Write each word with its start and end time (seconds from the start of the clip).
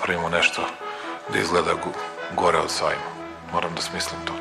napravimo 0.00 0.28
nešto 0.28 0.62
da 1.32 1.38
izgleda 1.38 1.70
gore 2.36 2.58
od 2.58 2.70
sajma. 2.70 3.10
Moram 3.52 3.74
da 3.74 3.82
smislim 3.82 4.20
to 4.24 4.32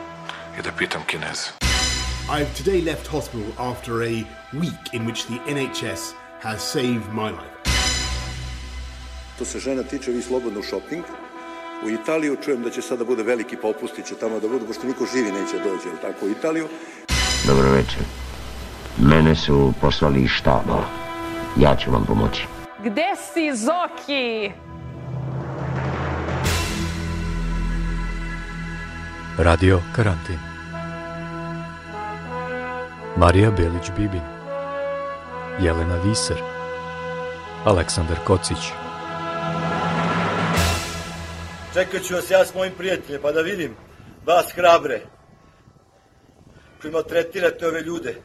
i 0.59 0.62
da 0.62 0.71
pitam 0.78 1.02
Kineze. 1.07 1.50
I've 2.29 2.63
today 2.63 2.86
left 2.86 3.07
hospital 3.07 3.71
after 3.71 3.93
a 3.93 4.23
week 4.54 4.84
in 4.93 5.05
which 5.05 5.21
the 5.25 5.39
NHS 5.54 6.14
has 6.41 6.61
saved 6.61 7.07
my 7.14 7.30
life. 7.30 7.59
To 9.39 9.45
se 9.45 9.59
žena 9.59 9.84
tiče, 9.84 10.11
vi 10.11 10.21
slobodno 10.21 10.64
shopping. 10.64 11.04
U 11.86 11.89
Italiju 11.89 12.38
čujem 12.46 12.64
da 12.64 12.70
će 12.70 12.82
sada 12.82 13.04
bude 13.04 13.23
veliki 13.23 13.57
popusti, 13.57 14.04
će 14.04 14.16
tamo 14.16 14.39
da 14.39 14.48
budu, 14.48 14.66
pošto 14.66 14.88
niko 14.88 15.05
živi 15.14 15.32
neće 15.32 15.57
dođe, 15.57 15.89
ali 15.89 16.02
tako, 16.02 16.26
u 16.26 16.30
Italiju. 16.30 16.68
Dobro 17.48 17.71
večer. 17.71 18.04
Mene 18.98 19.36
su 19.36 19.73
poslali 19.82 20.21
iz 20.21 20.30
štaba. 20.30 20.84
Ja 21.57 21.75
ću 21.75 21.91
vam 21.91 22.05
pomoći. 22.05 22.47
Gde 22.83 23.10
si, 23.33 23.55
Zoki? 23.55 24.51
Radio 29.42 29.82
Karantin. 29.96 30.39
Marija 33.17 33.52
Belić-Bibin 33.52 34.22
Jelena 35.59 36.02
Viser 36.03 36.38
Aleksandar 37.66 38.17
Kocić. 38.25 38.58
Čekat 41.73 42.02
ću 42.03 42.14
vas 42.14 42.31
ja 42.31 42.45
s 42.45 42.53
mojim 42.53 42.73
prijateljem, 42.78 43.22
pa 43.22 43.31
da 43.31 43.42
vidim 43.42 43.75
vas 44.25 44.52
hrabre 44.52 45.02
koji 46.81 46.94
maltretirate 46.94 47.67
ove 47.67 47.81
ljude 47.81 48.16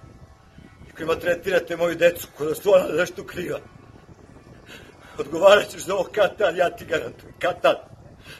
i 0.89 0.93
koji 0.93 1.07
maltretirate 1.07 1.77
moju 1.77 1.95
decu 1.95 2.29
koja 2.39 2.55
su 2.55 2.75
ona 2.75 2.85
nešto 2.99 3.25
kriva. 3.25 3.59
Odgovarat 5.19 5.69
ćeš 5.69 5.85
za 5.85 5.95
ovo 5.95 6.09
kad 6.15 6.57
ja 6.57 6.71
ti 6.71 6.85
garantujem, 6.85 7.35
kad 7.39 7.61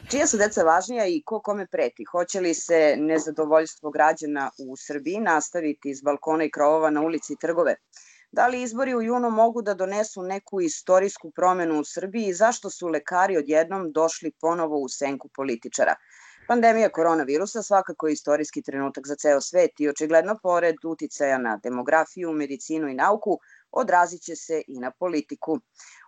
Čija 0.09 0.27
su 0.27 0.37
deca 0.37 0.63
važnija 0.63 1.05
i 1.05 1.21
ko 1.25 1.39
kome 1.41 1.67
preti? 1.67 2.03
Hoće 2.11 2.39
li 2.39 2.53
se 2.53 2.95
nezadovoljstvo 2.97 3.91
građana 3.91 4.49
u 4.69 4.75
Srbiji 4.77 5.19
nastaviti 5.19 5.89
iz 5.89 6.01
balkona 6.01 6.43
i 6.43 6.51
krovova 6.51 6.89
na 6.89 7.01
ulici 7.01 7.33
i 7.33 7.37
trgove? 7.41 7.75
Da 8.31 8.47
li 8.47 8.61
izbori 8.61 8.95
u 8.95 9.01
junu 9.01 9.29
mogu 9.29 9.61
da 9.61 9.73
donesu 9.73 10.23
neku 10.23 10.61
istorijsku 10.61 11.31
promenu 11.31 11.79
u 11.79 11.83
Srbiji 11.83 12.27
i 12.27 12.33
zašto 12.33 12.69
su 12.69 12.87
lekari 12.87 13.37
odjednom 13.37 13.91
došli 13.91 14.31
ponovo 14.41 14.77
u 14.77 14.89
senku 14.89 15.29
političara? 15.35 15.95
Pandemija 16.47 16.89
koronavirusa 16.89 17.63
svakako 17.63 18.07
je 18.07 18.13
istorijski 18.13 18.61
trenutak 18.61 19.07
za 19.07 19.15
ceo 19.15 19.41
svet 19.41 19.79
i 19.79 19.89
očigledno 19.89 20.37
pored 20.43 20.75
uticaja 20.85 21.37
na 21.37 21.59
demografiju, 21.63 22.31
medicinu 22.31 22.87
i 22.87 22.93
nauku 22.93 23.39
odrazit 23.71 24.21
će 24.21 24.35
se 24.35 24.61
i 24.67 24.79
na 24.79 24.91
politiku. 24.91 25.59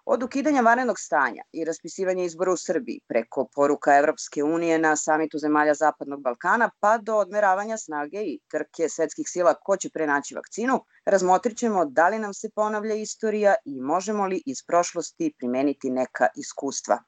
Od 0.10 0.24
ukidanja 0.24 0.62
varenog 0.62 1.00
stanja 1.00 1.44
i 1.52 1.66
raspisivanja 1.66 2.24
izbora 2.24 2.52
u 2.52 2.58
Srbiji 2.58 3.00
preko 3.08 3.48
poruka 3.56 3.98
Evropske 3.98 4.44
unije 4.44 4.78
na 4.80 4.96
samitu 4.96 5.38
zemalja 5.38 5.74
Zapadnog 5.74 6.22
Balkana 6.22 6.70
pa 6.80 6.98
do 6.98 7.16
odmeravanja 7.16 7.78
snage 7.78 8.22
i 8.22 8.40
trke 8.52 8.90
svetskih 8.90 9.30
sila 9.30 9.54
ko 9.54 9.78
će 9.78 9.90
prenaći 9.90 10.36
vakcinu, 10.36 10.80
razmotrit 11.06 11.58
ćemo 11.58 11.86
da 11.86 12.10
li 12.10 12.20
nam 12.20 12.34
se 12.34 12.50
ponavlja 12.56 12.96
istorija 12.96 13.56
i 13.66 13.82
možemo 13.82 14.28
li 14.28 14.42
iz 14.46 14.64
prošlosti 14.68 15.34
primeniti 15.38 15.90
neka 15.90 16.28
iskustva. 16.36 17.00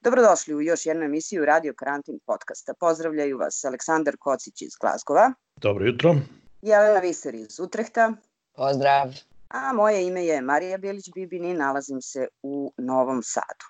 Dobrodošli 0.00 0.54
u 0.54 0.60
još 0.60 0.86
jednu 0.86 1.04
emisiju 1.04 1.44
Radio 1.44 1.74
Karantin 1.78 2.18
podcasta. 2.26 2.74
Pozdravljaju 2.80 3.38
vas 3.38 3.64
Aleksandar 3.64 4.16
Kocić 4.18 4.62
iz 4.62 4.72
Glazgova. 4.80 5.32
Dobro 5.56 5.86
jutro. 5.86 6.14
Jelena 6.62 7.00
Viser 7.00 7.34
iz 7.34 7.60
Utrehta. 7.60 8.12
Pozdrav 8.54 9.27
a 9.48 9.72
moje 9.72 10.06
ime 10.06 10.24
je 10.26 10.42
Marija 10.42 10.78
Bilić-Bibin 10.78 11.50
i 11.50 11.54
nalazim 11.54 12.00
se 12.00 12.28
u 12.42 12.72
Novom 12.78 13.22
Sadu. 13.22 13.66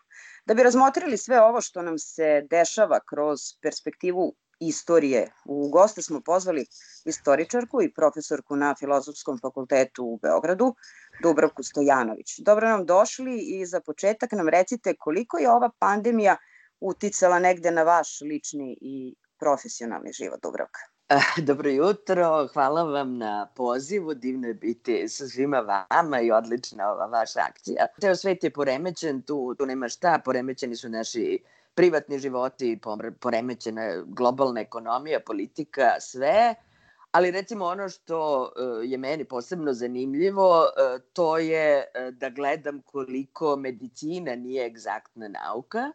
Da 0.46 0.54
bi 0.54 0.62
razmotrili 0.62 1.16
sve 1.16 1.40
ovo 1.40 1.60
što 1.60 1.82
nam 1.82 1.98
se 1.98 2.46
dešava 2.50 3.00
kroz 3.08 3.40
perspektivu 3.62 4.34
istorije, 4.60 5.32
u 5.44 5.68
goste 5.68 6.02
smo 6.02 6.20
pozvali 6.20 6.66
istoričarku 7.04 7.82
i 7.82 7.92
profesorku 7.92 8.56
na 8.56 8.74
Filozofskom 8.78 9.38
fakultetu 9.42 10.04
u 10.04 10.18
Beogradu, 10.22 10.74
Dubravku 11.22 11.62
Stojanović. 11.62 12.38
Dobro 12.38 12.68
nam 12.68 12.86
došli 12.86 13.38
i 13.38 13.66
za 13.66 13.80
početak 13.80 14.32
nam 14.32 14.48
recite 14.48 14.94
koliko 14.98 15.38
je 15.38 15.50
ova 15.50 15.70
pandemija 15.78 16.36
uticala 16.80 17.38
negde 17.38 17.70
na 17.70 17.82
vaš 17.82 18.20
lični 18.20 18.78
i 18.80 19.14
profesionalni 19.38 20.12
život, 20.12 20.42
Dubravka. 20.42 20.97
Dobro 21.48 21.70
jutro, 21.70 22.48
hvala 22.52 22.82
vam 22.82 23.18
na 23.18 23.48
pozivu, 23.54 24.14
divno 24.14 24.48
je 24.48 24.54
biti 24.54 25.08
sa 25.08 25.28
svima 25.28 25.60
vama 25.60 26.20
i 26.20 26.30
odlična 26.30 26.90
ova 26.92 27.06
vaša 27.06 27.40
akcija. 27.40 27.86
Ceo 28.00 28.16
svet 28.16 28.44
je 28.44 28.50
poremećen, 28.50 29.22
tu, 29.22 29.54
tu 29.54 29.66
nema 29.66 29.88
šta, 29.88 30.20
poremećeni 30.24 30.76
su 30.76 30.88
naši 30.88 31.38
privatni 31.74 32.18
životi, 32.18 32.80
poremećena 33.20 34.02
globalna 34.06 34.60
ekonomija, 34.60 35.20
politika, 35.20 36.00
sve, 36.00 36.54
ali 37.12 37.30
recimo 37.30 37.64
ono 37.64 37.88
što 37.88 38.46
e, 38.46 38.86
je 38.86 38.98
meni 38.98 39.24
posebno 39.24 39.72
zanimljivo, 39.72 40.64
e, 40.64 40.98
to 41.12 41.38
je 41.38 41.78
e, 41.94 42.10
da 42.10 42.30
gledam 42.30 42.82
koliko 42.82 43.56
medicina 43.56 44.36
nije 44.36 44.66
egzaktna 44.66 45.28
nauka, 45.28 45.92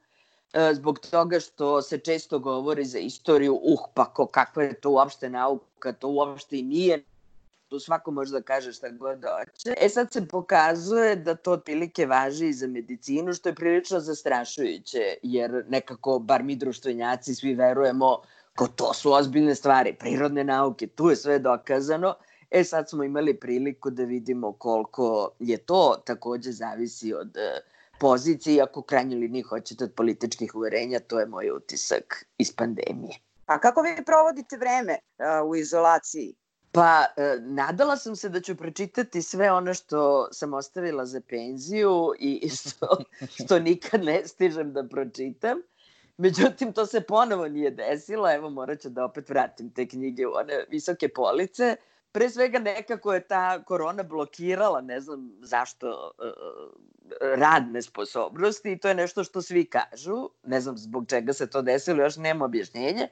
zbog 0.74 1.00
toga 1.00 1.40
što 1.40 1.82
se 1.82 1.98
često 1.98 2.40
govori 2.40 2.86
za 2.86 3.00
istoriju, 3.00 3.60
uh, 3.64 3.80
pa 3.94 4.06
ko, 4.06 4.26
kakva 4.26 4.64
je 4.64 4.74
to 4.74 4.90
uopšte 4.90 5.30
nauka, 5.30 5.94
to 5.94 6.08
uopšte 6.08 6.60
i 6.60 6.62
nije 6.62 7.04
tu 7.74 7.80
svako 7.80 8.12
može 8.12 8.32
da 8.32 8.42
kaže 8.42 8.74
šta 8.74 8.90
god 8.90 9.24
hoće. 9.24 9.74
E 9.78 9.90
sad 9.90 10.14
se 10.14 10.28
pokazuje 10.28 11.16
da 11.16 11.36
to 11.36 11.52
otprilike 11.52 12.06
važi 12.06 12.48
i 12.48 12.54
za 12.54 12.68
medicinu, 12.68 13.34
što 13.34 13.50
je 13.50 13.56
prilično 13.56 14.00
zastrašujuće, 14.00 15.16
jer 15.24 15.66
nekako, 15.70 16.20
bar 16.20 16.44
mi 16.44 16.56
društvenjaci, 16.56 17.36
svi 17.36 17.56
verujemo 17.56 18.22
ko 18.56 18.68
to 18.68 18.94
su 18.94 19.14
ozbiljne 19.14 19.56
stvari, 19.56 19.96
prirodne 20.00 20.44
nauke, 20.44 20.88
tu 20.88 21.10
je 21.10 21.16
sve 21.16 21.40
dokazano. 21.40 22.16
E 22.52 22.64
sad 22.64 22.90
smo 22.90 23.04
imali 23.04 23.34
priliku 23.40 23.90
da 23.90 24.04
vidimo 24.04 24.52
koliko 24.52 25.32
je 25.40 25.58
to 25.58 25.96
takođe 26.06 26.52
zavisi 26.52 27.14
od 27.14 27.28
uh, 27.28 27.73
poziciji, 28.04 28.62
ako 28.62 28.82
krajnje 28.82 29.16
liniji 29.16 29.42
hoćete 29.42 29.84
od 29.84 29.94
političkih 29.96 30.56
uverenja, 30.56 31.00
to 31.00 31.20
je 31.20 31.26
moj 31.26 31.52
utisak 31.52 32.26
iz 32.38 32.56
pandemije. 32.56 33.20
A 33.46 33.60
kako 33.60 33.82
vi 33.82 34.06
provodite 34.06 34.58
vreme 34.58 34.98
uh, 35.00 35.50
u 35.50 35.56
izolaciji? 35.56 36.36
Pa, 36.72 37.06
e, 37.18 37.38
nadala 37.40 37.98
sam 37.98 38.16
se 38.16 38.30
da 38.30 38.42
ću 38.42 38.56
pročitati 38.56 39.22
sve 39.22 39.52
ono 39.52 39.74
što 39.74 40.28
sam 40.32 40.54
ostavila 40.54 41.06
za 41.06 41.22
penziju 41.30 42.14
i 42.20 42.50
što, 42.58 42.98
što 43.36 43.60
nikad 43.60 44.04
ne 44.04 44.22
stižem 44.26 44.74
da 44.74 44.84
pročitam. 44.84 45.62
Međutim, 46.18 46.74
to 46.74 46.86
se 46.86 47.02
ponovo 47.02 47.48
nije 47.48 47.72
desilo. 47.72 48.34
Evo, 48.34 48.50
morat 48.50 48.82
ću 48.82 48.90
da 48.90 49.06
opet 49.06 49.30
vratim 49.30 49.70
te 49.74 49.88
knjige 49.88 50.28
u 50.28 50.32
one 50.34 50.66
visoke 50.70 51.10
police. 51.10 51.76
Uh, 51.80 51.93
pre 52.14 52.30
svega 52.30 52.60
nekako 52.60 53.14
je 53.14 53.28
ta 53.28 53.64
korona 53.64 54.04
blokirala, 54.04 54.82
ne 54.82 55.00
znam 55.02 55.32
zašto, 55.42 56.12
e, 56.22 56.32
radne 57.36 57.82
sposobnosti 57.82 58.72
i 58.72 58.78
to 58.78 58.88
je 58.88 58.96
nešto 58.96 59.24
što 59.24 59.42
svi 59.42 59.66
kažu, 59.66 60.30
ne 60.44 60.62
znam 60.62 60.78
zbog 60.78 61.08
čega 61.08 61.34
se 61.34 61.50
to 61.50 61.62
desilo, 61.62 62.04
još 62.04 62.16
nema 62.16 62.46
objašnjenje, 62.46 63.08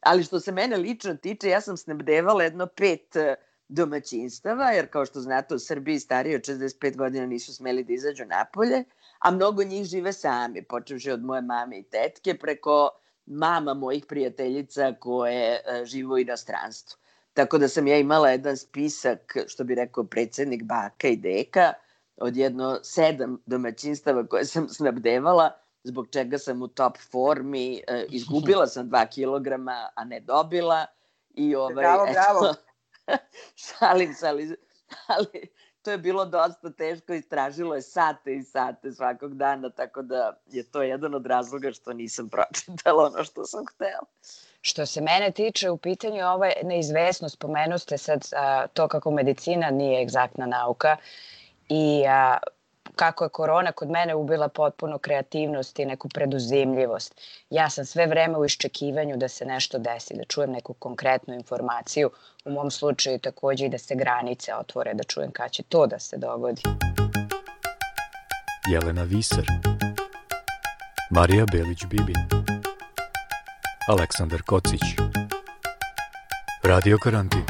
ali 0.00 0.24
što 0.24 0.40
se 0.40 0.52
mene 0.52 0.76
lično 0.76 1.14
tiče, 1.14 1.48
ja 1.48 1.60
sam 1.60 1.76
snabdevala 1.76 2.44
jedno 2.44 2.66
pet 2.66 3.16
e, 3.16 3.34
domaćinstava, 3.68 4.70
jer 4.70 4.90
kao 4.90 5.06
što 5.06 5.20
znate 5.20 5.54
u 5.54 5.58
Srbiji 5.58 6.00
stariji 6.00 6.34
od 6.34 6.42
65 6.42 6.96
godina 6.96 7.26
nisu 7.26 7.54
smeli 7.54 7.84
da 7.84 7.92
izađu 7.92 8.24
napolje, 8.24 8.84
a 9.18 9.30
mnogo 9.30 9.64
njih 9.64 9.86
žive 9.86 10.12
sami, 10.12 10.62
počevši 10.62 11.10
od 11.10 11.24
moje 11.24 11.42
mame 11.42 11.78
i 11.78 11.82
tetke, 11.82 12.34
preko 12.34 12.90
mama 13.26 13.74
mojih 13.74 14.06
prijateljica 14.06 14.94
koje 15.00 15.54
e, 15.54 15.84
žive 15.84 16.14
u 16.14 16.18
inostranstvu. 16.18 17.05
Tako 17.36 17.58
da 17.58 17.68
sam 17.68 17.86
ja 17.86 17.98
imala 17.98 18.30
jedan 18.30 18.56
spisak, 18.56 19.36
što 19.46 19.64
bi 19.64 19.74
rekao 19.74 20.04
predsednik 20.04 20.62
baka 20.62 21.08
i 21.08 21.16
deka, 21.16 21.72
od 22.16 22.36
jedno 22.36 22.78
sedam 22.82 23.42
domaćinstava 23.46 24.26
koje 24.26 24.44
sam 24.44 24.68
snabdevala, 24.76 25.50
zbog 25.84 26.08
čega 26.10 26.38
sam 26.38 26.62
u 26.62 26.68
top 26.68 26.96
formi, 27.10 27.82
e, 27.88 28.06
izgubila 28.08 28.66
sam 28.66 28.88
dva 28.88 29.06
kilograma, 29.06 29.88
a 29.94 30.04
ne 30.04 30.20
dobila. 30.20 30.86
I 31.34 31.54
ovaj, 31.54 31.74
bravo, 31.74 32.06
bravo. 32.12 32.46
Eto, 32.46 32.56
šalim 33.66 34.14
se, 34.14 34.28
ali, 34.28 34.56
ali 35.06 35.48
to 35.82 35.90
je 35.90 35.98
bilo 35.98 36.24
dosta 36.24 36.70
teško, 36.70 37.14
istražilo 37.14 37.74
je 37.74 37.82
sate 37.82 38.34
i 38.34 38.42
sate 38.42 38.92
svakog 38.92 39.36
dana, 39.36 39.70
tako 39.70 40.02
da 40.02 40.40
je 40.46 40.70
to 40.70 40.82
jedan 40.82 41.14
od 41.14 41.26
razloga 41.26 41.72
što 41.72 41.92
nisam 41.92 42.28
pročitala 42.28 43.04
ono 43.04 43.24
što 43.24 43.44
sam 43.44 43.64
htela. 43.74 44.06
Što 44.66 44.86
se 44.86 45.00
mene 45.00 45.30
tiče, 45.30 45.70
u 45.70 45.76
pitanju 45.76 46.24
ove 46.26 46.52
neizvesnost, 46.62 47.34
spomenuste 47.34 47.98
sad 47.98 48.28
a, 48.36 48.66
to 48.66 48.88
kako 48.88 49.10
medicina 49.10 49.70
nije 49.70 50.02
egzaktna 50.02 50.46
nauka 50.46 50.96
i 51.68 52.04
a, 52.08 52.36
kako 52.94 53.24
je 53.24 53.30
korona 53.30 53.72
kod 53.72 53.90
mene 53.90 54.14
ubila 54.14 54.48
potpuno 54.48 54.98
kreativnost 54.98 55.78
i 55.78 55.84
neku 55.84 56.08
preduzimljivost. 56.08 57.20
Ja 57.50 57.70
sam 57.70 57.84
sve 57.84 58.06
vreme 58.06 58.38
u 58.38 58.44
iščekivanju 58.44 59.16
da 59.16 59.28
se 59.28 59.44
nešto 59.44 59.78
desi, 59.78 60.16
da 60.16 60.24
čujem 60.24 60.52
neku 60.52 60.74
konkretnu 60.74 61.34
informaciju, 61.34 62.10
u 62.44 62.50
mom 62.50 62.70
slučaju 62.70 63.18
takođe 63.18 63.66
i 63.66 63.68
da 63.68 63.78
se 63.78 63.94
granice 63.94 64.54
otvore, 64.54 64.94
da 64.94 65.04
čujem 65.04 65.30
kada 65.30 65.48
će 65.48 65.62
to 65.62 65.86
da 65.86 65.98
se 65.98 66.16
dogodi. 66.16 66.62
Jelena 68.70 69.02
Viser 69.02 69.46
Marija 71.10 71.44
Belić-Bibin 71.44 72.55
Aleksandar 73.88 74.42
Kocić 74.42 74.80
Radio 76.64 76.98
Karantin 77.04 77.44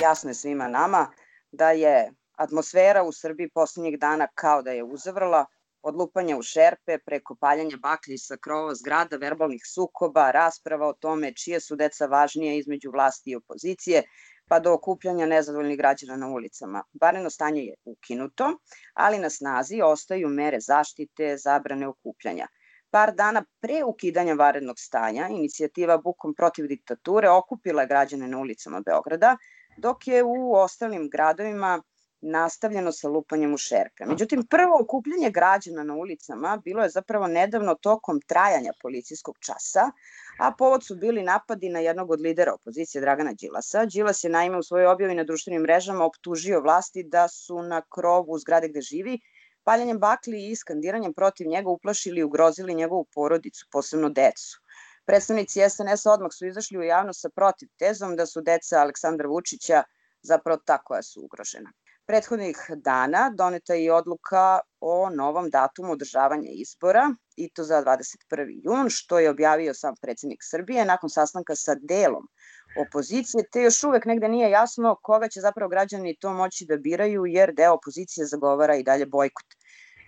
Jasno 0.00 0.30
je 0.30 0.34
svima 0.34 0.68
nama 0.68 1.10
da 1.52 1.70
je 1.70 2.12
atmosfera 2.36 3.02
u 3.02 3.12
Srbiji 3.12 3.50
poslednjih 3.54 3.98
dana 3.98 4.26
kao 4.34 4.62
da 4.62 4.70
je 4.70 4.84
uzavrla, 4.84 5.46
od 5.82 5.94
lupanja 5.94 6.36
u 6.36 6.42
šerpe, 6.42 6.98
preko 7.06 7.36
paljanja 7.40 7.76
baklji 7.82 8.18
sa 8.18 8.36
krova 8.36 8.74
zgrada, 8.74 9.16
verbalnih 9.16 9.62
sukoba, 9.74 10.30
rasprava 10.30 10.88
o 10.88 10.92
tome 10.92 11.34
čije 11.34 11.60
su 11.60 11.76
deca 11.76 12.06
važnije 12.06 12.58
između 12.58 12.90
vlasti 12.90 13.30
i 13.30 13.36
opozicije, 13.36 14.02
pa 14.48 14.60
do 14.60 14.72
okupljanja 14.72 15.26
nezadovoljnih 15.26 15.78
građana 15.78 16.16
na 16.16 16.28
ulicama. 16.28 16.84
Bareno 16.92 17.30
stanje 17.30 17.62
je 17.62 17.74
ukinuto, 17.84 18.58
ali 18.94 19.18
na 19.18 19.30
snazi 19.30 19.80
ostaju 19.82 20.28
mere 20.28 20.60
zaštite, 20.60 21.36
zabrane 21.36 21.88
okupljanja. 21.88 22.46
Par 22.94 23.10
dana 23.14 23.40
pre 23.60 23.80
ukidanja 23.84 24.34
varednog 24.38 24.78
stanja, 24.78 25.28
inicijativa 25.28 25.96
Bukom 25.98 26.34
protiv 26.34 26.66
diktature 26.70 27.30
okupila 27.30 27.82
je 27.82 27.88
građane 27.88 28.28
na 28.28 28.38
ulicama 28.38 28.80
Beograda, 28.86 29.36
dok 29.76 30.06
je 30.06 30.22
u 30.22 30.54
ostalim 30.54 31.08
gradovima 31.10 31.82
nastavljeno 32.20 32.92
sa 32.92 33.08
lupanjem 33.08 33.54
u 33.54 33.56
šerpe. 33.56 34.06
Međutim, 34.06 34.46
prvo 34.50 34.78
okupljanje 34.80 35.30
građana 35.30 35.84
na 35.84 35.94
ulicama 35.94 36.60
bilo 36.64 36.82
je 36.82 36.88
zapravo 36.88 37.26
nedavno 37.26 37.74
tokom 37.74 38.20
trajanja 38.26 38.72
policijskog 38.82 39.38
časa, 39.40 39.90
a 40.38 40.52
povod 40.58 40.86
su 40.86 40.96
bili 40.96 41.22
napadi 41.22 41.68
na 41.68 41.78
jednog 41.78 42.10
od 42.10 42.20
lidera 42.20 42.54
opozicije 42.54 43.00
Dragana 43.00 43.32
Đilasa. 43.32 43.84
Đilas 43.84 44.24
je 44.24 44.30
naime 44.30 44.58
u 44.58 44.62
svojoj 44.62 44.86
objavi 44.86 45.14
na 45.14 45.24
društvenim 45.24 45.62
mrežama 45.62 46.04
optužio 46.04 46.60
vlasti 46.60 47.02
da 47.02 47.28
su 47.28 47.62
na 47.62 47.82
krovu 47.94 48.38
zgrade 48.38 48.68
gde 48.68 48.80
živi 48.80 49.20
paljanjem 49.64 49.98
bakli 49.98 50.50
i 50.50 50.56
skandiranjem 50.56 51.14
protiv 51.14 51.46
njega 51.46 51.70
uplašili 51.70 52.20
i 52.20 52.24
ugrozili 52.24 52.74
njegovu 52.74 53.06
porodicu, 53.14 53.66
posebno 53.72 54.08
decu. 54.08 54.60
Predstavnici 55.06 55.60
SNS 55.68 56.06
odmah 56.06 56.32
su 56.32 56.46
izašli 56.46 56.78
u 56.78 56.82
javnost 56.82 57.20
sa 57.20 57.28
protiv 57.28 57.68
tezom 57.78 58.16
da 58.16 58.26
su 58.26 58.40
deca 58.40 58.80
Aleksandra 58.80 59.28
Vučića 59.28 59.82
zapravo 60.22 60.60
ta 60.66 60.78
koja 60.78 61.02
su 61.02 61.24
ugrožena. 61.24 61.72
Prethodnih 62.06 62.56
dana 62.76 63.30
doneta 63.34 63.74
je 63.74 63.92
odluka 63.92 64.60
o 64.80 65.10
novom 65.10 65.50
datumu 65.50 65.92
održavanja 65.92 66.50
izbora 66.52 67.14
i 67.36 67.48
to 67.48 67.64
za 67.64 67.82
21. 67.84 68.60
jun, 68.64 68.90
što 68.90 69.18
je 69.18 69.30
objavio 69.30 69.74
sam 69.74 69.94
predsednik 70.00 70.40
Srbije 70.42 70.84
nakon 70.84 71.10
sastanka 71.10 71.54
sa 71.54 71.74
delom 71.80 72.28
opozicije, 72.76 73.44
te 73.52 73.62
još 73.62 73.84
uvek 73.84 74.04
negde 74.04 74.28
nije 74.28 74.50
jasno 74.50 74.96
koga 75.02 75.28
će 75.28 75.40
zapravo 75.40 75.68
građani 75.68 76.16
to 76.20 76.32
moći 76.32 76.66
da 76.66 76.76
biraju, 76.76 77.26
jer 77.26 77.54
deo 77.54 77.74
opozicije 77.74 78.26
zagovara 78.26 78.76
i 78.76 78.82
dalje 78.82 79.06
bojkot. 79.06 79.46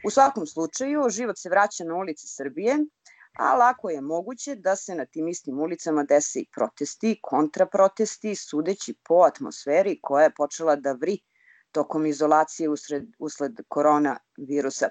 U 0.07 0.11
svakom 0.11 0.47
slučaju, 0.47 1.09
život 1.11 1.39
se 1.39 1.49
vraća 1.49 1.85
na 1.85 1.95
ulice 1.95 2.27
Srbije, 2.27 2.77
a 3.39 3.57
lako 3.57 3.91
je 3.91 4.01
moguće 4.01 4.55
da 4.55 4.77
se 4.77 4.95
na 4.95 5.07
tim 5.07 5.29
istim 5.29 5.59
ulicama 5.61 6.03
dese 6.03 6.41
i 6.41 6.47
protesti, 6.55 7.19
kontraprotesti, 7.23 8.35
sudeći 8.35 8.95
po 9.05 9.15
atmosferi 9.15 9.99
koja 10.03 10.25
je 10.25 10.35
počela 10.35 10.77
da 10.77 10.93
vri 10.93 11.19
tokom 11.73 12.07
izolacije 12.07 12.69
usred, 12.69 13.05
usled 13.19 13.53
korona 13.69 14.19
virusa. 14.37 14.89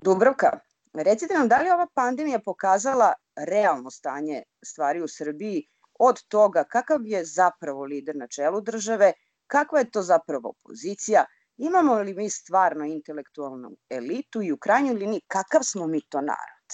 Dubrovka, 0.00 0.58
recite 0.92 1.34
nam 1.34 1.48
da 1.48 1.58
li 1.62 1.70
ova 1.70 1.86
pandemija 1.94 2.38
pokazala 2.44 3.12
realno 3.36 3.90
stanje 3.90 4.42
stvari 4.64 5.02
u 5.02 5.08
Srbiji 5.08 5.68
od 6.06 6.22
toga 6.22 6.64
kakav 6.64 7.06
je 7.06 7.24
zapravo 7.24 7.84
lider 7.84 8.16
na 8.16 8.26
čelu 8.26 8.60
države, 8.60 9.12
kakva 9.46 9.78
je 9.78 9.90
to 9.90 10.02
zapravo 10.02 10.48
opozicija, 10.48 11.24
imamo 11.56 11.94
li 11.94 12.14
mi 12.14 12.30
stvarno 12.30 12.84
intelektualnu 12.84 13.76
elitu 13.90 14.42
i 14.42 14.52
u 14.52 14.56
krajnjoj 14.56 14.94
liniji 14.94 15.20
kakav 15.28 15.62
smo 15.62 15.86
mi 15.86 16.00
to 16.00 16.20
narod? 16.20 16.70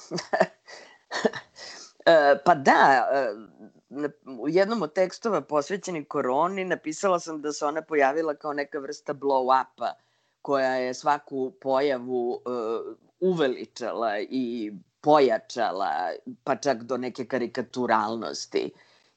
E, 2.06 2.38
pa 2.44 2.54
da, 2.54 3.08
e, 3.12 3.34
u 4.40 4.48
jednom 4.48 4.82
od 4.82 4.92
tekstova 4.92 5.40
posvećenih 5.40 6.06
koroni 6.08 6.64
napisala 6.64 7.20
sam 7.20 7.42
da 7.42 7.52
se 7.52 7.66
ona 7.66 7.82
pojavila 7.82 8.34
kao 8.34 8.52
neka 8.52 8.78
vrsta 8.78 9.14
blow-upa 9.14 9.92
koja 10.42 10.74
je 10.74 10.94
svaku 10.94 11.52
pojavu 11.60 12.30
uh, 12.30 12.40
uveličala 13.20 14.18
i 14.20 14.72
pojačala, 15.04 15.90
pa 16.44 16.56
čak 16.56 16.82
do 16.88 16.96
neke 16.96 17.26
karikaturalnosti. 17.28 18.70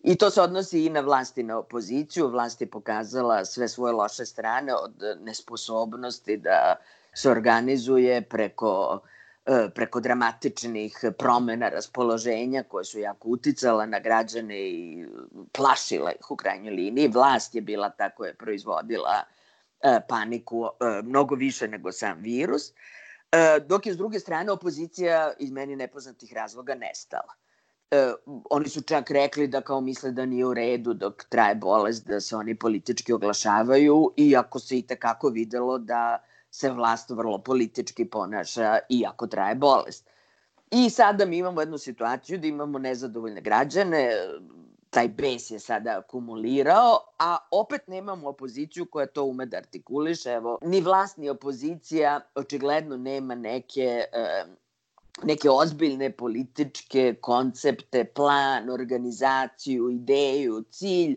I 0.04 0.16
to 0.16 0.30
se 0.30 0.42
odnosi 0.42 0.86
i 0.86 0.90
na 0.90 1.00
vlast 1.00 1.38
i 1.38 1.44
na 1.44 1.58
opoziciju. 1.58 2.28
Vlast 2.28 2.62
je 2.62 2.70
pokazala 2.70 3.46
sve 3.46 3.68
svoje 3.68 3.94
loše 3.94 4.26
strane 4.26 4.76
od 4.76 5.04
nesposobnosti 5.22 6.38
da 6.38 6.76
se 7.14 7.32
organizuje 7.32 8.22
preko 8.22 9.02
E, 9.48 9.70
preko 9.76 10.00
dramatičnih 10.00 10.98
promena 11.18 11.70
raspoloženja 11.70 12.64
koje 12.64 12.86
su 12.86 13.00
jako 13.00 13.30
uticala 13.30 13.86
na 13.86 14.00
građane 14.00 14.60
i 14.60 15.06
plašila 15.52 16.12
ih 16.12 16.32
u 16.32 16.36
krajnjoj 16.36 16.74
liniji. 16.74 17.08
Vlast 17.08 17.56
je 17.56 17.62
bila 17.62 17.90
ta 17.90 18.10
koja 18.10 18.28
je 18.28 18.34
proizvodila 18.34 19.24
e, 19.82 20.00
paniku 20.10 20.66
e, 20.66 21.02
mnogo 21.04 21.36
više 21.36 21.68
nego 21.68 21.92
sam 21.92 22.18
virus, 22.20 22.72
dok 23.68 23.86
je 23.86 23.94
s 23.94 23.98
druge 23.98 24.20
strane 24.20 24.52
opozicija 24.52 25.34
iz 25.40 25.52
meni 25.52 25.76
nepoznatih 25.76 26.34
razloga 26.34 26.76
nestala. 26.76 27.34
oni 28.50 28.70
su 28.70 28.82
čak 28.82 29.12
rekli 29.12 29.48
da 29.48 29.62
kao 29.62 29.82
misle 29.82 30.12
da 30.12 30.26
nije 30.26 30.46
u 30.46 30.54
redu 30.54 30.94
dok 30.94 31.24
traje 31.24 31.56
bolest 31.56 32.08
da 32.08 32.20
se 32.20 32.36
oni 32.36 32.56
politički 32.56 33.14
oglašavaju, 33.14 34.14
iako 34.18 34.60
se 34.60 34.78
i 34.78 34.88
tekako 34.88 35.30
videlo 35.30 35.78
da 35.78 36.24
se 36.52 36.72
vlast 36.72 37.10
vrlo 37.10 37.38
politički 37.38 38.06
ponaša 38.06 38.80
iako 38.90 39.28
traje 39.28 39.56
bolest. 39.56 40.10
I 40.72 40.90
sada 40.90 41.26
mi 41.26 41.38
imamo 41.38 41.62
jednu 41.62 41.78
situaciju 41.78 42.38
da 42.38 42.48
imamo 42.48 42.80
nezadovoljne 42.80 43.42
građane, 43.42 44.12
taj 44.98 45.08
bes 45.08 45.52
je 45.52 45.60
sada 45.60 46.00
akumulirao, 46.00 46.94
a 47.20 47.38
opet 47.52 47.88
nemamo 47.88 48.30
opoziciju 48.30 48.86
koja 48.86 49.06
to 49.06 49.24
ume 49.24 49.46
da 49.46 49.58
artikuliše. 49.58 50.32
Evo, 50.32 50.58
ni 50.62 50.82
vlast 50.82 51.18
ni 51.18 51.30
opozicija 51.30 52.20
očigledno 52.36 52.98
nema 52.98 53.36
neke, 53.36 54.04
neke 55.24 55.50
ozbiljne 55.50 56.10
političke 56.12 57.16
koncepte, 57.22 58.04
plan, 58.06 58.70
organizaciju, 58.70 59.90
ideju, 59.90 60.64
cilj, 60.72 61.16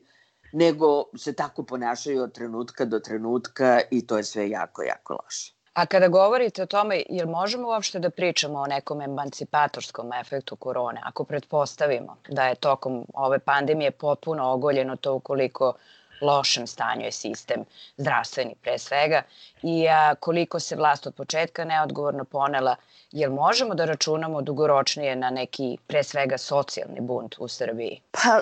nego 0.53 1.05
se 1.17 1.33
tako 1.33 1.63
ponašaju 1.63 2.23
od 2.23 2.33
trenutka 2.35 2.85
do 2.85 3.01
trenutka 3.01 3.81
i 3.91 4.07
to 4.07 4.17
je 4.17 4.25
sve 4.25 4.51
jako, 4.51 4.83
jako 4.83 5.19
loše. 5.25 5.60
A 5.73 5.87
kada 5.87 6.09
govorite 6.09 6.63
o 6.63 6.67
tome, 6.67 7.03
jel 7.09 7.29
možemo 7.29 7.69
uopšte 7.69 7.99
da 7.99 8.11
pričamo 8.11 8.59
o 8.59 8.67
nekom 8.67 9.01
emancipatorskom 9.01 10.13
efektu 10.13 10.57
korone, 10.57 11.01
ako 11.05 11.25
pretpostavimo 11.25 12.17
da 12.29 12.47
je 12.47 12.55
tokom 12.55 13.05
ove 13.15 13.39
pandemije 13.39 13.91
potpuno 13.91 14.51
ogoljeno 14.53 14.97
to 14.97 15.15
ukoliko 15.15 15.75
lošem 16.21 16.67
stanju 16.67 17.05
je 17.05 17.13
sistem 17.13 17.65
zdravstveni 17.97 18.55
pre 18.63 18.79
svega 18.79 19.23
i 19.63 19.89
a, 19.89 20.15
koliko 20.15 20.61
se 20.61 20.77
vlast 20.77 21.07
od 21.07 21.15
početka 21.15 21.65
neodgovorno 21.65 22.25
ponela, 22.25 22.77
jer 23.13 23.31
možemo 23.31 23.75
da 23.75 23.85
računamo 23.85 24.43
dugoročnije 24.43 25.17
na 25.17 25.31
neki 25.31 25.79
pre 25.87 26.05
svega 26.05 26.39
socijalni 26.39 27.01
bunt 27.01 27.35
u 27.39 27.49
Srbiji? 27.49 28.01
Pa 28.11 28.41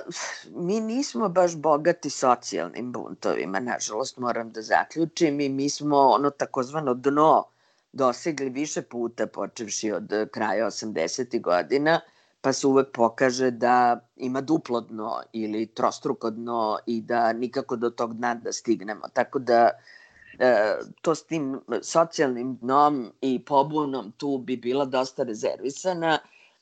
mi 0.54 0.80
nismo 0.80 1.28
baš 1.28 1.56
bogati 1.56 2.10
socijalnim 2.10 2.92
buntovima, 2.92 3.60
nažalost 3.60 4.16
moram 4.16 4.52
da 4.52 4.62
zaključim 4.62 5.40
i 5.40 5.48
mi 5.48 5.70
smo 5.70 5.98
ono 5.98 6.30
takozvano 6.30 6.94
dno 6.94 7.44
dosegli 7.92 8.50
više 8.50 8.82
puta 8.82 9.26
počevši 9.26 9.92
od 9.92 10.28
kraja 10.32 10.66
80. 10.66 11.40
godina 11.40 12.00
pa 12.48 12.52
se 12.52 12.66
uvek 12.66 12.92
pokaže 12.92 13.50
da 13.50 14.00
ima 14.16 14.40
duplo 14.40 14.80
dno 14.80 15.20
ili 15.32 15.66
trostruko 15.66 16.30
dno 16.30 16.78
i 16.86 17.00
da 17.00 17.32
nikako 17.32 17.76
do 17.76 17.90
tog 17.90 18.14
dna 18.14 18.34
da 18.34 18.52
stignemo. 18.52 19.08
Tako 19.12 19.38
da 19.38 19.70
e, 20.38 20.78
to 21.02 21.14
s 21.14 21.26
tim 21.26 21.60
socijalnim 21.82 22.56
dnom 22.56 23.12
i 23.20 23.38
pobunom 23.44 24.12
tu 24.16 24.38
bi 24.38 24.56
bila 24.56 24.84
dosta 24.84 25.22
rezervisana, 25.22 26.18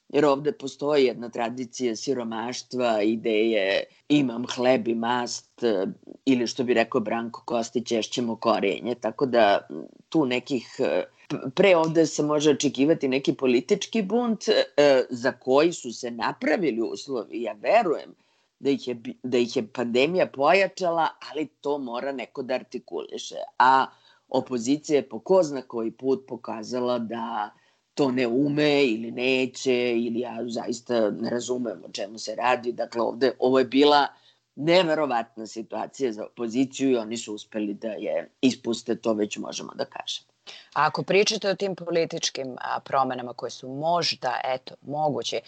jer 0.09 0.25
ovde 0.25 0.53
postoji 0.53 1.05
jedna 1.05 1.29
tradicija 1.29 1.97
siromaštva, 1.97 3.03
ideje 3.03 3.85
imam 4.09 4.47
hleb 4.57 4.89
i 4.89 4.95
mast 4.95 5.63
e, 5.63 5.87
ili 6.25 6.47
što 6.47 6.65
bi 6.65 6.75
rekao 6.75 7.01
Branko 7.01 7.43
Kostić, 7.45 7.93
ješćemo 7.93 8.37
korijenje. 8.37 8.95
Tako 8.95 9.27
da 9.27 9.69
tu 10.09 10.27
nekih 10.27 10.67
e, 10.79 11.05
pre 11.55 11.77
ovde 11.77 12.07
se 12.07 12.23
može 12.23 12.51
očekivati 12.51 13.09
neki 13.09 13.35
politički 13.35 14.03
bunt 14.03 14.49
e, 14.49 15.05
za 15.11 15.33
koji 15.33 15.73
su 15.73 15.93
se 15.93 16.11
napravili 16.11 16.83
uslovi. 16.83 17.43
Ja 17.43 17.53
verujem 17.53 18.15
da 18.59 18.71
ih, 18.71 18.89
je, 18.89 18.97
da 19.23 19.39
ih 19.39 19.57
je 19.57 19.67
pandemija 19.73 20.27
pojačala, 20.27 21.09
ali 21.31 21.47
to 21.47 21.79
mora 21.79 22.13
neko 22.13 22.43
da 22.43 22.55
artikuliše. 22.55 23.37
A 23.59 23.87
opozicija 24.29 24.97
je 24.97 25.09
po 25.09 25.19
ko 25.19 25.43
zna 25.43 25.63
koji 25.63 25.91
put 25.91 26.27
pokazala 26.29 26.99
da 26.99 27.51
to 27.95 28.11
ne 28.11 28.27
ume 28.27 28.85
ili 28.85 29.11
neće 29.11 29.75
ili 29.97 30.21
ja 30.21 30.39
zaista 30.47 31.11
ne 31.11 31.31
razumem 31.31 31.83
o 31.85 31.93
čemu 31.93 32.19
se 32.19 32.35
radi. 32.35 32.73
Dakle, 32.73 33.03
ovde, 33.03 33.33
ovo 33.39 33.59
je 33.59 33.65
bila 33.65 34.07
neverovatna 34.55 35.47
situacija 35.47 36.13
za 36.13 36.27
opoziciju 36.27 36.91
i 36.91 36.97
oni 36.97 37.17
su 37.17 37.35
uspeli 37.35 37.75
da 37.75 37.89
je 37.89 38.31
ispuste, 38.41 38.97
to 38.97 39.13
već 39.13 39.37
možemo 39.37 39.73
da 39.75 39.85
kažemo. 39.85 40.36
A 40.75 40.87
ako 40.87 41.03
pričate 41.03 41.51
o 41.51 41.55
tim 41.55 41.75
političkim 41.75 42.57
promenama 42.85 43.33
koje 43.33 43.51
su 43.51 43.69
možda, 43.69 44.41
eto, 44.45 44.75
moguće, 44.83 45.41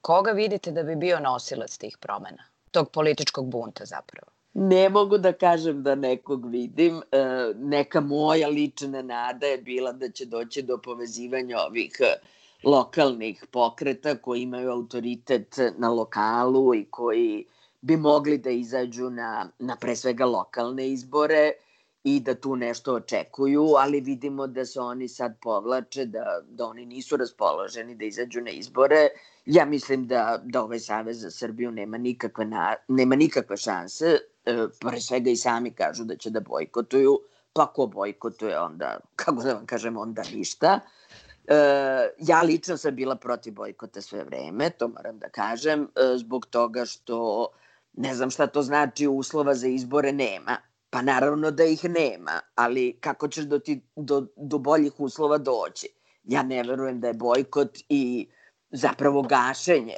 koga 0.00 0.30
vidite 0.30 0.70
da 0.70 0.82
bi 0.82 0.96
bio 0.96 1.20
nosilac 1.20 1.76
tih 1.76 1.98
promena? 2.00 2.44
Tog 2.70 2.90
političkog 2.90 3.50
bunta 3.50 3.84
zapravo? 3.84 4.32
Ne 4.54 4.88
mogu 4.88 5.18
da 5.18 5.32
kažem 5.32 5.82
da 5.82 5.94
nekog 5.94 6.50
vidim. 6.50 7.02
E, 7.12 7.18
neka 7.56 8.00
moja 8.00 8.48
lična 8.48 9.02
nada 9.02 9.46
je 9.46 9.58
bila 9.58 9.92
da 9.92 10.10
će 10.10 10.24
doći 10.24 10.62
do 10.62 10.78
povezivanja 10.78 11.58
ovih 11.58 11.96
e, 12.00 12.14
lokalnih 12.64 13.44
pokreta 13.50 14.14
koji 14.16 14.42
imaju 14.42 14.70
autoritet 14.70 15.56
na 15.76 15.88
lokalu 15.88 16.74
i 16.74 16.84
koji 16.90 17.44
bi 17.80 17.96
mogli 17.96 18.38
da 18.38 18.50
izađu 18.50 19.10
na, 19.10 19.48
na 19.58 19.76
pre 19.76 19.96
svega 19.96 20.24
lokalne 20.24 20.88
izbore 20.88 21.52
i 22.08 22.20
da 22.20 22.34
tu 22.34 22.56
nešto 22.56 22.94
očekuju, 22.94 23.64
ali 23.78 24.00
vidimo 24.00 24.46
da 24.46 24.64
se 24.66 24.80
oni 24.80 25.08
sad 25.08 25.34
povlače, 25.42 26.04
da, 26.04 26.40
da 26.48 26.66
oni 26.66 26.86
nisu 26.86 27.16
raspoloženi 27.16 27.94
da 27.94 28.04
izađu 28.04 28.40
na 28.40 28.50
izbore. 28.50 29.08
Ja 29.46 29.64
mislim 29.64 30.06
da, 30.06 30.40
da 30.44 30.62
ovaj 30.62 30.78
Savez 30.78 31.20
za 31.20 31.30
Srbiju 31.30 31.70
nema 31.70 31.98
nikakve, 31.98 32.44
na, 32.44 32.74
nema 32.88 33.16
nikakve 33.16 33.56
šanse, 33.56 34.18
e, 34.44 34.56
pre 34.80 35.00
svega 35.00 35.30
i 35.30 35.36
sami 35.36 35.70
kažu 35.70 36.04
da 36.04 36.16
će 36.16 36.30
da 36.30 36.40
bojkotuju, 36.40 37.18
pa 37.52 37.66
ko 37.66 37.86
bojkotuje 37.86 38.58
onda, 38.60 38.98
kako 39.16 39.42
da 39.42 39.54
vam 39.54 39.66
kažem, 39.66 39.96
onda 39.96 40.22
ništa. 40.32 40.80
E, 41.46 41.56
ja 42.18 42.42
lično 42.42 42.76
sam 42.76 42.94
bila 42.94 43.16
protiv 43.16 43.52
bojkota 43.52 44.00
sve 44.00 44.24
vreme, 44.24 44.70
to 44.70 44.88
moram 44.88 45.18
da 45.18 45.28
kažem, 45.28 45.82
e, 45.82 46.16
zbog 46.16 46.46
toga 46.46 46.84
što 46.84 47.48
ne 47.92 48.14
znam 48.14 48.30
šta 48.30 48.46
to 48.46 48.62
znači 48.62 49.06
uslova 49.06 49.54
za 49.54 49.68
izbore 49.68 50.12
nema 50.12 50.56
Pa 50.90 51.02
naravno 51.02 51.50
da 51.50 51.64
ih 51.64 51.84
nema, 51.84 52.40
ali 52.54 52.96
kako 53.00 53.28
ćeš 53.28 53.44
do, 53.44 53.58
ti, 53.58 53.80
do, 53.96 54.26
do 54.36 54.58
boljih 54.58 55.00
uslova 55.00 55.38
doći? 55.38 55.88
Ja 56.24 56.42
ne 56.42 56.62
verujem 56.62 57.00
da 57.00 57.08
je 57.08 57.14
bojkot 57.14 57.78
i 57.88 58.28
zapravo 58.70 59.22
gašenje 59.22 59.94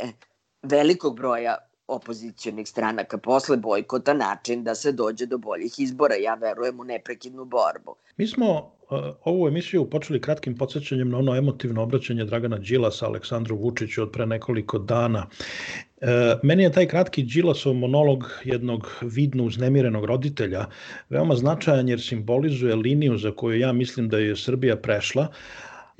velikog 0.62 1.16
broja 1.16 1.69
opozicijonih 1.90 2.68
stranaka 2.68 3.18
posle 3.18 3.56
bojkota 3.56 4.14
način 4.14 4.64
da 4.64 4.74
se 4.74 4.92
dođe 4.92 5.26
do 5.26 5.38
boljih 5.38 5.78
izbora. 5.78 6.14
Ja 6.14 6.34
verujem 6.34 6.80
u 6.80 6.84
neprekidnu 6.84 7.44
borbu. 7.44 7.96
Mi 8.16 8.26
smo 8.26 8.50
uh, 8.56 8.98
ovu 9.24 9.48
emisiju 9.48 9.90
počeli 9.90 10.20
kratkim 10.20 10.56
podsjećanjem 10.56 11.10
na 11.10 11.18
ono 11.18 11.36
emotivno 11.36 11.82
obraćanje 11.82 12.24
Dragana 12.24 12.58
Đilasa 12.58 13.06
Aleksandru 13.06 13.56
Vučiću 13.56 14.02
od 14.02 14.10
pre 14.12 14.26
nekoliko 14.26 14.78
dana. 14.78 15.26
E, 16.00 16.36
meni 16.42 16.62
je 16.62 16.72
taj 16.72 16.86
kratki 16.88 17.22
Đilasov 17.22 17.74
monolog 17.74 18.24
jednog 18.44 18.88
vidno 19.02 19.44
uznemirenog 19.44 20.04
roditelja 20.04 20.66
veoma 21.10 21.36
značajan 21.36 21.88
jer 21.88 22.00
simbolizuje 22.00 22.76
liniju 22.76 23.18
za 23.18 23.32
koju 23.32 23.58
ja 23.58 23.72
mislim 23.72 24.08
da 24.08 24.18
je 24.18 24.36
Srbija 24.36 24.76
prešla, 24.76 25.26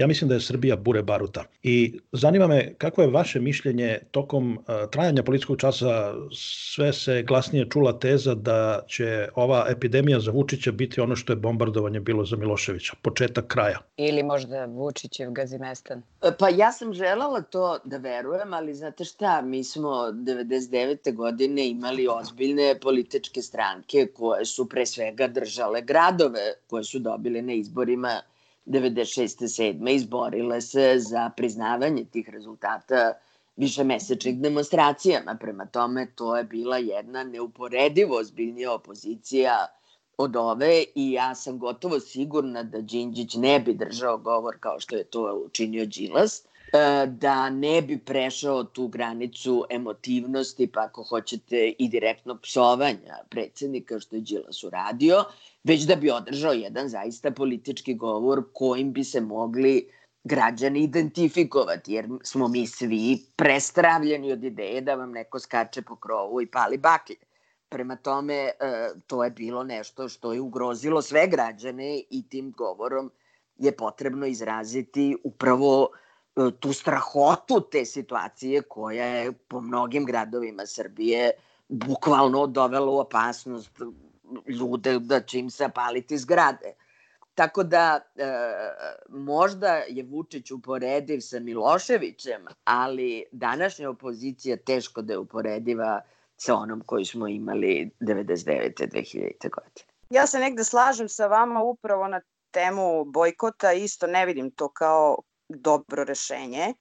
Ja 0.00 0.06
mislim 0.06 0.28
da 0.28 0.34
je 0.34 0.40
Srbija 0.40 0.76
bure 0.76 1.02
baruta. 1.02 1.44
I 1.62 2.00
zanima 2.12 2.46
me 2.46 2.74
kako 2.78 3.02
je 3.02 3.10
vaše 3.10 3.40
mišljenje 3.40 3.98
tokom 4.10 4.52
uh, 4.52 4.90
trajanja 4.90 5.22
političkog 5.22 5.58
časa 5.58 6.14
sve 6.34 6.92
se 6.92 7.22
glasnije 7.22 7.66
čula 7.70 7.98
teza 7.98 8.34
da 8.34 8.80
će 8.88 9.28
ova 9.34 9.66
epidemija 9.68 10.20
za 10.20 10.30
Vučića 10.30 10.72
biti 10.72 11.00
ono 11.00 11.16
što 11.16 11.32
je 11.32 11.36
bombardovanje 11.36 12.00
bilo 12.00 12.24
za 12.24 12.36
Miloševića, 12.36 12.92
početak 13.02 13.46
kraja. 13.46 13.78
Ili 13.96 14.22
možda 14.22 14.64
Vučićev 14.64 15.30
gazimestan. 15.30 16.02
Pa 16.38 16.48
ja 16.48 16.72
sam 16.72 16.92
želala 16.92 17.42
to 17.42 17.78
da 17.84 17.96
verujem, 17.96 18.54
ali 18.54 18.74
znate 18.74 19.04
šta, 19.04 19.42
mi 19.42 19.64
smo 19.64 19.90
99. 19.90 21.14
godine 21.14 21.68
imali 21.68 22.08
ozbiljne 22.08 22.78
političke 22.80 23.42
stranke 23.42 24.06
koje 24.14 24.44
su 24.44 24.68
pre 24.68 24.86
svega 24.86 25.28
držale 25.28 25.82
gradove 25.82 26.52
koje 26.66 26.84
su 26.84 26.98
dobili 26.98 27.42
na 27.42 27.52
izborima 27.52 28.20
96. 28.70 29.48
7. 29.48 29.94
izborile 29.94 30.60
se 30.60 30.94
za 30.98 31.30
priznavanje 31.36 32.04
tih 32.04 32.28
rezultata 32.28 33.12
višemesečnih 33.56 34.40
demonstracijama. 34.40 35.36
Prema 35.40 35.66
tome, 35.66 36.06
to 36.14 36.36
je 36.36 36.44
bila 36.44 36.78
jedna 36.78 37.24
neuporedivo 37.24 38.16
ozbiljnija 38.16 38.72
opozicija 38.72 39.66
od 40.18 40.36
ove 40.36 40.84
i 40.94 41.12
ja 41.12 41.34
sam 41.34 41.58
gotovo 41.58 42.00
sigurna 42.00 42.62
da 42.62 42.80
Đinđić 42.80 43.34
ne 43.34 43.60
bi 43.60 43.74
držao 43.74 44.18
govor 44.18 44.56
kao 44.60 44.80
što 44.80 44.96
je 44.96 45.04
to 45.04 45.42
učinio 45.46 45.86
Đilas, 45.86 46.42
e, 46.72 47.06
da 47.06 47.50
ne 47.50 47.82
bi 47.82 47.98
prešao 47.98 48.64
tu 48.64 48.88
granicu 48.88 49.64
emotivnosti, 49.70 50.66
pa 50.66 50.80
ako 50.80 51.02
hoćete 51.02 51.74
i 51.78 51.88
direktno 51.88 52.38
psovanja 52.42 53.16
predsednika, 53.30 54.00
što 54.00 54.16
je 54.16 54.22
Đilas 54.22 54.64
uradio, 54.64 55.24
već 55.64 55.82
da 55.82 55.96
bi 55.96 56.10
održao 56.10 56.52
jedan 56.52 56.88
zaista 56.88 57.30
politički 57.30 57.94
govor 57.94 58.44
kojim 58.52 58.92
bi 58.92 59.04
se 59.04 59.20
mogli 59.20 59.90
građani 60.24 60.80
identifikovati, 60.82 61.92
jer 61.92 62.08
smo 62.22 62.48
mi 62.48 62.66
svi 62.66 63.18
prestravljeni 63.36 64.32
od 64.32 64.44
ideje 64.44 64.80
da 64.80 64.94
vam 64.94 65.12
neko 65.12 65.38
skače 65.38 65.82
po 65.82 65.96
krovu 65.96 66.42
i 66.42 66.46
pali 66.46 66.78
baklje. 66.78 67.16
Prema 67.68 67.96
tome, 67.96 68.34
e, 68.34 68.52
to 69.06 69.24
je 69.24 69.30
bilo 69.30 69.64
nešto 69.64 70.08
što 70.08 70.32
je 70.32 70.40
ugrozilo 70.40 71.02
sve 71.02 71.26
građane 71.26 72.02
i 72.10 72.28
tim 72.28 72.52
govorom 72.56 73.10
je 73.56 73.76
potrebno 73.76 74.26
izraziti 74.26 75.16
upravo 75.24 75.88
e, 76.36 76.50
tu 76.60 76.72
strahotu 76.72 77.60
te 77.70 77.84
situacije 77.84 78.62
koja 78.62 79.04
je 79.04 79.32
po 79.32 79.60
mnogim 79.60 80.04
gradovima 80.04 80.66
Srbije 80.66 81.30
bukvalno 81.68 82.46
dovela 82.46 82.90
u 82.90 82.98
opasnost 82.98 83.70
ljude 84.46 84.98
da 84.98 85.20
će 85.20 85.38
im 85.38 85.50
se 85.50 85.68
paliti 85.74 86.18
zgrade. 86.18 86.74
Tako 87.34 87.62
da 87.62 88.00
e, 88.16 88.26
možda 89.08 89.74
je 89.88 90.04
Vučić 90.04 90.50
uporediv 90.50 91.20
sa 91.20 91.40
Miloševićem, 91.40 92.46
ali 92.64 93.24
današnja 93.32 93.90
opozicija 93.90 94.56
teško 94.56 95.02
da 95.02 95.12
je 95.12 95.18
uporediva 95.18 96.00
sa 96.36 96.54
onom 96.54 96.82
koju 96.86 97.04
smo 97.04 97.28
imali 97.28 97.90
99. 98.00 98.72
2000. 98.92 99.50
godine. 99.50 99.90
Ja 100.10 100.26
se 100.26 100.38
negde 100.38 100.64
slažem 100.64 101.08
sa 101.08 101.26
vama 101.26 101.62
upravo 101.62 102.08
na 102.08 102.20
temu 102.50 103.04
bojkota, 103.04 103.72
isto 103.72 104.06
ne 104.06 104.26
vidim 104.26 104.50
to 104.50 104.68
kao 104.68 105.18
dobro 105.48 106.04
rešenje. 106.04 106.74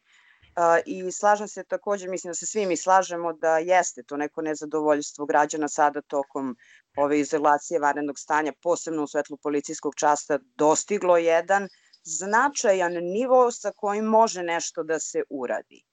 I 0.86 1.12
slažem 1.12 1.48
se 1.48 1.63
takođe, 1.63 2.08
mislim 2.08 2.29
da 2.29 2.36
se 2.36 2.46
svi 2.46 2.65
mi 2.65 2.77
slažemo 2.77 3.34
da 3.34 3.58
jeste 3.58 4.03
to 4.03 4.18
neko 4.18 4.41
nezadovoljstvo 4.41 5.25
građana 5.25 5.68
sada 5.68 6.01
tokom 6.01 6.58
ove 7.00 7.20
izolacije 7.20 7.79
varenog 7.79 8.20
stanja, 8.20 8.53
posebno 8.63 9.03
u 9.03 9.08
svetlu 9.08 9.38
policijskog 9.38 9.96
časta, 9.96 10.39
dostiglo 10.56 11.18
jedan 11.18 11.68
značajan 12.03 12.94
nivo 12.94 13.51
sa 13.51 13.72
kojim 13.75 14.06
može 14.06 14.44
nešto 14.44 14.84
da 14.84 15.00
se 15.00 15.24
uradi. 15.29 15.84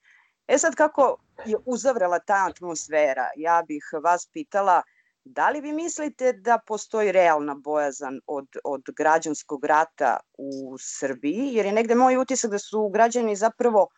E 0.49 0.59
sad 0.59 0.75
kako 0.75 1.17
je 1.45 1.57
uzavrela 1.67 2.19
ta 2.19 2.47
atmosfera, 2.51 3.29
ja 3.37 3.63
bih 3.69 3.85
vas 4.03 4.29
pitala 4.33 4.83
da 5.25 5.51
li 5.51 5.61
vi 5.61 5.73
mislite 5.73 6.33
da 6.33 6.59
postoji 6.67 7.13
realna 7.13 7.55
bojazan 7.55 8.21
od, 8.27 8.47
od 8.65 8.83
građanskog 8.97 9.65
rata 9.65 10.21
u 10.39 10.77
Srbiji, 10.81 11.51
jer 11.53 11.67
je 11.67 11.73
negde 11.73 11.95
moj 11.95 12.17
utisak 12.17 12.51
da 12.51 12.59
su 12.59 12.89
građani 12.89 13.37
zapravo 13.37 13.89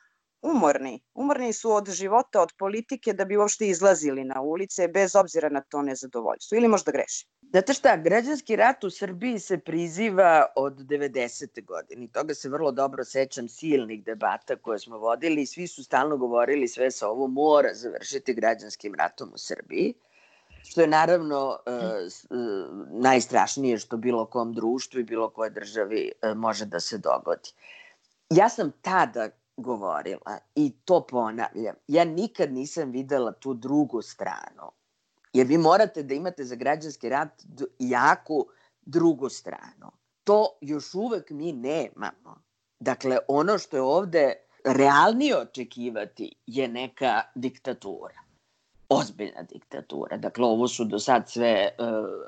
umorni. 0.43 1.01
Umorni 1.15 1.53
su 1.53 1.73
od 1.73 1.91
života, 1.91 2.43
od 2.43 2.53
politike 2.59 3.13
da 3.13 3.25
bi 3.25 3.37
uopšte 3.37 3.67
izlazili 3.69 4.25
na 4.25 4.41
ulice 4.41 4.89
bez 4.89 5.17
obzira 5.17 5.49
na 5.49 5.61
to 5.61 5.83
nezadovoljstvo. 5.83 6.57
Ili 6.57 6.69
možda 6.69 6.93
greši? 6.93 7.27
Znate 7.51 7.75
šta, 7.75 7.97
građanski 7.97 8.57
rat 8.57 8.85
u 8.85 8.91
Srbiji 8.91 9.39
se 9.39 9.59
priziva 9.59 10.47
od 10.57 10.73
90. 10.73 11.65
godine. 11.65 12.05
I 12.05 12.13
toga 12.13 12.35
se 12.35 12.49
vrlo 12.49 12.73
dobro 12.73 13.05
sećam 13.05 13.49
silnih 13.49 14.05
debata 14.05 14.57
koje 14.57 14.79
smo 14.79 14.99
vodili 14.99 15.43
i 15.43 15.47
svi 15.47 15.67
su 15.67 15.85
stalno 15.85 16.17
govorili 16.17 16.69
sve 16.69 16.91
sa 16.91 17.09
ovo 17.09 17.27
mora 17.27 17.75
završiti 17.75 18.35
građanskim 18.35 18.95
ratom 18.95 19.29
u 19.35 19.39
Srbiji 19.39 19.95
što 20.63 20.81
je 20.81 20.87
naravno 20.87 21.59
e, 21.67 21.71
e, 21.71 21.77
najstrašnije 22.91 23.79
što 23.79 23.97
bilo 23.97 24.27
kom 24.27 24.53
društvu 24.53 25.01
i 25.01 25.05
bilo 25.05 25.31
koje 25.31 25.51
državi 25.51 26.13
e, 26.23 26.35
može 26.35 26.65
da 26.65 26.81
se 26.81 26.99
dogodi. 26.99 27.51
Ja 28.31 28.49
sam 28.49 28.73
tada 28.83 29.29
govorila 29.59 30.39
i 30.55 30.73
to 30.85 31.07
ponavljam. 31.07 31.75
Ja 31.87 32.05
nikad 32.05 32.53
nisam 32.53 32.91
videla 32.91 33.33
tu 33.33 33.55
drugu 33.55 34.03
stranu. 34.03 34.71
Jer 35.33 35.47
vi 35.47 35.59
morate 35.59 36.03
da 36.03 36.15
imate 36.15 36.45
za 36.45 36.55
građanski 36.55 37.09
rat 37.09 37.43
jaku 37.79 38.47
drugu 38.83 39.29
stranu. 39.29 39.91
To 40.25 40.59
još 40.61 40.95
uvek 40.95 41.31
mi 41.31 41.53
nemamo. 41.53 42.43
Dakle, 42.81 43.19
ono 43.29 43.59
što 43.59 43.77
je 43.77 43.83
ovde 43.83 44.33
realnije 44.65 45.39
očekivati 45.39 46.35
je 46.47 46.69
neka 46.69 47.23
diktatura. 47.35 48.21
Ozbiljna 48.89 49.43
diktatura. 49.43 50.17
Dakle, 50.17 50.45
ovo 50.45 50.69
su 50.69 50.85
do 50.85 50.99
sad 50.99 51.31
sve 51.31 51.69
uh, 51.79 51.87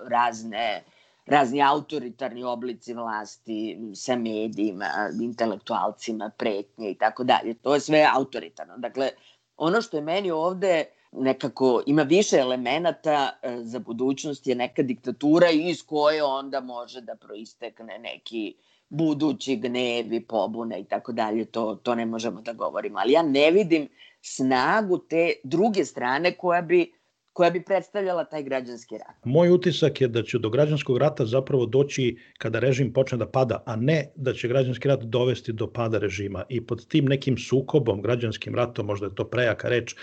razne 0.09 0.85
uh, 0.87 1.00
razni 1.31 1.63
autoritarni 1.63 2.45
oblici 2.45 2.95
vlasti 2.95 3.79
sa 3.95 4.17
medijima, 4.17 4.87
intelektualcima, 5.23 6.31
pretnje 6.37 6.91
i 6.91 6.95
tako 6.95 7.25
dalje. 7.25 7.55
To 7.55 7.75
je 7.75 7.81
sve 7.81 8.07
autoritarno. 8.15 8.79
Dakle, 8.79 9.11
ono 9.57 9.83
što 9.83 9.97
je 9.97 10.03
meni 10.03 10.31
ovde 10.31 10.85
nekako 11.13 11.83
ima 11.87 12.03
više 12.03 12.37
elemenata 12.37 13.31
e, 13.43 13.57
za 13.63 13.79
budućnost 13.79 14.47
je 14.47 14.55
neka 14.55 14.83
diktatura 14.83 15.51
iz 15.51 15.83
koje 15.83 16.25
onda 16.25 16.61
može 16.61 17.01
da 17.01 17.17
proistekne 17.17 17.99
neki 17.99 18.55
budući 18.89 19.57
gnevi, 19.57 20.21
pobune 20.21 20.81
i 20.81 20.85
tako 20.85 21.13
dalje, 21.13 21.45
to, 21.45 21.75
to 21.75 21.95
ne 21.95 22.07
možemo 22.07 22.41
da 22.41 22.53
govorimo. 22.53 22.99
Ali 22.99 23.13
ja 23.13 23.23
ne 23.23 23.51
vidim 23.51 23.89
snagu 24.21 24.99
te 24.99 25.33
druge 25.45 25.85
strane 25.85 26.33
koja 26.33 26.63
bi 26.63 26.93
koja 27.33 27.51
bi 27.51 27.63
predstavljala 27.65 28.25
taj 28.25 28.43
građanski 28.43 28.99
rat. 28.99 29.17
Moj 29.25 29.51
utisak 29.51 30.01
je 30.01 30.09
da 30.09 30.23
će 30.23 30.39
do 30.39 30.51
građanskog 30.51 30.99
rata 30.99 31.27
zapravo 31.27 31.67
doći 31.67 32.17
kada 32.39 32.59
režim 32.59 32.93
počne 32.93 33.19
da 33.19 33.27
pada, 33.27 33.63
a 33.67 33.77
ne 33.77 34.11
da 34.17 34.33
će 34.33 34.49
građanski 34.49 34.89
rat 34.89 35.03
dovesti 35.03 35.53
do 35.53 35.67
pada 35.73 35.99
režima. 35.99 36.45
I 36.49 36.61
pod 36.67 36.87
tim 36.89 37.05
nekim 37.05 37.39
sukobom, 37.39 38.03
građanskim 38.03 38.55
ratom, 38.55 38.87
možda 38.87 39.07
je 39.07 39.15
to 39.15 39.25
prejaka 39.25 39.69
reč, 39.69 39.95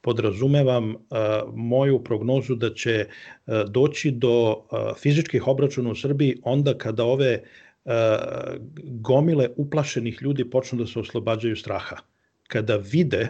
podrazumevam 0.00 0.94
uh, 0.94 0.96
moju 1.54 2.04
prognozu 2.04 2.54
da 2.54 2.74
će 2.74 3.06
uh, 3.06 3.54
doći 3.68 4.10
do 4.10 4.50
uh, 4.50 4.96
fizičkih 4.98 5.48
obračuna 5.48 5.90
u 5.90 5.94
Srbiji 5.94 6.36
onda 6.42 6.78
kada 6.78 7.04
ove 7.04 7.42
uh, 7.84 7.92
gomile 8.84 9.48
uplašenih 9.56 10.22
ljudi 10.22 10.50
počnu 10.50 10.78
da 10.78 10.86
se 10.86 10.98
oslobađaju 10.98 11.56
straha. 11.56 11.96
Kada 12.48 12.76
vide 12.76 13.28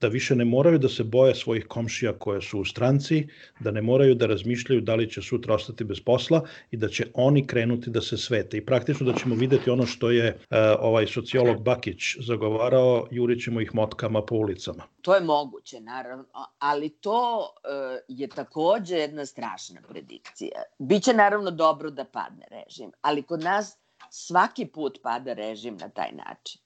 da 0.00 0.08
više 0.08 0.36
ne 0.36 0.44
moraju 0.44 0.78
da 0.78 0.88
se 0.88 1.04
boje 1.04 1.34
svojih 1.34 1.66
komšija 1.68 2.12
koje 2.18 2.42
su 2.42 2.60
u 2.60 2.64
stranci, 2.64 3.28
da 3.60 3.70
ne 3.70 3.82
moraju 3.82 4.14
da 4.14 4.26
razmišljaju 4.26 4.80
da 4.80 4.94
li 4.94 5.10
će 5.10 5.22
sutra 5.22 5.54
ostati 5.54 5.84
bez 5.84 6.00
posla 6.00 6.42
i 6.70 6.76
da 6.76 6.88
će 6.88 7.06
oni 7.14 7.46
krenuti 7.46 7.90
da 7.90 8.00
se 8.00 8.16
svete. 8.16 8.56
I 8.56 8.66
praktično 8.66 9.06
da 9.06 9.18
ćemo 9.18 9.34
videti 9.34 9.70
ono 9.70 9.86
što 9.86 10.10
je 10.10 10.28
uh, 10.28 10.56
ovaj 10.80 11.06
sociolog 11.06 11.62
Bakić 11.62 12.16
zagovarao, 12.20 13.06
jurićemo 13.10 13.60
ih 13.60 13.74
motkama 13.74 14.22
po 14.22 14.34
ulicama. 14.34 14.84
To 15.02 15.14
je 15.14 15.20
moguće, 15.20 15.80
naravno, 15.80 16.24
ali 16.58 16.88
to 16.88 17.38
uh, 17.40 17.98
je 18.08 18.28
takođe 18.28 18.96
jedna 18.96 19.26
strašna 19.26 19.80
predikcija. 19.88 20.62
Biće 20.78 21.12
naravno 21.12 21.50
dobro 21.50 21.90
da 21.90 22.04
padne 22.04 22.46
režim, 22.50 22.92
ali 23.00 23.22
kod 23.22 23.42
nas 23.42 23.78
svaki 24.10 24.66
put 24.66 24.98
pada 25.02 25.32
režim 25.32 25.76
na 25.76 25.88
taj 25.88 26.12
način. 26.12 26.60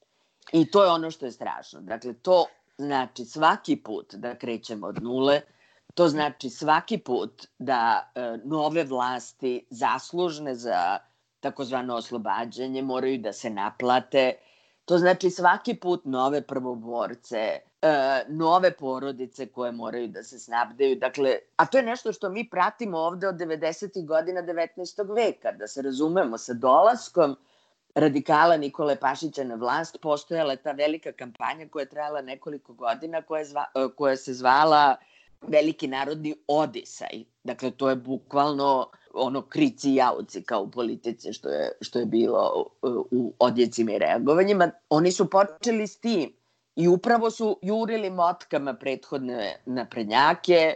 I 0.52 0.70
to 0.70 0.84
je 0.84 0.90
ono 0.90 1.10
što 1.10 1.26
je 1.26 1.32
strašno. 1.32 1.80
Dakle, 1.80 2.14
to 2.14 2.46
znači 2.80 3.24
svaki 3.24 3.76
put 3.76 4.14
da 4.14 4.34
krećemo 4.34 4.86
od 4.86 5.02
nule, 5.02 5.40
to 5.94 6.08
znači 6.08 6.50
svaki 6.50 6.98
put 6.98 7.46
da 7.58 8.10
e, 8.14 8.38
nove 8.44 8.84
vlasti 8.84 9.66
zaslužne 9.70 10.54
za 10.54 10.98
takozvano 11.40 11.94
oslobađanje 11.94 12.82
moraju 12.82 13.18
da 13.18 13.32
se 13.32 13.50
naplate. 13.50 14.32
To 14.84 14.98
znači 14.98 15.30
svaki 15.30 15.74
put 15.74 16.04
nove 16.04 16.42
prvoborce, 16.42 17.58
e, 17.82 18.24
nove 18.28 18.72
porodice 18.76 19.46
koje 19.46 19.72
moraju 19.72 20.08
da 20.08 20.22
se 20.22 20.38
snabdeju. 20.38 20.96
Dakle, 20.96 21.36
a 21.56 21.66
to 21.66 21.78
je 21.78 21.84
nešto 21.84 22.12
što 22.12 22.30
mi 22.30 22.48
pratimo 22.50 22.98
ovde 22.98 23.28
od 23.28 23.34
90. 23.34 24.06
godina 24.06 24.42
19. 24.42 25.14
veka, 25.16 25.52
da 25.52 25.66
se 25.66 25.82
razumemo 25.82 26.38
sa 26.38 26.54
dolaskom 26.54 27.36
radikala 27.94 28.56
Nikole 28.56 28.96
Pašića 28.96 29.44
na 29.44 29.54
vlast 29.54 29.96
postojala 30.02 30.56
ta 30.56 30.72
velika 30.72 31.12
kampanja 31.12 31.68
koja 31.68 31.82
je 31.82 31.88
trajala 31.88 32.22
nekoliko 32.22 32.72
godina 32.72 33.22
koja, 33.22 33.38
je 33.38 33.44
zva, 33.44 33.64
e, 33.74 33.88
koja 33.96 34.16
se 34.16 34.34
zvala 34.34 34.96
Veliki 35.46 35.88
narodni 35.88 36.34
odisaj. 36.48 37.24
Dakle, 37.44 37.70
to 37.70 37.88
je 37.90 37.96
bukvalno 37.96 38.90
ono 39.14 39.42
krici 39.42 39.94
jauci 39.94 40.42
kao 40.42 40.62
u 40.62 40.70
politici 40.70 41.32
što 41.32 41.48
je, 41.48 41.72
što 41.80 41.98
je 41.98 42.06
bilo 42.06 42.66
e, 42.82 42.86
u 43.10 43.34
odjecima 43.38 43.92
i 43.92 43.98
reagovanjima. 43.98 44.70
Oni 44.90 45.12
su 45.12 45.30
počeli 45.30 45.86
s 45.86 46.00
tim 46.00 46.32
i 46.76 46.88
upravo 46.88 47.30
su 47.30 47.58
jurili 47.62 48.10
motkama 48.10 48.74
prethodne 48.74 49.62
naprednjake, 49.66 50.74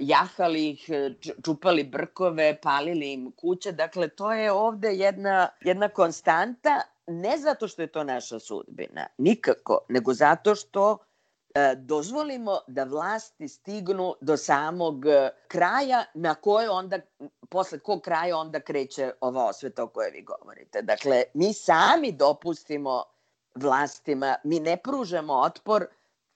jahali 0.00 0.70
ih, 0.70 0.90
e, 0.90 1.10
čupali 1.44 1.84
brkove, 1.84 2.58
palili 2.62 3.12
im 3.12 3.32
kuće. 3.32 3.72
Dakle, 3.72 4.08
to 4.08 4.32
je 4.32 4.52
ovde 4.52 4.94
jedna, 4.94 5.48
jedna 5.60 5.88
konstanta, 5.88 6.80
ne 7.06 7.38
zato 7.38 7.68
što 7.68 7.82
je 7.82 7.86
to 7.86 8.04
naša 8.04 8.38
sudbina, 8.38 9.06
nikako, 9.18 9.78
nego 9.88 10.14
zato 10.14 10.54
što 10.54 10.98
e, 11.54 11.74
dozvolimo 11.76 12.58
da 12.66 12.84
vlasti 12.84 13.48
stignu 13.48 14.14
do 14.20 14.36
samog 14.36 15.04
kraja 15.48 16.04
na 16.14 16.34
koje 16.34 16.70
onda, 16.70 16.98
posle 17.48 17.78
kog 17.78 18.00
kraja 18.00 18.36
onda 18.38 18.60
kreće 18.60 19.12
ova 19.20 19.44
osveta 19.44 19.82
o 19.82 19.88
kojoj 19.88 20.10
vi 20.10 20.22
govorite. 20.22 20.82
Dakle, 20.82 21.22
mi 21.34 21.52
sami 21.52 22.12
dopustimo 22.12 23.02
vlastima, 23.54 24.36
mi 24.44 24.60
ne 24.60 24.76
pružamo 24.76 25.34
otpor 25.34 25.86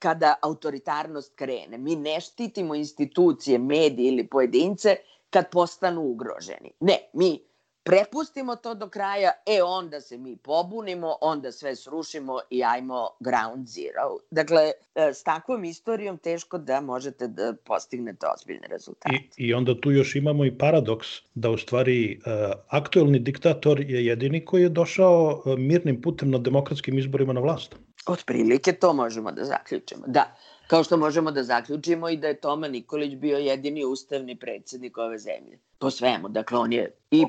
kada 0.01 0.35
autoritarnost 0.41 1.35
krene. 1.35 1.77
Mi 1.77 1.95
ne 1.95 2.19
štitimo 2.21 2.75
institucije, 2.75 3.59
medije 3.59 4.07
ili 4.07 4.27
pojedince 4.27 4.95
kad 5.29 5.49
postanu 5.51 6.01
ugroženi. 6.01 6.71
Ne, 6.79 6.97
mi 7.13 7.39
prepustimo 7.83 8.55
to 8.55 8.73
do 8.75 8.89
kraja, 8.89 9.31
e 9.45 9.63
onda 9.63 10.01
se 10.01 10.17
mi 10.17 10.35
pobunimo, 10.37 11.15
onda 11.21 11.51
sve 11.51 11.75
srušimo 11.75 12.39
i 12.49 12.63
ajmo 12.63 13.09
ground 13.19 13.67
zero. 13.67 14.17
Dakle, 14.31 14.71
e, 14.95 15.13
s 15.13 15.23
takvom 15.23 15.63
istorijom 15.63 16.17
teško 16.17 16.57
da 16.57 16.81
možete 16.81 17.27
da 17.27 17.53
postignete 17.65 18.25
ozbiljne 18.37 18.67
rezultate. 18.67 19.15
I, 19.37 19.47
I 19.47 19.53
onda 19.53 19.81
tu 19.81 19.91
još 19.91 20.15
imamo 20.15 20.45
i 20.45 20.57
paradoks 20.57 21.07
da 21.33 21.49
u 21.49 21.57
stvari 21.57 22.19
uh, 22.25 22.31
aktuelni 22.67 23.19
diktator 23.19 23.81
je 23.81 24.05
jedini 24.05 24.45
koji 24.45 24.61
je 24.61 24.69
došao 24.69 25.41
uh, 25.45 25.59
mirnim 25.59 26.01
putem 26.01 26.31
na 26.31 26.37
demokratskim 26.37 26.99
izborima 26.99 27.33
na 27.33 27.41
vlast. 27.41 27.75
Otprilike 28.05 28.73
to 28.73 28.93
možemo 28.93 29.31
da 29.31 29.45
zaključimo. 29.45 30.03
Da, 30.07 30.35
kao 30.67 30.83
što 30.83 30.97
možemo 30.97 31.31
da 31.31 31.43
zaključimo 31.43 32.09
i 32.09 32.17
da 32.17 32.27
je 32.27 32.39
Toma 32.39 32.67
Nikolić 32.67 33.15
bio 33.15 33.37
jedini 33.37 33.85
ustavni 33.85 34.35
predsednik 34.35 34.97
ove 34.97 35.17
zemlje. 35.17 35.59
Po 35.79 35.91
svemu. 35.91 36.29
Dakle, 36.29 36.57
on 36.57 36.73
je 36.73 36.91
i 37.11 37.25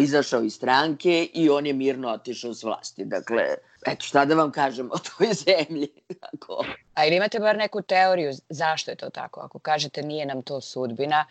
izašao 0.00 0.42
iz 0.42 0.54
stranke 0.54 1.28
i 1.34 1.50
on 1.50 1.66
je 1.66 1.72
mirno 1.72 2.08
otišao 2.08 2.54
s 2.54 2.62
vlasti. 2.62 3.04
Dakle, 3.04 3.44
eto 3.86 4.04
šta 4.04 4.24
da 4.24 4.34
vam 4.34 4.52
kažem 4.52 4.90
o 4.92 4.98
toj 4.98 5.28
zemlji. 5.32 5.88
Tako. 6.20 6.64
A 6.94 7.06
ili 7.06 7.16
imate 7.16 7.38
bar 7.38 7.56
neku 7.56 7.82
teoriju 7.82 8.32
zašto 8.48 8.90
je 8.90 8.96
to 8.96 9.10
tako? 9.10 9.40
Ako 9.40 9.58
kažete 9.58 10.02
nije 10.02 10.26
nam 10.26 10.42
to 10.42 10.60
sudbina, 10.60 11.26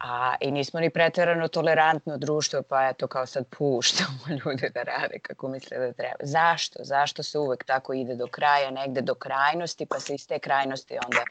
A, 0.00 0.34
I 0.40 0.50
nismo 0.50 0.80
ni 0.80 0.90
pretjerano 0.90 1.48
tolerantno 1.48 2.16
društvo, 2.16 2.62
pa 2.62 2.88
eto 2.88 3.06
kao 3.06 3.26
sad 3.26 3.46
puštamo 3.58 4.18
ljude 4.44 4.70
da 4.74 4.82
rade 4.82 5.18
kako 5.18 5.48
misle 5.48 5.78
da 5.78 5.92
treba. 5.92 6.16
Zašto? 6.22 6.78
Zašto 6.84 7.22
se 7.22 7.38
uvek 7.38 7.64
tako 7.64 7.92
ide 7.92 8.14
do 8.14 8.26
kraja, 8.26 8.70
negde 8.70 9.00
do 9.00 9.14
krajnosti, 9.14 9.86
pa 9.86 10.00
se 10.00 10.14
iz 10.14 10.26
te 10.26 10.38
krajnosti 10.38 10.98
onda 11.04 11.22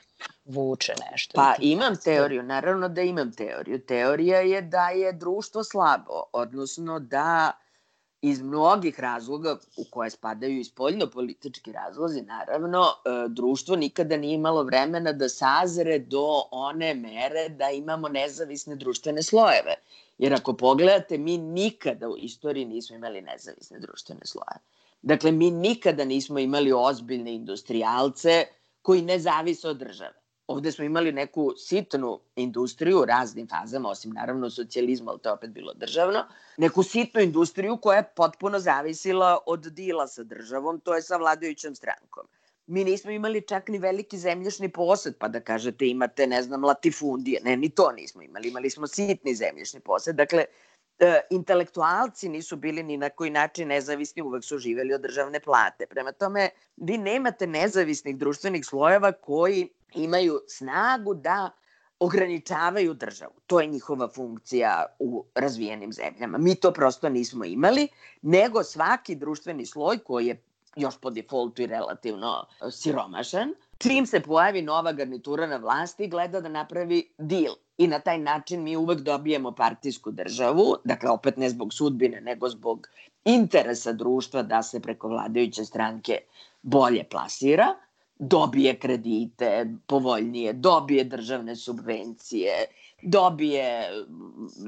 vuče 0.46 0.94
nešto? 1.12 1.32
Pa 1.36 1.56
imam 1.60 1.96
teoriju, 2.04 2.44
naravno 2.44 2.90
da 2.90 3.02
imam 3.02 3.32
teoriju. 3.32 3.80
Teorija 3.80 4.40
je 4.40 4.62
da 4.62 4.90
je 4.90 5.14
društvo 5.14 5.64
slabo, 5.64 6.24
odnosno 6.34 7.00
da 7.00 7.52
iz 8.30 8.42
mnogih 8.42 9.00
razloga 9.00 9.58
u 9.78 9.84
koje 9.90 10.10
spadaju 10.10 10.60
i 10.60 10.64
spoljno-politički 10.64 11.72
razlozi, 11.72 12.22
naravno, 12.22 12.82
e, 12.82 13.10
društvo 13.30 13.76
nikada 13.76 14.18
nije 14.18 14.36
imalo 14.36 14.64
vremena 14.64 15.12
da 15.12 15.30
sazre 15.30 16.00
do 16.00 16.42
one 16.52 16.94
mere 16.94 17.50
da 17.50 17.70
imamo 17.70 18.10
nezavisne 18.10 18.76
društvene 18.76 19.24
slojeve. 19.24 19.76
Jer 20.18 20.34
ako 20.34 20.54
pogledate, 20.54 21.18
mi 21.18 21.38
nikada 21.38 22.10
u 22.10 22.18
istoriji 22.18 22.66
nismo 22.66 22.96
imali 22.96 23.22
nezavisne 23.22 23.80
društvene 23.80 24.26
slojeve. 24.26 24.62
Dakle, 25.02 25.32
mi 25.32 25.52
nikada 25.52 26.06
nismo 26.06 26.40
imali 26.40 26.74
ozbiljne 26.74 27.34
industrijalce 27.34 28.46
koji 28.82 29.02
ne 29.02 29.20
zavise 29.20 29.70
od 29.70 29.78
države 29.78 30.25
ovde 30.48 30.72
smo 30.72 30.86
imali 30.86 31.12
neku 31.12 31.54
sitnu 31.58 32.20
industriju 32.36 33.00
u 33.00 33.06
raznim 33.06 33.48
fazama, 33.48 33.90
osim 33.90 34.12
naravno 34.12 34.50
socijalizma, 34.50 35.12
ali 35.12 35.20
to 35.20 35.30
je 35.30 35.34
opet 35.34 35.50
bilo 35.50 35.74
državno, 35.74 36.24
neku 36.58 36.84
sitnu 36.84 37.22
industriju 37.22 37.78
koja 37.78 37.98
je 37.98 38.12
potpuno 38.16 38.60
zavisila 38.60 39.38
od 39.46 39.60
dila 39.60 40.08
sa 40.08 40.24
državom, 40.24 40.80
to 40.80 40.96
je 40.96 41.02
sa 41.02 41.18
vladajućom 41.18 41.76
strankom. 41.76 42.28
Mi 42.68 42.84
nismo 42.84 43.12
imali 43.12 43.42
čak 43.42 43.68
ni 43.68 43.78
veliki 43.78 44.18
zemljišni 44.18 44.70
posed, 44.70 45.18
pa 45.20 45.28
da 45.28 45.40
kažete 45.40 45.88
imate, 45.88 46.28
ne 46.28 46.42
znam, 46.44 46.64
latifundije. 46.64 47.42
Ne, 47.44 47.58
ni 47.58 47.70
to 47.70 47.92
nismo 47.92 48.22
imali. 48.22 48.48
Imali 48.48 48.70
smo 48.70 48.88
sitni 48.88 49.36
zemljišni 49.36 49.80
posed. 49.80 50.16
Dakle, 50.16 50.46
e, 51.00 51.20
intelektualci 51.30 52.30
nisu 52.30 52.56
bili 52.56 52.84
ni 52.84 52.98
na 52.98 53.10
koji 53.10 53.30
način 53.30 53.68
nezavisni, 53.68 54.22
uvek 54.22 54.44
su 54.44 54.58
živeli 54.58 54.94
od 54.94 55.02
državne 55.02 55.40
plate. 55.40 55.86
Prema 55.86 56.12
tome, 56.12 56.50
vi 56.78 56.98
nemate 56.98 57.48
nezavisnih 57.48 58.18
društvenih 58.18 58.66
slojeva 58.66 59.12
koji 59.12 59.70
imaju 59.94 60.40
snagu 60.48 61.14
da 61.14 61.50
ograničavaju 62.00 62.94
državu. 62.94 63.34
To 63.48 63.60
je 63.62 63.68
njihova 63.68 64.10
funkcija 64.10 64.86
u 65.00 65.26
razvijenim 65.36 65.94
zemljama. 65.94 66.38
Mi 66.38 66.56
to 66.56 66.72
prosto 66.72 67.10
nismo 67.10 67.46
imali, 67.46 67.88
nego 68.22 68.64
svaki 68.64 69.16
društveni 69.16 69.66
sloj 69.66 69.98
koji 69.98 70.28
je 70.28 70.42
još 70.76 70.98
po 70.98 71.10
defaultu 71.10 71.62
i 71.62 71.68
relativno 71.68 72.46
siromašan, 72.72 73.54
čim 73.78 74.06
se 74.06 74.20
pojavi 74.20 74.62
nova 74.62 74.92
garnitura 74.92 75.48
na 75.48 75.58
vlasti, 75.58 76.08
gleda 76.08 76.42
da 76.42 76.50
napravi 76.50 77.10
deal. 77.18 77.56
I 77.78 77.88
na 77.88 78.00
taj 78.00 78.18
način 78.18 78.64
mi 78.64 78.78
uvek 78.78 79.00
dobijemo 79.00 79.52
partijsku 79.52 80.12
državu, 80.12 80.76
dakle 80.84 81.10
opet 81.10 81.38
ne 81.38 81.50
zbog 81.50 81.74
sudbine, 81.74 82.22
nego 82.22 82.50
zbog 82.50 82.88
interesa 83.26 83.94
društva 83.94 84.44
da 84.44 84.64
se 84.64 84.80
preko 84.80 85.08
vladajuće 85.08 85.66
stranke 85.66 86.18
bolje 86.62 87.04
plasira 87.04 87.76
dobije 88.20 88.80
kredite 88.80 89.66
povoljnije, 89.88 90.54
dobije 90.54 91.04
državne 91.04 91.56
subvencije, 91.56 92.66
dobije 93.02 93.90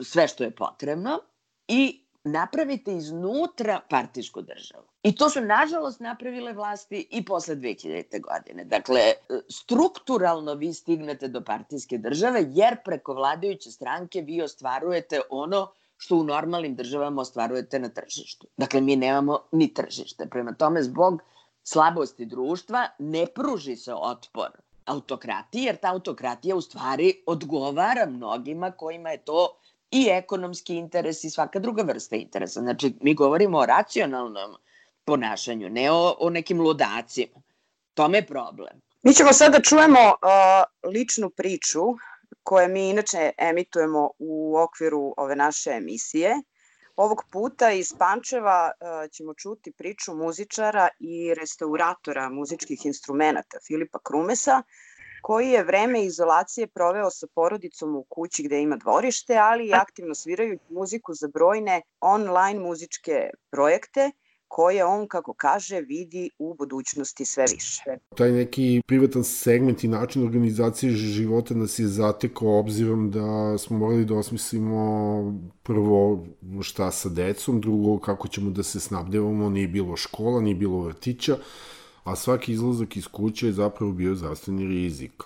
sve 0.03 0.27
što 0.27 0.43
je 0.43 0.51
potrebno 0.51 1.19
i 1.67 2.03
napravite 2.23 2.93
iznutra 2.93 3.79
partijsku 3.89 4.41
državu. 4.41 4.83
I 5.03 5.15
to 5.15 5.29
su, 5.29 5.41
nažalost, 5.41 5.99
napravile 5.99 6.53
vlasti 6.53 7.07
i 7.11 7.25
posle 7.25 7.55
2000. 7.55 8.21
godine. 8.21 8.63
Dakle, 8.65 9.01
strukturalno 9.49 10.53
vi 10.53 10.73
stignete 10.73 11.27
do 11.27 11.41
partijske 11.41 11.97
države, 11.97 12.45
jer 12.49 12.77
preko 12.85 13.13
vladajuće 13.13 13.71
stranke 13.71 14.21
vi 14.21 14.41
ostvarujete 14.41 15.21
ono 15.29 15.71
što 15.97 16.15
u 16.15 16.23
normalnim 16.23 16.75
državama 16.75 17.21
ostvarujete 17.21 17.79
na 17.79 17.89
tržištu. 17.89 18.47
Dakle, 18.57 18.81
mi 18.81 18.95
nemamo 18.95 19.39
ni 19.51 19.73
tržište. 19.73 20.27
Prema 20.29 20.53
tome, 20.53 20.83
zbog 20.83 21.21
slabosti 21.67 22.25
društva 22.25 22.87
ne 22.99 23.25
pruži 23.35 23.75
se 23.75 23.93
otpor 23.93 24.51
autokratiji, 24.85 25.63
jer 25.63 25.75
ta 25.75 25.91
autokratija 25.91 26.55
u 26.55 26.61
stvari 26.61 27.23
odgovara 27.25 28.05
mnogima 28.05 28.71
kojima 28.71 29.09
je 29.09 29.17
to 29.17 29.57
i 29.91 30.07
ekonomski 30.11 30.75
interes 30.75 31.23
i 31.23 31.29
svaka 31.29 31.59
druga 31.59 31.83
vrsta 31.83 32.15
interesa. 32.15 32.61
Znači, 32.61 32.93
mi 33.01 33.13
govorimo 33.13 33.57
o 33.57 33.65
racionalnom 33.65 34.55
ponašanju, 35.05 35.69
ne 35.69 35.91
o, 35.91 36.15
o 36.19 36.29
nekim 36.29 36.61
ludacima. 36.61 37.41
Tome 37.93 38.17
je 38.17 38.27
problem. 38.27 38.81
Mi 39.03 39.13
ćemo 39.13 39.33
sada 39.33 39.61
čujemo 39.61 39.99
uh, 39.99 40.91
ličnu 40.91 41.29
priču 41.29 41.81
koje 42.43 42.67
mi 42.67 42.89
inače 42.89 43.31
emitujemo 43.37 44.09
u 44.19 44.57
okviru 44.57 45.13
ove 45.17 45.35
naše 45.35 45.69
emisije. 45.69 46.35
Ovog 46.97 47.19
puta 47.31 47.67
iz 47.71 47.89
Pančeva 47.97 48.71
uh, 48.71 49.11
ćemo 49.11 49.33
čuti 49.33 49.71
priču 49.71 50.13
muzičara 50.15 50.87
i 50.99 51.33
restauratora 51.33 52.29
muzičkih 52.29 52.85
instrumenta 52.85 53.59
Filipa 53.67 53.99
Krumesa, 53.99 54.63
koji 55.21 55.49
je 55.49 55.63
vreme 55.63 56.05
izolacije 56.05 56.67
proveo 56.67 57.09
sa 57.09 57.27
porodicom 57.35 57.95
u 57.95 58.03
kući 58.03 58.43
gde 58.43 58.61
ima 58.61 58.75
dvorište, 58.75 59.37
ali 59.37 59.67
i 59.67 59.73
aktivno 59.73 60.15
svirajući 60.15 60.63
muziku 60.69 61.13
za 61.13 61.27
brojne 61.27 61.81
online 62.01 62.59
muzičke 62.59 63.29
projekte 63.51 64.11
koje 64.47 64.85
on, 64.85 65.07
kako 65.07 65.33
kaže, 65.33 65.81
vidi 65.81 66.29
u 66.39 66.53
budućnosti 66.53 67.25
sve 67.25 67.45
više. 67.51 67.83
Taj 68.15 68.31
neki 68.31 68.81
privatan 68.87 69.23
segment 69.23 69.83
i 69.83 69.87
način 69.87 70.23
organizacije 70.23 70.91
života 70.91 71.53
nas 71.53 71.79
je 71.79 71.87
zatekao 71.87 72.59
obzirom 72.59 73.11
da 73.11 73.57
smo 73.57 73.77
morali 73.77 74.05
da 74.05 74.15
osmislimo 74.15 75.39
prvo 75.63 76.25
šta 76.61 76.91
sa 76.91 77.09
decom, 77.09 77.61
drugo 77.61 77.99
kako 77.99 78.27
ćemo 78.27 78.49
da 78.49 78.63
se 78.63 78.79
snabdevamo, 78.79 79.49
nije 79.49 79.67
bilo 79.67 79.97
škola, 79.97 80.41
nije 80.41 80.55
bilo 80.55 80.81
vrtića, 80.81 81.37
a 82.03 82.15
svaki 82.15 82.51
izlazak 82.51 82.97
iz 82.97 83.07
kuće 83.07 83.45
je 83.45 83.53
zapravo 83.53 83.91
bio 83.91 84.15
zdravstveni 84.15 84.67
rizik. 84.67 85.23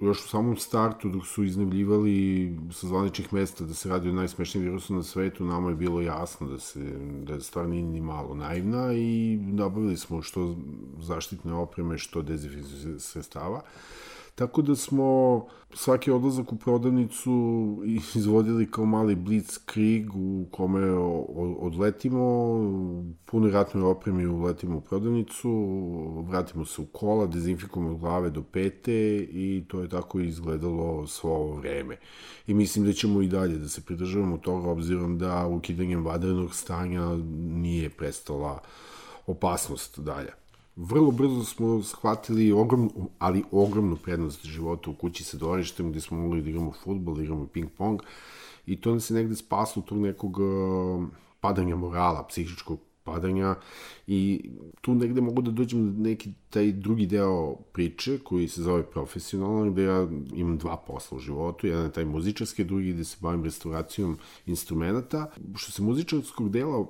Još 0.00 0.24
u 0.24 0.28
samom 0.28 0.56
startu, 0.56 1.08
dok 1.08 1.26
su 1.26 1.44
iznevljivali 1.44 2.58
sa 2.72 2.86
zvaničnih 2.86 3.32
mesta 3.32 3.64
da 3.64 3.74
se 3.74 3.88
radi 3.88 4.08
o 4.08 4.12
najsmešnijim 4.12 4.64
virusu 4.64 4.94
na 4.94 5.02
svetu, 5.02 5.44
nama 5.44 5.68
je 5.68 5.76
bilo 5.76 6.00
jasno 6.00 6.48
da, 6.48 6.58
se, 6.58 6.80
da 7.22 7.40
stvar 7.40 7.68
nije 7.68 7.82
ni 7.82 8.00
malo 8.00 8.34
naivna 8.34 8.92
i 8.92 9.38
nabavili 9.42 9.96
smo 9.96 10.22
što 10.22 10.56
zaštitne 11.00 11.54
opreme, 11.54 11.98
što 11.98 12.22
dezinfekcijske 12.22 12.98
sredstava. 12.98 13.62
Tako 14.34 14.62
da 14.62 14.76
smo 14.76 15.46
svaki 15.74 16.10
odlazak 16.10 16.52
u 16.52 16.56
prodavnicu 16.56 17.30
izvodili 18.14 18.70
kao 18.70 18.84
mali 18.84 19.14
blitzkrieg 19.14 20.16
u 20.16 20.46
kome 20.50 20.90
odletimo, 21.60 22.20
puno 23.24 23.50
ratnoj 23.50 23.82
opremi 23.82 24.26
uletimo 24.26 24.76
u 24.76 24.80
prodavnicu, 24.80 25.50
vratimo 26.28 26.64
se 26.64 26.82
u 26.82 26.86
kola, 26.86 27.26
dezinfikujemo 27.26 27.90
od 27.90 27.98
glave 27.98 28.30
do 28.30 28.42
pete 28.42 29.16
i 29.30 29.64
to 29.68 29.80
je 29.80 29.88
tako 29.88 30.20
izgledalo 30.20 31.06
svo 31.06 31.30
ovo 31.30 31.54
vreme. 31.54 31.96
I 32.46 32.54
mislim 32.54 32.84
da 32.84 32.92
ćemo 32.92 33.22
i 33.22 33.28
dalje 33.28 33.58
da 33.58 33.68
se 33.68 33.80
pridržavamo 33.80 34.38
toga 34.38 34.68
obzirom 34.68 35.18
da 35.18 35.46
ukidanjem 35.46 36.04
vadenog 36.04 36.54
stanja 36.54 37.14
nije 37.34 37.90
prestala 37.90 38.60
opasnost 39.26 40.00
dalje 40.00 40.40
vrlo 40.76 41.10
brzo 41.10 41.44
smo 41.44 41.82
shvatili 41.82 42.52
ogrom, 42.52 42.90
ali 43.18 43.44
ogromnu 43.50 43.96
prednost 43.96 44.44
života 44.46 44.90
u 44.90 44.94
kući 44.94 45.24
sa 45.24 45.36
dvorištem 45.36 45.90
gde 45.90 46.00
smo 46.00 46.18
mogli 46.18 46.42
da 46.42 46.50
igramo 46.50 46.72
futbol, 46.84 47.14
da 47.14 47.22
igramo 47.22 47.46
ping-pong 47.54 48.00
i 48.66 48.80
to 48.80 48.94
nas 48.94 49.10
je 49.10 49.14
negde 49.14 49.36
spaslo 49.36 49.82
tog 49.82 49.98
nekog 49.98 50.38
uh, 50.38 51.04
padanja 51.40 51.76
morala, 51.76 52.26
psihičkog 52.26 52.78
padanja 53.12 53.54
i 54.06 54.50
tu 54.80 54.94
negde 54.94 55.20
mogu 55.20 55.42
da 55.42 55.50
dođem 55.50 55.86
na 55.86 55.92
neki 56.02 56.32
taj 56.50 56.72
drugi 56.72 57.06
deo 57.06 57.54
priče 57.72 58.18
koji 58.18 58.48
se 58.48 58.62
zove 58.62 58.82
profesionalno, 58.82 59.70
gde 59.70 59.82
ja 59.82 60.08
imam 60.34 60.58
dva 60.58 60.76
posla 60.76 61.16
u 61.16 61.20
životu, 61.20 61.66
jedan 61.66 61.84
je 61.84 61.92
taj 61.92 62.04
muzičarski, 62.04 62.64
drugi 62.64 62.92
gde 62.92 63.04
se 63.04 63.16
bavim 63.20 63.44
restauracijom 63.44 64.18
instrumenta. 64.46 65.30
Što 65.54 65.72
se 65.72 65.82
muzičarskog 65.82 66.50
dela 66.50 66.86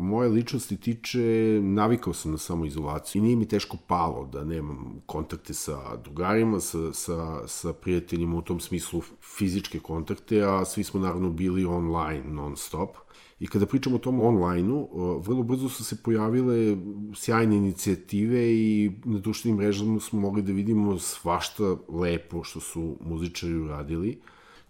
moje 0.00 0.28
ličnosti 0.28 0.76
tiče, 0.76 1.20
navikao 1.62 2.12
sam 2.12 2.30
na 2.30 2.38
samoizolaciju 2.38 3.20
i 3.20 3.24
nije 3.24 3.36
mi 3.36 3.48
teško 3.48 3.76
palo 3.86 4.28
da 4.32 4.44
nemam 4.44 5.02
kontakte 5.06 5.54
sa 5.54 5.96
drugarima, 5.96 6.60
sa, 6.60 6.92
sa, 6.92 7.48
sa 7.48 7.72
prijateljima 7.72 8.36
u 8.36 8.42
tom 8.42 8.60
smislu 8.60 9.02
fizičke 9.36 9.78
kontakte, 9.78 10.42
a 10.42 10.64
svi 10.64 10.84
smo 10.84 11.00
naravno 11.00 11.30
bili 11.30 11.64
online 11.64 12.24
non 12.24 12.56
stop 12.56 12.96
I 13.40 13.46
kada 13.46 13.66
pričamo 13.66 13.96
o 13.96 13.98
tom 13.98 14.20
online-u, 14.20 14.88
vrlo 15.20 15.42
brzo 15.42 15.68
su 15.68 15.84
se 15.84 15.96
pojavile 16.02 16.76
sjajne 17.14 17.56
inicijative 17.56 18.54
i 18.54 18.92
na 19.04 19.18
društvenim 19.18 19.58
mrežama 19.58 20.00
smo 20.00 20.20
mogli 20.20 20.42
da 20.42 20.52
vidimo 20.52 20.98
svašta 20.98 21.76
lepo 21.88 22.44
što 22.44 22.60
su 22.60 22.96
muzičari 23.00 23.54
uradili. 23.54 24.20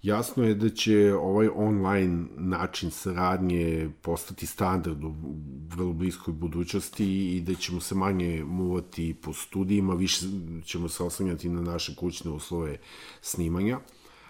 Jasno 0.02 0.44
je 0.44 0.54
da 0.54 0.68
će 0.68 1.14
ovaj 1.14 1.48
online 1.54 2.26
način 2.36 2.90
saradnje 2.90 3.90
postati 4.02 4.46
standard 4.46 5.04
u 5.04 5.14
vrlo 5.68 5.92
bliskoj 5.92 6.34
budućnosti 6.34 7.36
i 7.36 7.40
da 7.40 7.54
ćemo 7.54 7.80
se 7.80 7.94
manje 7.94 8.44
muvati 8.44 9.14
po 9.22 9.32
studijima, 9.32 9.94
više 9.94 10.26
ćemo 10.64 10.88
se 10.88 11.02
oslanjati 11.02 11.48
na 11.48 11.62
naše 11.62 11.94
kućne 11.94 12.30
uslove 12.30 12.78
snimanja 13.20 13.80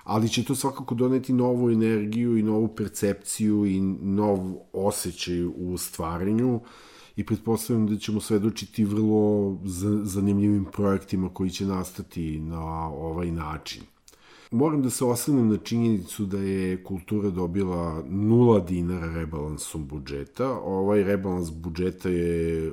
ali 0.07 0.29
će 0.29 0.45
to 0.45 0.55
svakako 0.55 0.95
doneti 0.95 1.33
novu 1.33 1.71
energiju 1.71 2.38
i 2.38 2.42
novu 2.42 2.69
percepciju 2.69 3.66
i 3.66 3.81
nov 4.01 4.38
osjećaj 4.73 5.45
u 5.45 5.79
stvaranju 5.79 6.61
i 7.16 7.27
pretpostavljam 7.27 7.87
da 7.87 7.97
ćemo 7.97 8.21
svedočiti 8.21 8.85
vrlo 8.85 9.57
zanimljivim 10.03 10.64
projektima 10.73 11.29
koji 11.29 11.51
će 11.51 11.66
nastati 11.66 12.40
na 12.40 12.88
ovaj 12.88 13.31
način. 13.31 13.83
Moram 14.51 14.83
da 14.83 14.90
se 14.90 15.05
osvrnem 15.05 15.49
na 15.49 15.57
činjenicu 15.57 16.27
da 16.27 16.38
je 16.38 16.85
kultura 16.85 17.31
dobila 17.31 18.03
nula 18.09 18.61
dinara 18.61 19.14
rebalansom 19.14 19.87
budžeta. 19.87 20.59
Ovaj 20.59 21.03
rebalans 21.05 21.51
budžeta 21.51 22.09
je 22.09 22.73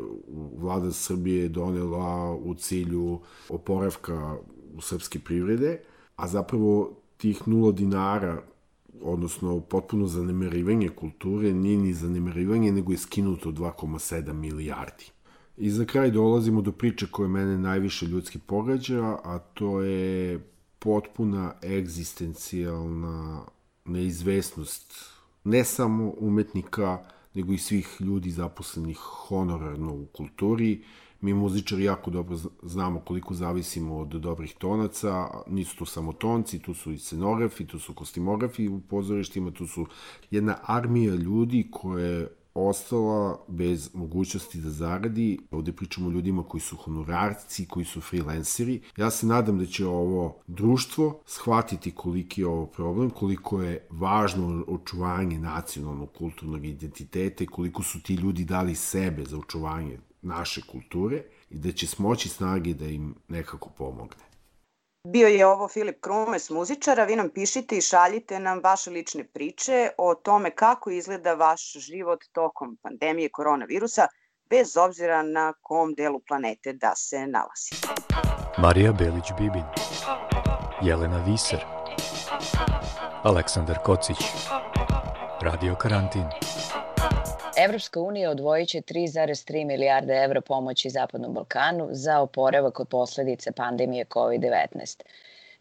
vlada 0.57 0.91
Srbije 0.91 1.49
donela 1.49 2.35
u 2.35 2.53
cilju 2.53 3.19
oporavka 3.49 4.37
srpske 4.81 5.19
privrede, 5.19 5.79
a 6.15 6.27
zapravo 6.27 7.02
tih 7.23 7.47
nula 7.47 7.71
dinara, 7.71 8.41
odnosno 9.01 9.59
potpuno 9.59 10.07
zanemarivanje 10.07 10.89
kulture, 10.89 11.53
nije 11.53 11.77
ni 11.77 11.93
zanemarivanje, 11.93 12.71
nego 12.71 12.91
je 12.91 12.97
skinuto 12.97 13.51
2,7 13.51 14.33
milijardi. 14.33 15.05
I 15.57 15.69
za 15.69 15.85
kraj 15.85 16.11
dolazimo 16.11 16.61
do 16.61 16.71
priče 16.71 17.07
koja 17.11 17.29
mene 17.29 17.57
najviše 17.57 18.05
ljudski 18.05 18.39
pogađa, 18.39 19.03
a 19.23 19.39
to 19.53 19.81
je 19.81 20.39
potpuna 20.79 21.53
egzistencijalna 21.63 23.45
neizvesnost 23.85 24.93
ne 25.43 25.63
samo 25.63 26.13
umetnika, 26.17 27.05
nego 27.33 27.53
i 27.53 27.57
svih 27.57 27.97
ljudi 27.99 28.31
zaposlenih 28.31 28.97
honorarno 28.97 29.93
u 29.93 30.05
kulturi, 30.05 30.83
Mi 31.23 31.33
muzičari 31.33 31.83
jako 31.83 32.11
dobro 32.11 32.37
znamo 32.63 32.99
koliko 32.99 33.33
zavisimo 33.33 33.97
od 33.97 34.07
dobrih 34.07 34.55
tonaca, 34.57 35.27
nisu 35.47 35.77
tu 35.77 35.85
samo 35.85 36.13
tonci, 36.13 36.59
tu 36.59 36.73
su 36.73 36.91
i 36.91 36.97
scenografi, 36.99 37.67
tu 37.67 37.79
su 37.79 37.93
kostimografi 37.93 38.67
u 38.67 38.79
pozorištima, 38.79 39.51
tu 39.51 39.67
su 39.67 39.85
jedna 40.31 40.57
armija 40.63 41.15
ljudi 41.15 41.67
koje 41.71 42.27
ostala 42.53 43.45
bez 43.47 43.89
mogućnosti 43.93 44.61
da 44.61 44.69
zaradi. 44.69 45.39
Ovde 45.51 45.71
pričamo 45.71 46.07
o 46.07 46.11
ljudima 46.11 46.43
koji 46.43 46.61
su 46.61 46.75
honorarci, 46.77 47.67
koji 47.67 47.85
su 47.85 48.01
freelanceri. 48.01 48.81
Ja 48.97 49.11
se 49.11 49.25
nadam 49.25 49.59
da 49.59 49.65
će 49.65 49.85
ovo 49.85 50.37
društvo 50.47 51.21
shvatiti 51.25 51.91
koliki 51.91 52.41
je 52.41 52.47
ovo 52.47 52.65
problem, 52.65 53.09
koliko 53.09 53.61
je 53.61 53.87
važno 53.89 54.65
očuvanje 54.67 55.39
nacionalnog 55.39 56.09
kulturnog 56.17 56.65
identiteta 56.65 57.43
i 57.43 57.47
koliko 57.47 57.83
su 57.83 58.01
ti 58.01 58.13
ljudi 58.13 58.45
dali 58.45 58.75
sebe 58.75 59.25
za 59.25 59.37
očuvanje 59.37 59.97
naše 60.23 60.61
kulture 60.71 61.23
i 61.49 61.57
da 61.57 61.71
će 61.71 61.87
smoći 61.87 62.29
snage 62.29 62.73
da 62.73 62.85
im 62.85 63.15
nekako 63.27 63.69
pomogne. 63.69 64.23
Bio 65.07 65.27
je 65.27 65.45
ovo 65.45 65.67
Filip 65.67 66.01
Krumes, 66.01 66.49
muzičara. 66.49 67.03
Vi 67.03 67.15
nam 67.15 67.29
pišite 67.29 67.77
i 67.77 67.81
šaljite 67.81 68.39
nam 68.39 68.59
vaše 68.63 68.89
lične 68.89 69.23
priče 69.23 69.89
o 69.97 70.15
tome 70.15 70.51
kako 70.51 70.89
izgleda 70.89 71.33
vaš 71.33 71.73
život 71.73 72.19
tokom 72.31 72.77
pandemije 72.81 73.29
koronavirusa, 73.29 74.07
bez 74.49 74.77
obzira 74.77 75.23
na 75.23 75.53
kom 75.61 75.93
delu 75.93 76.19
planete 76.27 76.73
da 76.73 76.93
se 76.95 77.27
nalazi. 77.27 77.69
Marija 78.57 78.93
Belić-Bibin, 78.93 79.63
Jelena 80.81 81.23
Viser, 81.27 81.65
Aleksandar 83.23 83.77
Kocić, 83.85 84.17
Radio 85.41 85.75
Karantin. 85.75 86.52
Evropska 87.63 87.99
unija 87.99 88.29
odvojit 88.31 88.69
će 88.69 88.81
3,3 88.81 89.65
milijarde 89.65 90.13
evra 90.13 90.41
pomoći 90.41 90.89
Zapadnom 90.89 91.33
Balkanu 91.33 91.87
za 91.91 92.19
oporavak 92.19 92.79
od 92.79 92.87
posledice 92.87 93.51
pandemije 93.51 94.05
COVID-19. 94.05 95.01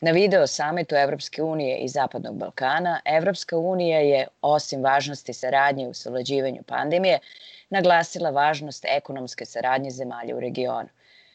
Na 0.01 0.11
video 0.11 0.47
samitu 0.47 0.95
Evropske 0.95 1.43
unije 1.43 1.79
i 1.79 1.89
Zapadnog 1.89 2.37
Balkana, 2.37 3.01
Evropska 3.05 3.59
unija 3.59 4.01
je, 4.01 4.27
osim 4.43 4.83
važnosti 4.83 5.33
saradnje 5.33 5.89
u 5.89 5.95
savlađivanju 5.95 6.63
pandemije, 6.63 7.19
naglasila 7.71 8.31
važnost 8.31 8.85
ekonomske 8.89 9.45
saradnje 9.45 9.91
zemalja 9.91 10.37
u 10.37 10.41
regionu. 10.41 10.89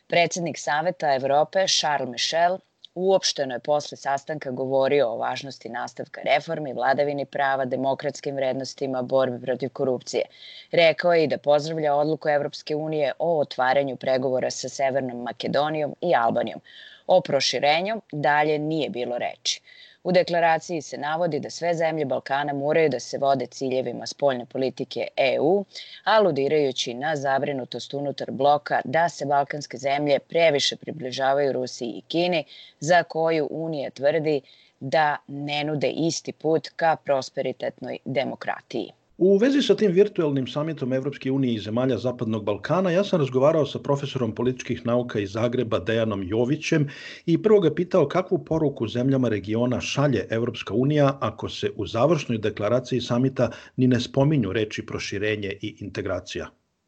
Predsednik 0.07 0.57
Saveta 0.57 1.15
Evrope 1.15 1.67
Charles 1.67 2.09
Michel 2.09 2.57
uopšteno 2.97 3.55
je 3.55 3.59
posle 3.59 3.97
sastanka 3.97 4.51
govorio 4.51 5.07
o 5.09 5.17
važnosti 5.17 5.69
nastavka 5.69 6.21
reformi, 6.25 6.73
vladavini 6.73 7.25
prava, 7.25 7.65
demokratskim 7.65 8.35
vrednostima, 8.35 9.01
borbi 9.01 9.41
protiv 9.45 9.69
korupcije. 9.69 10.23
Rekao 10.71 11.13
je 11.13 11.23
i 11.23 11.27
da 11.27 11.37
pozdravlja 11.37 11.95
odluku 11.95 12.29
Evropske 12.29 12.75
unije 12.75 13.11
o 13.19 13.39
otvaranju 13.39 13.95
pregovora 13.95 14.51
sa 14.51 14.69
Severnom 14.69 15.21
Makedonijom 15.23 15.95
i 16.01 16.15
Albanijom. 16.15 16.61
O 17.07 17.21
proširenju 17.21 18.01
dalje 18.11 18.59
nije 18.59 18.89
bilo 18.89 19.17
reči. 19.17 19.61
U 20.07 20.11
deklaraciji 20.11 20.81
se 20.81 20.97
navodi 20.97 21.39
da 21.39 21.49
sve 21.49 21.73
zemlje 21.73 22.05
Balkana 22.05 22.53
moraju 22.53 22.89
da 22.89 22.99
se 22.99 23.17
vode 23.17 23.45
ciljevima 23.45 24.05
spoljne 24.07 24.45
politike 24.45 25.07
EU, 25.17 25.65
aludirajući 26.03 26.93
na 26.93 27.15
zabrinutost 27.15 27.93
unutar 27.93 28.31
bloka 28.31 28.81
da 28.85 29.09
se 29.09 29.25
balkanske 29.25 29.77
zemlje 29.77 30.19
previše 30.19 30.75
približavaju 30.75 31.51
Rusiji 31.53 31.89
i 31.89 32.01
Kini, 32.01 32.43
za 32.79 33.03
koju 33.03 33.47
Unija 33.51 33.89
tvrdi 33.89 34.41
da 34.79 35.17
ne 35.27 35.63
nude 35.63 35.89
isti 35.89 36.31
put 36.31 36.69
ka 36.75 36.95
prosperitetnoj 36.95 37.97
demokratiji. 38.05 38.91
U 39.17 39.37
vezi 39.41 39.61
sa 39.65 39.73
tim 39.75 39.91
virtualnim 39.91 40.47
samitom 40.47 40.91
Evropske 40.93 41.31
unije 41.31 41.53
i 41.53 41.59
zemalja 41.59 41.97
Zapadnog 41.97 42.43
Balkana, 42.45 42.91
ja 42.91 43.03
sam 43.03 43.19
razgovarao 43.19 43.65
sa 43.65 43.79
profesorom 43.79 44.35
političkih 44.35 44.85
nauka 44.85 45.19
iz 45.19 45.31
Zagreba 45.31 45.79
Dejanom 45.79 46.23
Jovićem 46.23 46.87
i 47.25 47.41
prvo 47.43 47.59
ga 47.59 47.73
pitao 47.73 48.07
kakvu 48.07 48.45
poruku 48.45 48.87
zemljama 48.87 49.29
regiona 49.29 49.81
šalje 49.81 50.27
Evropska 50.29 50.73
unija 50.73 51.17
ako 51.21 51.49
se 51.49 51.71
u 51.75 51.87
završnoj 51.87 52.37
deklaraciji 52.37 53.01
samita 53.01 53.49
ni 53.77 53.87
ne 53.87 53.99
spominju 53.99 54.53
reči 54.53 54.85
proširenje 54.85 55.57
i 55.61 55.75
integracija. 55.79 56.47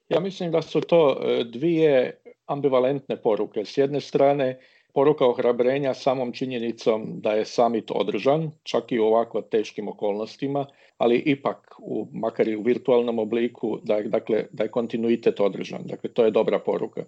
Ja 0.10 0.20
mislim 0.20 0.52
da 0.52 0.62
su 0.62 0.82
to 0.82 1.18
e, 1.22 1.44
dvije 1.44 2.22
ambivalentne 2.46 3.22
poruke. 3.22 3.66
S 3.66 3.78
jedne 3.78 4.02
strane, 4.02 4.60
poruka 4.94 5.26
ohrabrenja 5.26 5.94
samom 5.94 6.32
činjenicom 6.32 7.06
da 7.22 7.34
je 7.34 7.46
samit 7.46 7.92
održan, 7.92 8.52
čak 8.64 8.92
i 8.92 9.00
u 9.00 9.06
ovako 9.06 9.42
teškim 9.42 9.88
okolnostima, 9.88 10.66
ali 10.98 11.18
ipak, 11.26 11.76
u, 11.80 12.08
makar 12.14 12.48
i 12.48 12.56
u 12.56 12.62
virtualnom 12.62 13.20
obliku, 13.20 13.80
da 13.84 13.96
je, 13.96 14.04
dakle, 14.04 14.46
da 14.52 14.64
je 14.64 14.72
kontinuitet 14.72 15.40
održan. 15.40 15.82
Dakle, 15.86 16.10
to 16.10 16.26
je 16.26 16.32
dobra 16.32 16.60
poruka. 16.60 17.04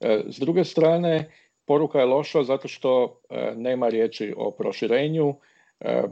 E, 0.00 0.22
s 0.28 0.38
druge 0.38 0.64
strane, 0.64 1.30
poruka 1.66 2.00
je 2.00 2.06
loša 2.06 2.42
zato 2.42 2.68
što 2.68 3.20
e, 3.30 3.52
nema 3.56 3.88
riječi 3.88 4.34
o 4.36 4.50
proširenju. 4.50 5.34
E, 5.80 6.02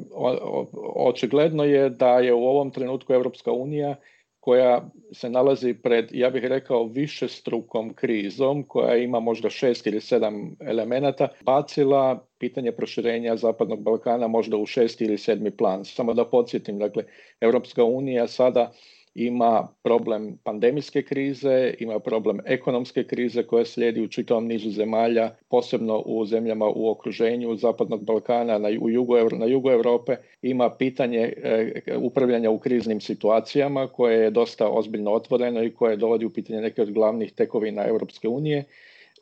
očigledno 0.97 1.65
je 1.65 1.91
da 1.91 2.19
je 2.19 2.35
u 2.35 2.45
ovom 2.45 2.71
trenutku 2.71 3.13
Evropska 3.13 3.53
unija 3.53 3.95
koja 4.43 4.91
se 5.13 5.31
nalazi 5.31 5.75
pred, 5.75 6.09
ja 6.13 6.31
bih 6.31 6.45
rekao, 6.45 6.85
više 6.85 7.29
strukom 7.29 7.95
krizom, 7.95 8.63
koja 8.63 8.97
ima 8.97 9.21
možda 9.21 9.51
šest 9.51 9.87
ili 9.87 10.01
sedam 10.01 10.57
elemenata, 10.61 11.29
bacila 11.41 12.27
pitanje 12.39 12.73
proširenja 12.73 13.37
Zapadnog 13.37 13.83
Balkana 13.83 14.29
možda 14.29 14.57
u 14.57 14.67
šesti 14.67 15.05
ili 15.05 15.19
sedmi 15.19 15.51
plan. 15.51 15.85
Samo 15.85 16.15
da 16.15 16.25
podsjetim, 16.25 16.79
dakle, 16.79 17.05
Europska 17.41 17.85
unija 17.85 18.27
sada 18.29 18.73
ima 19.15 19.69
problem 19.83 20.39
pandemijske 20.45 21.03
krize, 21.03 21.75
ima 21.79 21.99
problem 21.99 22.41
ekonomske 22.45 23.05
krize 23.05 23.43
koja 23.43 23.65
slijedi 23.65 24.03
u 24.03 24.09
čitavom 24.09 24.47
nizu 24.47 24.71
zemalja, 24.71 25.31
posebno 25.49 26.03
u 26.07 26.27
zemljama 26.27 26.67
u 26.75 26.91
okruženju 26.91 27.57
Zapadnog 27.57 28.05
Balkana, 28.05 28.59
na, 28.59 28.69
u 28.81 28.91
jugu, 28.91 29.17
na 29.33 29.47
jugu 29.47 29.71
Europe, 29.71 30.17
ima 30.43 30.71
pitanje 30.71 31.33
e, 31.37 31.97
upravljanja 31.99 32.51
u 32.51 32.59
kriznim 32.59 33.01
situacijama 33.01 33.89
koje 33.89 34.23
je 34.25 34.31
dosta 34.31 34.69
ozbiljno 34.69 35.13
otvoreno 35.13 35.63
i 35.63 35.75
koje 35.75 35.97
dovodi 35.97 36.25
u 36.25 36.31
pitanje 36.31 36.61
neke 36.61 36.83
od 36.83 36.93
glavnih 36.93 37.33
tekovina 37.33 37.87
Europske 37.87 38.29
unije. 38.29 38.65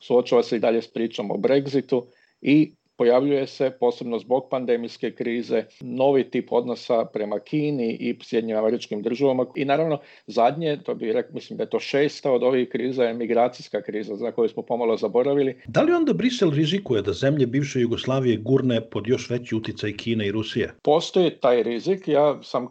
Suočava 0.00 0.42
se 0.42 0.56
i 0.56 0.60
dalje 0.60 0.82
s 0.82 0.88
pričom 0.88 1.30
o 1.30 1.34
Brexitu 1.34 2.02
i 2.40 2.72
pojavljuje 3.00 3.46
se, 3.46 3.70
posebno 3.70 4.18
zbog 4.18 4.48
pandemijske 4.50 5.10
krize, 5.10 5.64
novi 5.80 6.24
tip 6.30 6.52
odnosa 6.52 7.04
prema 7.04 7.38
Kini 7.38 7.92
i 8.00 8.16
Sjednjim 8.22 8.56
američkim 8.56 9.02
državama. 9.02 9.46
I 9.54 9.64
naravno, 9.64 9.98
zadnje, 10.26 10.78
to 10.84 10.94
bi 10.94 11.12
rekao, 11.12 11.34
mislim 11.34 11.56
da 11.56 11.62
je 11.62 11.70
to 11.70 11.80
šesta 11.80 12.32
od 12.32 12.42
ovih 12.42 12.68
kriza, 12.68 13.04
je 13.04 13.14
migracijska 13.14 13.82
kriza, 13.82 14.16
za 14.16 14.32
koju 14.32 14.48
smo 14.48 14.62
pomalo 14.62 14.96
zaboravili. 14.96 15.56
Da 15.66 15.82
li 15.82 15.92
onda 15.92 16.12
Brisel 16.12 16.50
rizikuje 16.50 17.02
da 17.02 17.12
zemlje 17.12 17.46
bivše 17.46 17.80
Jugoslavije 17.80 18.36
gurne 18.36 18.80
pod 18.80 19.06
još 19.06 19.30
veći 19.30 19.54
uticaj 19.54 19.92
Kine 19.92 20.26
i 20.26 20.32
Rusije? 20.32 20.74
Postoji 20.82 21.30
taj 21.30 21.62
rizik. 21.62 22.08
Ja 22.08 22.42
sam 22.42 22.64
e, 22.64 22.68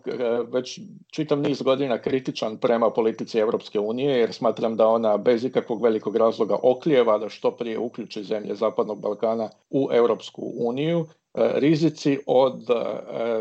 već 0.54 0.80
čitav 1.12 1.40
niz 1.40 1.62
godina 1.62 1.98
kritičan 1.98 2.58
prema 2.58 2.90
politici 2.90 3.40
Evropske 3.40 3.80
unije, 3.80 4.20
jer 4.20 4.34
smatram 4.34 4.78
da 4.78 4.88
ona 4.88 5.18
bez 5.18 5.46
ikakvog 5.46 5.84
velikog 5.84 6.16
razloga 6.16 6.58
oklijeva 6.64 7.18
da 7.18 7.30
što 7.30 7.52
prije 7.52 7.80
uključi 7.80 8.24
zemlje 8.24 8.56
Zapadnog 8.56 9.02
Balkana 9.02 9.50
u 9.70 9.90
Evropsku 9.92 10.19
Europsku 10.20 10.54
uniju, 10.58 11.06
e, 11.34 11.60
rizici 11.60 12.18
od 12.28 12.70
e, 12.70 12.74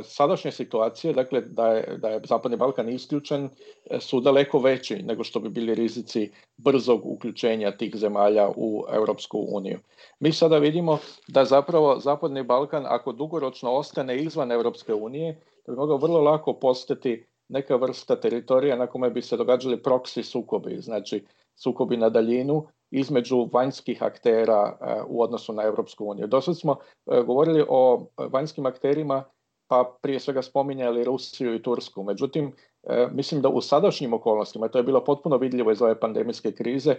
sadašnje 0.02 0.52
situacije, 0.52 1.12
dakle 1.12 1.40
da 1.40 1.68
je, 1.68 1.98
da 1.98 2.08
je 2.08 2.20
Zapadni 2.24 2.56
Balkan 2.56 2.88
isključen, 2.88 3.48
e, 3.90 4.00
su 4.00 4.20
daleko 4.20 4.58
veći 4.58 5.02
nego 5.02 5.24
što 5.24 5.40
bi 5.40 5.48
bili 5.48 5.74
rizici 5.74 6.30
brzog 6.56 7.00
uključenja 7.04 7.76
tih 7.76 7.96
zemalja 7.96 8.48
u 8.56 8.84
Europsku 8.92 9.46
uniju. 9.50 9.78
Mi 10.20 10.32
sada 10.32 10.58
vidimo 10.58 10.98
da 11.28 11.44
zapravo 11.44 12.00
Zapadni 12.00 12.42
Balkan, 12.42 12.84
ako 12.86 13.12
dugoročno 13.12 13.72
ostane 13.72 14.16
izvan 14.16 14.52
Europske 14.52 14.94
unije, 14.94 15.40
bi 15.66 15.74
mogao 15.74 15.96
vrlo 15.96 16.20
lako 16.20 16.52
postati 16.52 17.26
neka 17.48 17.76
vrsta 17.76 18.20
teritorija 18.20 18.76
na 18.76 18.86
kome 18.86 19.10
bi 19.10 19.22
se 19.22 19.36
događali 19.36 19.82
proksi 19.82 20.22
sukobi, 20.22 20.78
znači 20.80 21.24
sukobi 21.56 21.96
na 21.96 22.08
daljinu 22.08 22.66
između 22.90 23.48
vanjskih 23.53 24.03
aktera 24.03 24.79
e, 24.81 25.03
u 25.09 25.22
odnosu 25.22 25.53
na 25.53 25.62
Evropsku 25.62 26.05
uniju. 26.05 26.27
Dosad 26.27 26.59
smo 26.59 26.72
e, 26.72 27.22
govorili 27.22 27.64
o 27.68 28.07
vanjskim 28.33 28.66
akterima, 28.66 29.24
pa 29.70 29.96
prije 30.03 30.20
svega 30.20 30.42
spominjali 30.42 31.05
Rusiju 31.05 31.55
i 31.55 31.62
Tursku. 31.62 32.03
Međutim, 32.03 32.53
e, 32.83 33.09
mislim 33.12 33.42
da 33.42 33.48
u 33.48 33.61
sadašnjim 33.61 34.14
okolnostima, 34.14 34.68
to 34.68 34.79
je 34.79 34.85
bilo 34.85 35.05
potpuno 35.05 35.37
vidljivo 35.37 35.70
iz 35.70 35.83
ove 35.83 36.01
pandemijske 36.01 36.53
krize, 36.53 36.96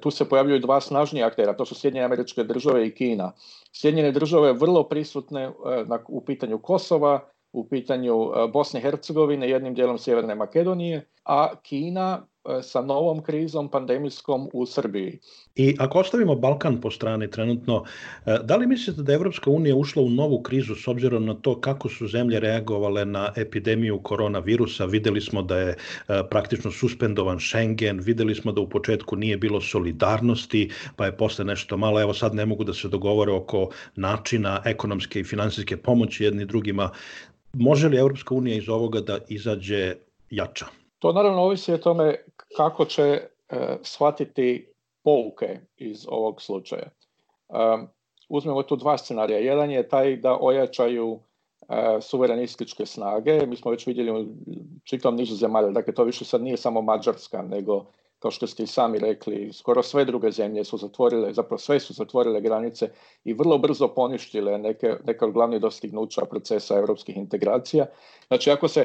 tu 0.00 0.10
se 0.10 0.28
pojavljuju 0.28 0.58
dva 0.58 0.80
snažnija 0.80 1.26
aktera, 1.26 1.56
to 1.56 1.64
su 1.64 1.74
Sjedinjene 1.74 2.04
američke 2.04 2.44
države 2.44 2.86
i 2.86 2.94
Kina. 2.94 3.32
Sjedinjene 3.72 4.12
države 4.12 4.52
vrlo 4.52 4.88
prisutne 4.88 5.52
u 6.08 6.24
pitanju 6.24 6.58
Kosova, 6.58 7.20
u 7.52 7.68
pitanju 7.68 8.30
Bosne 8.52 8.80
i 8.80 8.82
Hercegovine, 8.82 9.50
jednim 9.50 9.74
dijelom 9.74 9.98
Sjeverne 9.98 10.34
Makedonije, 10.34 11.08
a 11.24 11.48
Kina 11.62 12.26
sa 12.62 12.80
novom 12.80 13.22
krizom 13.22 13.68
pandemijskom 13.68 14.48
u 14.52 14.66
Srbiji. 14.66 15.18
I 15.56 15.76
ako 15.78 15.98
ostavimo 15.98 16.34
Balkan 16.34 16.80
po 16.80 16.90
strani 16.90 17.30
trenutno, 17.30 17.84
e, 18.26 18.38
da 18.44 18.56
li 18.56 18.66
mislite 18.66 19.02
da 19.02 19.12
je 19.12 19.16
Evropska 19.16 19.50
unija 19.50 19.76
ušla 19.76 20.02
u 20.02 20.10
novu 20.10 20.42
krizu 20.42 20.74
s 20.74 20.88
obzirom 20.88 21.24
na 21.24 21.34
to 21.34 21.60
kako 21.60 21.88
su 21.88 22.08
zemlje 22.08 22.40
reagovale 22.40 23.04
na 23.04 23.32
epidemiju 23.36 24.00
koronavirusa? 24.02 24.84
Videli 24.84 25.20
smo 25.20 25.42
da 25.42 25.58
je 25.58 25.68
e, 25.68 25.76
praktično 26.30 26.70
suspendovan 26.70 27.40
Schengen, 27.40 28.00
videli 28.00 28.34
smo 28.34 28.52
da 28.52 28.60
u 28.60 28.68
početku 28.68 29.16
nije 29.16 29.36
bilo 29.36 29.60
solidarnosti, 29.60 30.70
pa 30.96 31.06
je 31.06 31.16
posle 31.16 31.44
nešto 31.44 31.76
malo, 31.76 32.00
evo 32.00 32.14
sad 32.14 32.34
ne 32.34 32.46
mogu 32.46 32.64
da 32.64 32.74
se 32.74 32.88
dogovore 32.88 33.32
oko 33.32 33.68
načina 33.96 34.62
ekonomske 34.64 35.20
i 35.20 35.24
finansijske 35.24 35.76
pomoći 35.76 36.24
jedni 36.24 36.44
drugima. 36.44 36.90
Može 37.52 37.88
li 37.88 37.96
Evropska 37.96 38.34
unija 38.34 38.56
iz 38.56 38.68
ovoga 38.68 39.00
da 39.00 39.18
izađe 39.28 39.94
jača? 40.30 40.66
To 41.00 41.12
naravno 41.12 41.42
ovisi 41.42 41.72
o 41.72 41.78
tome 41.78 42.14
kako 42.56 42.84
će 42.84 43.02
e, 43.02 43.28
shvatiti 43.82 44.72
pouke 45.04 45.60
iz 45.76 46.06
ovog 46.08 46.42
slučaja. 46.42 46.88
E, 46.88 46.92
uzmemo 48.28 48.62
tu 48.62 48.76
dva 48.76 48.98
scenarija. 48.98 49.38
Jedan 49.38 49.70
je 49.70 49.88
taj 49.88 50.16
da 50.16 50.38
ojačaju 50.40 51.20
e, 51.68 52.00
suverenističke 52.00 52.86
snage. 52.86 53.46
Mi 53.46 53.56
smo 53.56 53.70
već 53.70 53.86
vidjeli 53.86 54.10
u 54.10 54.26
čitom 54.84 55.16
nizu 55.16 55.34
zemalja, 55.34 55.70
dakle 55.70 55.94
to 55.94 56.04
više 56.04 56.24
sad 56.24 56.42
nije 56.42 56.56
samo 56.56 56.82
Mađarska, 56.82 57.42
nego 57.42 57.84
kao 58.20 58.30
što 58.30 58.46
ste 58.46 58.62
i 58.62 58.66
sami 58.66 58.98
rekli, 58.98 59.52
skoro 59.52 59.82
sve 59.82 60.04
druge 60.04 60.30
zemlje 60.30 60.64
su 60.64 60.76
zatvorile, 60.76 61.32
zapravo 61.32 61.58
sve 61.58 61.80
su 61.80 61.92
zatvorile 61.92 62.40
granice 62.40 62.88
i 63.24 63.32
vrlo 63.32 63.58
brzo 63.58 63.88
poništile 63.88 64.58
neke, 64.58 64.94
neke 65.04 65.24
od 65.24 65.32
glavnih 65.32 65.60
dostignuća 65.60 66.24
procesa 66.24 66.76
europskih 66.76 67.16
integracija. 67.16 67.86
Znači, 68.26 68.50
ako, 68.50 68.68
se, 68.68 68.84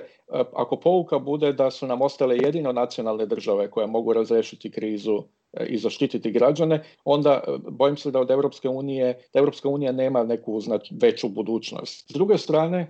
ako 0.53 0.79
pouka 0.79 1.19
bude 1.19 1.53
da 1.53 1.71
su 1.71 1.87
nam 1.87 2.01
ostale 2.01 2.37
jedino 2.37 2.71
nacionalne 2.71 3.25
države 3.25 3.71
koje 3.71 3.87
mogu 3.87 4.13
razrešiti 4.13 4.71
krizu 4.71 5.23
i 5.67 5.77
zaštititi 5.77 6.31
građane, 6.31 6.83
onda 7.05 7.43
bojim 7.71 7.97
se 7.97 8.11
da 8.11 8.19
od 8.19 8.31
Europske 8.31 8.69
unije, 8.69 9.13
da 9.33 9.39
Europska 9.39 9.69
unija 9.69 9.91
nema 9.91 10.23
neku 10.23 10.59
znači, 10.59 10.95
veću 11.01 11.29
budućnost. 11.29 12.11
S 12.11 12.13
druge 12.13 12.37
strane, 12.37 12.87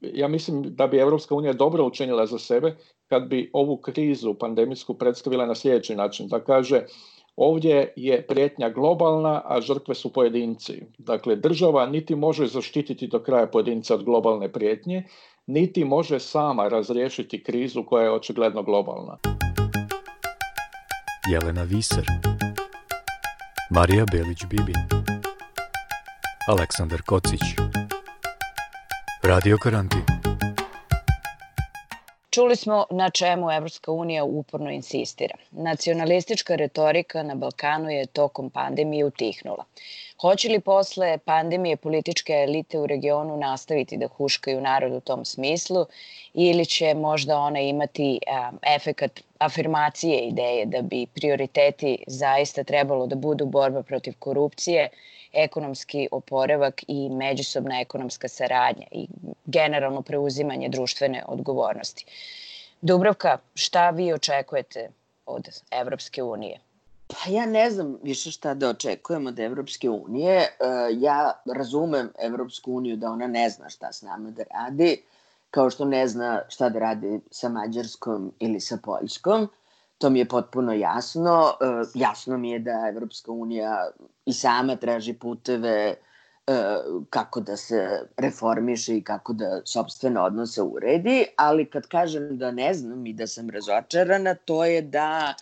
ja 0.00 0.28
mislim 0.28 0.62
da 0.74 0.86
bi 0.86 0.98
Europska 0.98 1.34
unija 1.34 1.52
dobro 1.52 1.86
učinila 1.86 2.26
za 2.26 2.38
sebe 2.38 2.76
kad 3.08 3.28
bi 3.28 3.50
ovu 3.52 3.76
krizu 3.76 4.34
pandemijsku 4.34 4.94
predstavila 4.94 5.46
na 5.46 5.54
sljedeći 5.54 5.94
način, 5.94 6.28
da 6.28 6.40
kaže 6.40 6.86
Ovdje 7.36 7.92
je 7.96 8.26
prijetnja 8.26 8.70
globalna, 8.70 9.42
a 9.44 9.60
žrtve 9.60 9.94
su 9.94 10.12
pojedinci. 10.12 10.82
Dakle, 10.98 11.36
država 11.36 11.86
niti 11.86 12.14
može 12.14 12.46
zaštititi 12.46 13.06
do 13.06 13.22
kraja 13.22 13.46
pojedinca 13.46 13.94
od 13.94 14.04
globalne 14.04 14.52
prijetnje, 14.52 15.02
niti 15.46 15.84
može 15.84 16.20
sama 16.20 16.68
razriješiti 16.68 17.42
krizu 17.42 17.82
koja 17.82 18.04
je 18.04 18.12
očigledno 18.12 18.62
globalna. 18.62 19.18
Jelena 21.32 21.62
Viser 21.62 22.06
Marija 23.70 24.04
Belić-Bibin 24.04 25.04
Aleksandar 26.48 27.02
Kocić 27.06 27.40
Radio 29.22 29.56
Karantin 29.62 30.15
Čuli 32.36 32.56
smo 32.56 32.86
na 32.90 33.10
čemu 33.10 33.50
Evropska 33.50 33.92
unija 33.92 34.24
uporno 34.24 34.70
insistira. 34.70 35.36
Nacionalistička 35.50 36.56
retorika 36.56 37.22
na 37.22 37.34
Balkanu 37.34 37.90
je 37.90 38.06
tokom 38.06 38.50
pandemije 38.50 39.04
utihnula. 39.04 39.64
Hoće 40.20 40.48
li 40.48 40.60
posle 40.60 41.18
pandemije 41.18 41.76
političke 41.76 42.32
elite 42.32 42.78
u 42.78 42.86
regionu 42.86 43.36
nastaviti 43.36 43.96
da 43.96 44.08
huškaju 44.08 44.60
narod 44.60 44.92
u 44.92 45.00
tom 45.00 45.24
smislu 45.24 45.86
ili 46.34 46.66
će 46.66 46.94
možda 46.94 47.38
ona 47.38 47.60
imati 47.60 48.20
efekat 48.76 49.20
afirmacije 49.38 50.20
ideje 50.20 50.66
da 50.66 50.82
bi 50.82 51.06
prioriteti 51.06 52.04
zaista 52.06 52.64
trebalo 52.64 53.06
da 53.06 53.16
budu 53.16 53.46
borba 53.46 53.82
protiv 53.82 54.14
korupcije, 54.18 54.88
ekonomski 55.36 56.08
oporavak 56.10 56.84
i 56.88 57.08
međusobna 57.10 57.80
ekonomska 57.80 58.28
saradnja 58.28 58.86
i 58.90 59.06
generalno 59.44 60.02
preuzimanje 60.02 60.68
društvene 60.68 61.24
odgovornosti. 61.28 62.04
Dubrovka, 62.80 63.38
šta 63.54 63.90
vi 63.90 64.12
očekujete 64.12 64.90
od 65.26 65.48
Evropske 65.70 66.22
unije? 66.22 66.60
Pa 67.08 67.30
ja 67.30 67.46
ne 67.46 67.70
znam 67.70 67.98
više 68.02 68.30
šta 68.30 68.54
da 68.54 68.68
očekujem 68.68 69.26
od 69.26 69.38
Evropske 69.38 69.90
unije. 69.90 70.36
E, 70.38 70.48
ja 70.92 71.32
razumem 71.54 72.12
Evropsku 72.18 72.72
uniju 72.72 72.96
da 72.96 73.10
ona 73.10 73.26
ne 73.26 73.50
zna 73.50 73.68
šta 73.70 73.92
s 73.92 74.02
nama 74.02 74.30
da 74.30 74.42
radi, 74.50 75.02
kao 75.50 75.70
što 75.70 75.84
ne 75.84 76.08
zna 76.08 76.42
šta 76.48 76.68
da 76.68 76.78
radi 76.78 77.20
sa 77.30 77.48
Mađarskom 77.48 78.32
ili 78.38 78.60
sa 78.60 78.78
Poljskom. 78.82 79.48
To 79.98 80.10
mi 80.10 80.18
je 80.18 80.28
potpuno 80.28 80.72
jasno. 80.72 81.52
E, 81.60 81.64
jasno 81.94 82.38
mi 82.38 82.50
je 82.50 82.58
da 82.58 82.86
Evropska 82.88 83.32
unija 83.32 83.90
i 84.26 84.32
sama 84.32 84.76
traži 84.76 85.14
puteve 85.14 85.94
e, 85.94 85.96
kako 87.10 87.40
da 87.40 87.56
se 87.56 88.08
reformiše 88.16 88.96
i 88.96 89.02
kako 89.02 89.32
da 89.32 89.60
sobstvene 89.64 90.20
odnose 90.20 90.62
uredi, 90.62 91.26
ali 91.36 91.70
kad 91.70 91.86
kažem 91.86 92.38
da 92.38 92.50
ne 92.50 92.74
znam 92.74 93.06
i 93.06 93.12
da 93.12 93.26
sam 93.26 93.50
razočarana, 93.50 94.34
to 94.34 94.64
je 94.64 94.82
da 94.82 95.34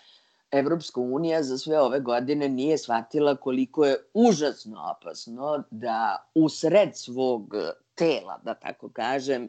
Evropska 0.50 1.00
unija 1.00 1.42
za 1.42 1.58
sve 1.58 1.80
ove 1.80 2.00
godine 2.00 2.48
nije 2.48 2.78
shvatila 2.78 3.36
koliko 3.36 3.84
je 3.84 3.96
užasno 4.14 4.96
opasno 4.96 5.62
da 5.70 6.28
u 6.34 6.48
sred 6.48 6.96
svog 6.96 7.54
tela, 7.94 8.38
da 8.44 8.54
tako 8.54 8.88
kažem, 8.88 9.48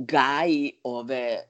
gaji 0.00 0.72
ove 0.84 1.16
e, 1.16 1.42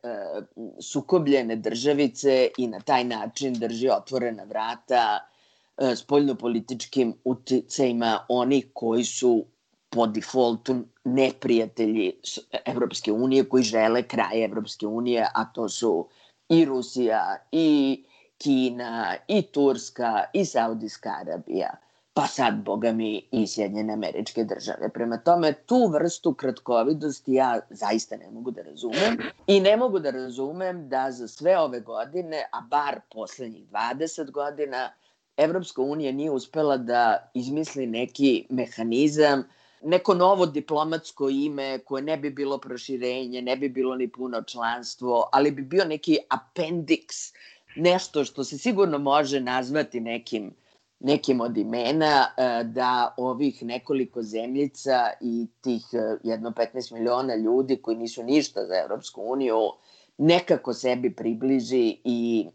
sukobljene 0.83 1.57
državice 1.57 2.49
i 2.59 2.67
na 2.67 2.81
taj 2.81 3.05
način 3.05 3.55
drži 3.55 3.89
otvorena 3.89 4.45
vrata 4.45 5.19
e, 5.79 5.97
spoljnopolitičkim 5.97 7.15
uticajima 7.25 8.19
onih 8.29 8.67
koji 8.73 9.05
su 9.05 9.45
po 9.91 10.07
defaultu 10.07 10.77
neprijatelji 11.05 12.13
Evropske 12.65 13.13
unije, 13.13 13.49
koji 13.49 13.63
žele 13.63 14.03
kraj 14.03 14.45
Evropske 14.45 14.87
unije, 14.87 15.27
a 15.35 15.45
to 15.45 15.69
su 15.69 16.09
i 16.49 16.65
Rusija, 16.65 17.37
i 17.53 18.05
Kina, 18.39 19.17
i 19.29 19.43
Turska, 19.43 20.25
i 20.33 20.45
Saudijska 20.45 21.15
Arabija 21.21 21.77
pa 22.15 22.27
sad, 22.27 22.55
boga 22.65 22.93
mi, 22.93 23.29
i 23.31 23.47
Sjedinjene 23.47 23.93
američke 23.93 24.45
države. 24.45 24.89
Prema 24.95 25.17
tome, 25.17 25.53
tu 25.53 25.89
vrstu 25.93 26.35
kratkovidosti 26.35 27.35
ja 27.35 27.61
zaista 27.71 28.17
ne 28.17 28.31
mogu 28.31 28.51
da 28.51 28.63
razumem 28.63 29.19
i 29.47 29.61
ne 29.61 29.77
mogu 29.77 29.99
da 29.99 30.11
razumem 30.11 30.89
da 30.89 31.11
za 31.11 31.29
sve 31.29 31.59
ove 31.59 31.81
godine, 31.81 32.45
a 32.53 32.61
bar 32.61 33.01
poslednjih 33.13 33.69
20 33.71 34.31
godina, 34.31 34.93
Evropska 35.37 35.83
unija 35.83 36.13
nije 36.13 36.31
uspela 36.31 36.77
da 36.77 37.31
izmisli 37.35 37.87
neki 37.87 38.47
mehanizam, 38.51 39.45
neko 39.83 40.15
novo 40.15 40.47
diplomatsko 40.47 41.29
ime 41.29 41.79
koje 41.79 42.03
ne 42.03 42.17
bi 42.17 42.31
bilo 42.31 42.59
proširenje, 42.59 43.43
ne 43.43 43.57
bi 43.57 43.69
bilo 43.69 43.97
ni 43.97 44.09
puno 44.09 44.43
članstvo, 44.43 45.29
ali 45.33 45.51
bi 45.51 45.63
bio 45.63 45.85
neki 45.85 46.19
appendix, 46.31 47.35
nešto 47.77 48.25
što 48.25 48.45
se 48.45 48.59
sigurno 48.59 48.99
može 48.99 49.41
nazvati 49.41 50.01
nekim 50.01 50.55
nekim 51.01 51.41
od 51.41 51.57
imena 51.57 52.27
e, 52.37 52.65
da 52.65 53.15
ovih 53.17 53.63
nekoliko 53.63 54.23
zemljica 54.23 55.11
i 55.21 55.47
tih 55.61 55.83
e, 55.93 56.17
jedno 56.23 56.51
15 56.51 56.93
miliona 56.93 57.35
ljudi 57.35 57.77
koji 57.77 57.97
nisu 57.97 58.23
ništa 58.23 58.61
za 58.67 58.75
Evropsku 58.85 59.23
uniju 59.25 59.59
nekako 60.19 60.75
sebi 60.75 61.15
približi 61.15 61.97
i 62.05 62.47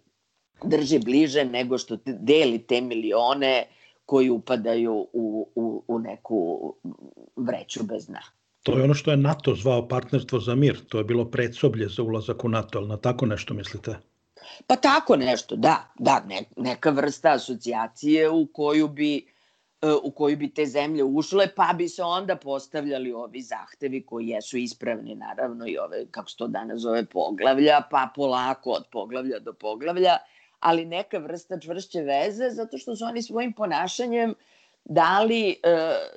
drži 0.64 1.00
bliže 1.00 1.46
nego 1.46 1.78
što 1.78 1.98
deli 2.06 2.60
te 2.60 2.82
milione 2.82 3.64
koji 4.06 4.30
upadaju 4.30 5.08
u, 5.14 5.50
u, 5.56 5.84
u 5.88 6.00
neku 6.00 6.74
vreću 7.36 7.84
bez 7.84 8.08
dna. 8.08 8.22
To 8.64 8.78
je 8.78 8.84
ono 8.84 8.94
što 8.94 9.12
je 9.12 9.18
NATO 9.18 9.56
zvao 9.56 9.88
partnerstvo 9.88 10.40
za 10.40 10.56
mir. 10.56 10.80
To 10.90 10.98
je 10.98 11.04
bilo 11.04 11.26
predsoblje 11.26 11.88
za 11.88 12.04
ulazak 12.04 12.46
u 12.46 12.50
NATO, 12.50 12.80
ali 12.80 12.88
na 12.88 12.98
tako 12.98 13.26
nešto 13.26 13.54
mislite? 13.54 13.96
Pa 14.68 14.76
tako 14.76 15.16
nešto, 15.16 15.56
da, 15.56 15.88
da, 16.00 16.24
ne, 16.28 16.44
neka 16.58 16.90
vrsta 16.90 17.32
asocijacije 17.32 18.30
u 18.30 18.48
koju 18.54 18.88
bi 18.88 19.18
e, 19.82 19.92
u 20.04 20.12
koju 20.12 20.38
bi 20.38 20.54
te 20.54 20.66
zemlje 20.66 21.04
ušle, 21.04 21.48
pa 21.56 21.74
bi 21.78 21.90
se 21.90 22.04
onda 22.04 22.36
postavljali 22.36 23.14
ovi 23.14 23.42
zahtevi 23.42 24.06
koji 24.06 24.28
jesu 24.28 24.58
ispravni, 24.58 25.16
naravno, 25.16 25.68
i 25.68 25.78
ove, 25.78 26.06
kako 26.12 26.30
se 26.30 26.38
to 26.38 26.48
danas 26.48 26.82
zove, 26.82 27.06
poglavlja, 27.06 27.82
pa 27.92 28.10
polako 28.16 28.70
od 28.70 28.86
poglavlja 28.92 29.40
do 29.40 29.54
poglavlja, 29.54 30.18
ali 30.60 30.86
neka 30.86 31.18
vrsta 31.18 31.60
čvršće 31.60 32.02
veze, 32.02 32.50
zato 32.50 32.78
što 32.78 32.96
su 32.96 33.06
oni 33.06 33.22
svojim 33.22 33.54
ponašanjem 33.54 34.36
dali 34.86 35.50
e, 35.50 35.56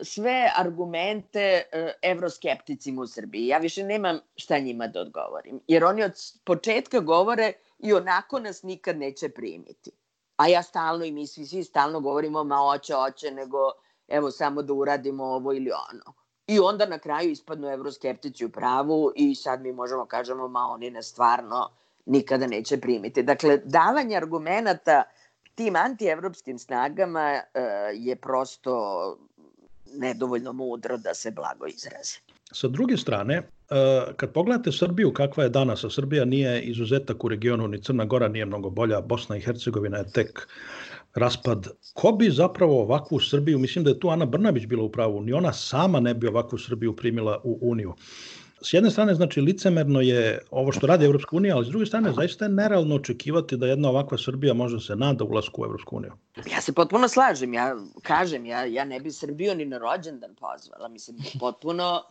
sve 0.03 0.51
argumente 0.57 1.63
e, 1.73 1.93
evroskepticima 2.03 3.03
u 3.03 3.07
Srbiji. 3.07 3.47
Ja 3.47 3.59
više 3.59 3.85
nemam 3.85 4.21
šta 4.37 4.59
njima 4.59 4.87
da 4.87 5.01
odgovorim, 5.01 5.61
jer 5.69 5.85
oni 5.85 6.03
od 6.03 6.13
početka 6.45 7.01
govore 7.01 7.53
i 7.79 7.93
onako 7.93 8.39
nas 8.39 8.63
nikad 8.63 8.99
neće 8.99 9.29
primiti. 9.29 9.91
A 10.37 10.47
ja 10.49 10.63
stalno 10.63 11.05
i 11.05 11.13
mi 11.13 11.27
svi, 11.27 11.47
svi 11.47 11.65
stalno 11.65 12.01
govorimo 12.01 12.45
ma 12.45 12.63
oće, 12.63 12.97
oće, 12.97 13.31
nego 13.31 13.59
evo 14.09 14.31
samo 14.31 14.63
da 14.63 14.73
uradimo 14.73 15.25
ovo 15.25 15.53
ili 15.53 15.71
ono. 15.71 16.13
I 16.47 16.59
onda 16.59 16.87
na 16.87 16.99
kraju 16.99 17.31
ispadnu 17.31 17.69
evroskeptici 17.69 18.45
u 18.45 18.49
pravu 18.49 19.13
i 19.17 19.35
sad 19.35 19.63
mi 19.63 19.73
možemo 19.73 20.07
kažemo 20.07 20.49
ma 20.49 20.67
oni 20.71 20.91
nas 20.91 21.07
stvarno 21.07 21.71
nikada 22.07 22.47
neće 22.47 22.81
primiti. 22.81 23.23
Dakle, 23.23 23.57
davanje 23.57 24.17
argumenta 24.17 25.03
tim 25.55 25.77
antievropskim 25.77 26.59
snagama 26.59 27.41
uh, 27.43 27.63
je 27.93 28.17
prosto 28.17 29.17
nedovoljno 29.95 30.53
mudro 30.53 30.97
da 30.97 31.15
se 31.15 31.31
blago 31.31 31.67
izrazi. 31.67 32.19
Sa 32.53 32.69
druge 32.69 32.97
strane, 32.97 33.43
kad 34.17 34.33
pogledate 34.33 34.73
Srbiju 34.73 35.13
kakva 35.13 35.45
je 35.45 35.51
danas, 35.51 35.85
a 35.85 35.91
Srbija 35.91 36.25
nije 36.25 36.63
izuzetak 36.63 37.25
u 37.25 37.29
regionu, 37.29 37.69
ni 37.69 37.83
Crna 37.83 38.05
Gora 38.05 38.29
nije 38.29 38.47
mnogo 38.47 38.71
bolja, 38.71 39.01
Bosna 39.01 39.37
i 39.37 39.41
Hercegovina 39.41 39.99
je 39.99 40.11
tek 40.11 40.49
raspad. 41.15 41.69
Ko 41.95 42.13
bi 42.13 42.31
zapravo 42.31 42.83
ovakvu 42.83 43.21
Srbiju, 43.21 43.59
mislim 43.59 43.85
da 43.85 43.91
je 43.91 44.01
tu 44.01 44.09
Ana 44.09 44.27
Brnabić 44.27 44.67
bila 44.67 44.83
u 44.83 44.93
pravu, 44.93 45.21
ni 45.23 45.33
ona 45.33 45.53
sama 45.53 46.01
ne 46.01 46.15
bi 46.15 46.27
ovakvu 46.27 46.59
Srbiju 46.59 46.97
primila 46.97 47.41
u 47.45 47.59
Uniju. 47.61 47.95
S 48.63 48.73
jedne 48.75 48.91
strane, 48.91 49.15
znači, 49.15 49.41
licemerno 49.41 50.01
je 50.01 50.39
ovo 50.51 50.73
što 50.73 50.87
radi 50.87 51.05
Evropska 51.05 51.37
unija, 51.37 51.57
ali 51.57 51.67
s 51.67 51.69
druge 51.69 51.87
strane, 51.87 52.13
zaista 52.13 52.45
je 52.45 52.49
nerealno 52.49 52.95
očekivati 52.95 53.57
da 53.57 53.67
jedna 53.67 53.89
ovakva 53.89 54.19
Srbija 54.19 54.55
može 54.55 54.81
se 54.81 54.97
nada 54.97 55.25
ulasku 55.25 55.63
u 55.63 55.65
Evropsku 55.65 55.97
uniju. 55.97 56.13
Ja 56.53 56.61
se 56.61 56.73
potpuno 56.73 57.09
slažem, 57.09 57.55
ja 57.55 57.77
kažem, 58.03 58.47
ja, 58.47 58.65
ja 58.65 58.85
ne 58.85 59.01
bi 59.01 59.13
Srbiju 59.13 59.55
ni 59.55 59.65
na 59.65 59.79
rođendan 59.79 60.35
pozvala, 60.35 60.89
mislim, 60.89 61.17
potpuno 61.41 62.03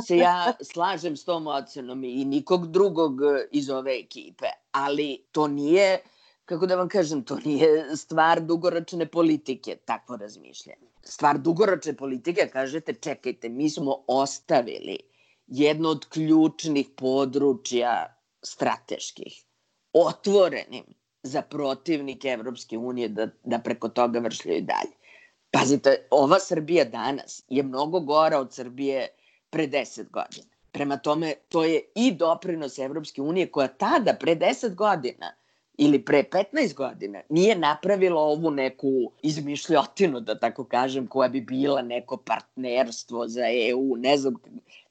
se 0.00 0.16
ja 0.16 0.52
slažem 0.60 1.16
s 1.16 1.24
tom 1.24 1.46
ocenom 1.46 2.04
i 2.04 2.24
nikog 2.24 2.70
drugog 2.70 3.22
e, 3.22 3.46
iz 3.50 3.70
ove 3.70 3.98
ekipe, 3.98 4.46
ali 4.70 5.24
to 5.32 5.48
nije, 5.48 5.98
kako 6.44 6.66
da 6.66 6.76
vam 6.76 6.88
kažem, 6.88 7.24
to 7.24 7.36
nije 7.44 7.96
stvar 7.96 8.40
dugoročne 8.40 9.06
politike, 9.06 9.76
takvo 9.76 10.16
razmišljanje. 10.16 10.88
Stvar 11.02 11.38
dugoročne 11.38 11.96
politike, 11.96 12.48
kažete, 12.52 12.94
čekajte, 12.94 13.48
mi 13.48 13.70
smo 13.70 14.04
ostavili 14.06 14.98
jedno 15.46 15.88
od 15.88 16.08
ključnih 16.08 16.88
područja 16.96 18.16
strateških 18.42 19.44
otvorenim 19.92 20.84
za 21.22 21.42
protivnike 21.42 22.28
Evropske 22.28 22.78
unije 22.78 23.08
da, 23.08 23.28
da 23.44 23.58
preko 23.58 23.88
toga 23.88 24.18
vršljaju 24.18 24.60
dalje. 24.60 24.96
Pazite, 25.50 26.06
ova 26.10 26.38
Srbija 26.40 26.84
danas 26.84 27.44
je 27.48 27.62
mnogo 27.62 28.00
gora 28.00 28.38
od 28.38 28.54
Srbije 28.54 29.08
pre 29.52 29.66
10 29.66 30.10
godina. 30.10 30.46
Prema 30.72 30.96
tome, 30.96 31.34
to 31.48 31.64
je 31.64 31.80
i 31.94 32.12
doprinos 32.12 32.78
Evropske 32.78 33.22
unije 33.22 33.50
koja 33.50 33.68
tada, 33.68 34.14
pre 34.20 34.36
10 34.36 34.74
godina, 34.74 35.32
ili 35.78 36.04
pre 36.04 36.24
15 36.32 36.74
godina 36.74 37.20
nije 37.28 37.56
napravila 37.58 38.20
ovu 38.20 38.50
neku 38.50 39.12
izmišljotinu, 39.22 40.20
da 40.20 40.38
tako 40.38 40.64
kažem, 40.64 41.06
koja 41.06 41.28
bi 41.28 41.40
bila 41.40 41.82
neko 41.82 42.16
partnerstvo 42.16 43.28
za 43.28 43.44
EU, 43.70 43.96
ne 43.96 44.16
znam, 44.16 44.34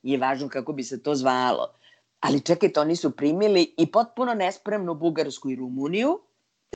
nije 0.04 0.18
važno 0.18 0.50
kako 0.50 0.74
bi 0.74 0.84
se 0.84 1.04
to 1.04 1.16
zvalo. 1.16 1.74
Ali 2.20 2.42
čekajte, 2.42 2.80
oni 2.80 2.96
su 2.96 3.12
primili 3.12 3.74
i 3.78 3.92
potpuno 3.92 4.34
nespremnu 4.34 4.96
Bugarsku 4.96 5.50
i 5.50 5.56
Rumuniju 5.56 6.20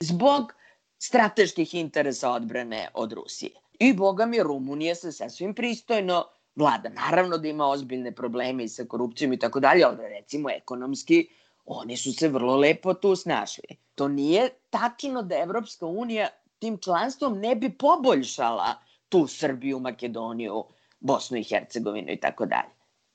zbog 0.00 0.52
strateških 0.98 1.74
interesa 1.74 2.30
odbrane 2.30 2.88
od 2.94 3.12
Rusije. 3.12 3.50
I 3.78 3.92
boga 3.92 4.26
mi, 4.26 4.42
Rumunija 4.42 4.94
se 4.94 5.12
sasvim 5.12 5.54
pristojno 5.54 6.24
vlada. 6.56 6.88
Naravno 6.88 7.38
da 7.38 7.48
ima 7.48 7.66
ozbiljne 7.66 8.12
probleme 8.12 8.64
i 8.64 8.68
sa 8.68 8.84
korupcijom 8.84 9.32
i 9.32 9.38
tako 9.38 9.60
dalje, 9.60 9.84
ali 9.84 10.08
recimo 10.08 10.50
ekonomski 10.50 11.28
oni 11.66 11.96
su 11.96 12.12
se 12.12 12.28
vrlo 12.28 12.56
lepo 12.56 12.94
tu 12.94 13.16
snašli. 13.16 13.76
To 13.94 14.08
nije 14.08 14.50
tačno 14.70 15.22
da 15.22 15.38
Evropska 15.38 15.86
unija 15.86 16.28
tim 16.58 16.78
članstvom 16.78 17.38
ne 17.38 17.54
bi 17.54 17.70
poboljšala 17.78 18.74
tu 19.08 19.26
Srbiju, 19.26 19.80
Makedoniju, 19.80 20.64
Bosnu 21.00 21.38
i 21.38 21.44
Hercegovinu 21.44 22.12
i 22.12 22.20
tako 22.20 22.46
dalje. 22.46 22.70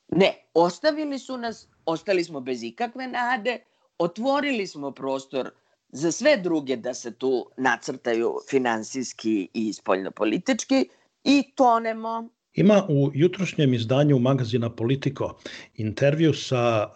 Ne, 0.08 0.34
ostavili 0.54 1.20
su 1.20 1.38
nas, 1.38 1.68
ostali 1.86 2.24
smo 2.24 2.40
bez 2.40 2.64
ikakve 2.64 3.08
nade, 3.08 3.60
otvorili 3.98 4.68
smo 4.68 4.92
prostor 4.92 5.52
za 5.90 6.12
sve 6.12 6.38
druge 6.38 6.76
da 6.76 6.94
se 6.94 7.14
tu 7.16 7.50
nacrtaju 7.58 8.38
finansijski 8.50 9.50
i 9.54 9.74
spoljnopolitički 9.74 10.90
i 11.24 11.52
tonemo. 11.56 12.30
Ima 12.54 12.86
u 12.90 13.12
jutrošnjem 13.14 13.74
izdanju 13.74 14.20
magazina 14.20 14.70
Politico 14.70 15.36
intervju 15.76 16.34
sa 16.34 16.88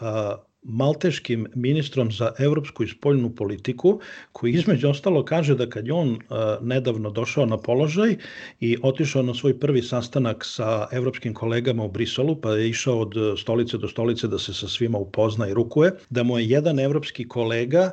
malteškim 0.63 1.47
ministrom 1.55 2.11
za 2.11 2.31
evropsku 2.39 2.83
i 2.83 2.87
spoljnu 2.87 3.29
politiku, 3.31 3.99
koji 4.31 4.53
između 4.53 4.89
ostalo 4.89 5.25
kaže 5.25 5.55
da 5.55 5.69
kad 5.69 5.87
je 5.87 5.93
on 5.93 6.17
nedavno 6.61 7.09
došao 7.09 7.45
na 7.45 7.57
položaj 7.57 8.15
i 8.59 8.77
otišao 8.83 9.23
na 9.23 9.33
svoj 9.33 9.59
prvi 9.59 9.81
sastanak 9.81 10.45
sa 10.45 10.87
evropskim 10.91 11.33
kolegama 11.33 11.83
u 11.83 11.91
Briselu, 11.91 12.35
pa 12.35 12.51
je 12.51 12.69
išao 12.69 12.99
od 12.99 13.13
stolice 13.37 13.77
do 13.77 13.87
stolice 13.87 14.27
da 14.27 14.39
se 14.39 14.53
sa 14.53 14.67
svima 14.67 14.97
upozna 14.97 15.47
i 15.47 15.53
rukuje, 15.53 15.91
da 16.09 16.23
mu 16.23 16.39
je 16.39 16.49
jedan 16.49 16.79
evropski 16.79 17.27
kolega 17.27 17.91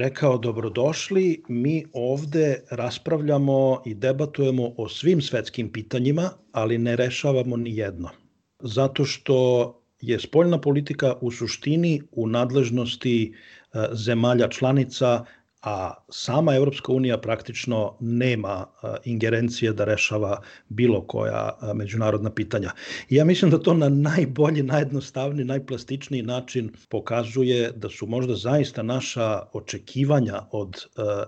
rekao 0.00 0.38
dobrodošli, 0.38 1.42
mi 1.48 1.84
ovde 1.92 2.62
raspravljamo 2.70 3.82
i 3.86 3.94
debatujemo 3.94 4.72
o 4.76 4.88
svim 4.88 5.20
svetskim 5.20 5.72
pitanjima, 5.72 6.30
ali 6.52 6.78
ne 6.78 6.96
rešavamo 6.96 7.56
ni 7.56 7.76
jedno. 7.76 8.08
Zato 8.60 9.04
što 9.04 9.36
je 10.00 10.18
spoljna 10.20 10.60
politika 10.60 11.14
u 11.20 11.30
suštini 11.30 12.00
u 12.12 12.26
nadležnosti 12.26 13.32
e, 13.32 13.88
zemalja 13.92 14.48
članica, 14.48 15.24
a 15.62 15.94
sama 16.08 16.54
Evropska 16.54 16.92
unija 16.92 17.18
praktično 17.18 17.96
nema 18.00 18.66
ingerencije 19.04 19.72
da 19.72 19.84
rešava 19.84 20.42
bilo 20.68 21.00
koja 21.06 21.58
međunarodna 21.74 22.30
pitanja. 22.30 22.70
I 23.08 23.16
ja 23.16 23.24
mislim 23.24 23.50
da 23.50 23.58
to 23.58 23.74
na 23.74 23.88
najbolji, 23.88 24.62
najjednostavniji, 24.62 25.44
najplastičniji 25.44 26.22
način 26.22 26.72
pokazuje 26.88 27.72
da 27.76 27.88
su 27.90 28.06
možda 28.06 28.34
zaista 28.34 28.82
naša 28.82 29.42
očekivanja 29.52 30.42
od 30.50 30.86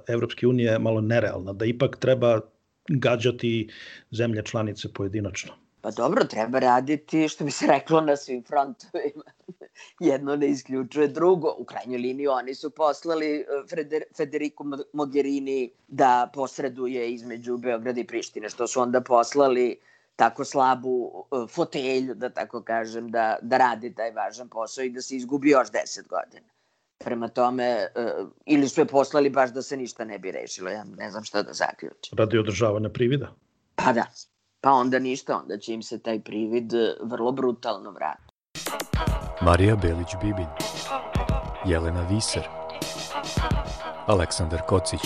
Evropske 0.09 0.47
unije 0.47 0.78
malo 0.78 1.01
nerealna, 1.01 1.53
da 1.53 1.64
ipak 1.64 1.97
treba 1.97 2.41
gađati 2.89 3.68
zemlje 4.11 4.43
članice 4.45 4.93
pojedinačno. 4.93 5.61
Pa 5.83 5.91
dobro, 5.91 6.24
treba 6.24 6.59
raditi, 6.59 7.28
što 7.28 7.45
bi 7.45 7.51
se 7.51 7.66
reklo, 7.66 8.01
na 8.01 8.16
svim 8.16 8.45
frontovima. 8.45 9.24
Jedno 10.11 10.37
ne 10.37 10.49
isključuje 10.49 11.09
drugo. 11.09 11.55
U 11.59 11.64
krajnjoj 11.64 11.99
liniji 11.99 12.26
oni 12.26 12.55
su 12.55 12.70
poslali 12.70 13.41
e, 13.41 13.45
Freder, 13.70 14.03
Federico 14.16 14.64
Mogherini 14.93 15.70
da 15.89 16.30
posreduje 16.35 17.12
između 17.12 17.57
Beograda 17.57 18.01
i 18.01 18.07
Prištine, 18.07 18.49
što 18.49 18.66
su 18.66 18.80
onda 18.80 19.01
poslali 19.01 19.80
tako 20.16 20.45
slabu 20.45 21.24
e, 21.33 21.47
fotelju, 21.49 22.14
da 22.14 22.30
tako 22.30 22.62
kažem, 22.62 23.11
da, 23.11 23.37
da 23.43 23.59
radi 23.59 23.95
taj 23.95 24.11
važan 24.11 24.49
posao 24.49 24.85
i 24.85 24.91
da 24.91 25.03
se 25.03 25.16
izgubi 25.16 25.51
još 25.51 25.70
deset 25.70 26.09
godina. 26.09 26.47
Prema 26.99 27.28
tome, 27.28 27.64
e, 27.64 27.89
ili 28.47 28.68
su 28.68 28.80
je 28.80 28.85
poslali 28.85 29.30
baš 29.30 29.51
da 29.51 29.62
se 29.62 29.76
ništa 29.76 30.05
ne 30.05 30.18
bi 30.18 30.30
rešilo, 30.30 30.70
ja 30.70 30.85
ne 30.85 31.11
znam 31.11 31.24
šta 31.24 31.43
da 31.43 31.53
zaključim. 31.53 32.18
Radi 32.18 32.39
održavanja 32.39 32.89
privida? 32.89 33.35
Pa 33.74 33.93
da, 33.93 34.07
pa 34.62 34.72
onda 34.72 34.98
ništa, 34.98 35.36
onda 35.36 35.58
će 35.58 35.72
im 35.74 35.82
se 35.82 35.98
taj 35.98 36.20
privid 36.20 36.74
e, 36.74 36.96
vrlo 37.02 37.32
brutalno 37.32 37.90
vratiti. 37.90 38.32
Marija 39.40 39.76
Belić-Bibin, 39.76 40.46
Jelena 41.64 42.06
Viser, 42.10 42.48
Aleksandar 44.06 44.60
Kocić, 44.68 45.00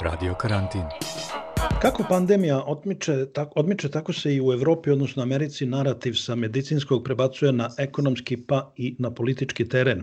Radio 0.00 0.34
Karantin. 0.34 1.07
Kako 1.82 2.04
pandemija 2.08 2.62
otmiče, 2.66 3.26
tak, 3.32 3.48
odmiče, 3.56 3.88
tako 3.88 4.12
se 4.12 4.34
i 4.34 4.40
u 4.40 4.52
Evropi, 4.52 4.90
odnosno 4.90 5.22
Americi, 5.22 5.66
narativ 5.66 6.12
sa 6.12 6.34
medicinskog 6.34 7.04
prebacuje 7.04 7.52
na 7.52 7.70
ekonomski 7.78 8.36
pa 8.36 8.72
i 8.76 8.96
na 8.98 9.10
politički 9.10 9.68
teren. 9.68 10.02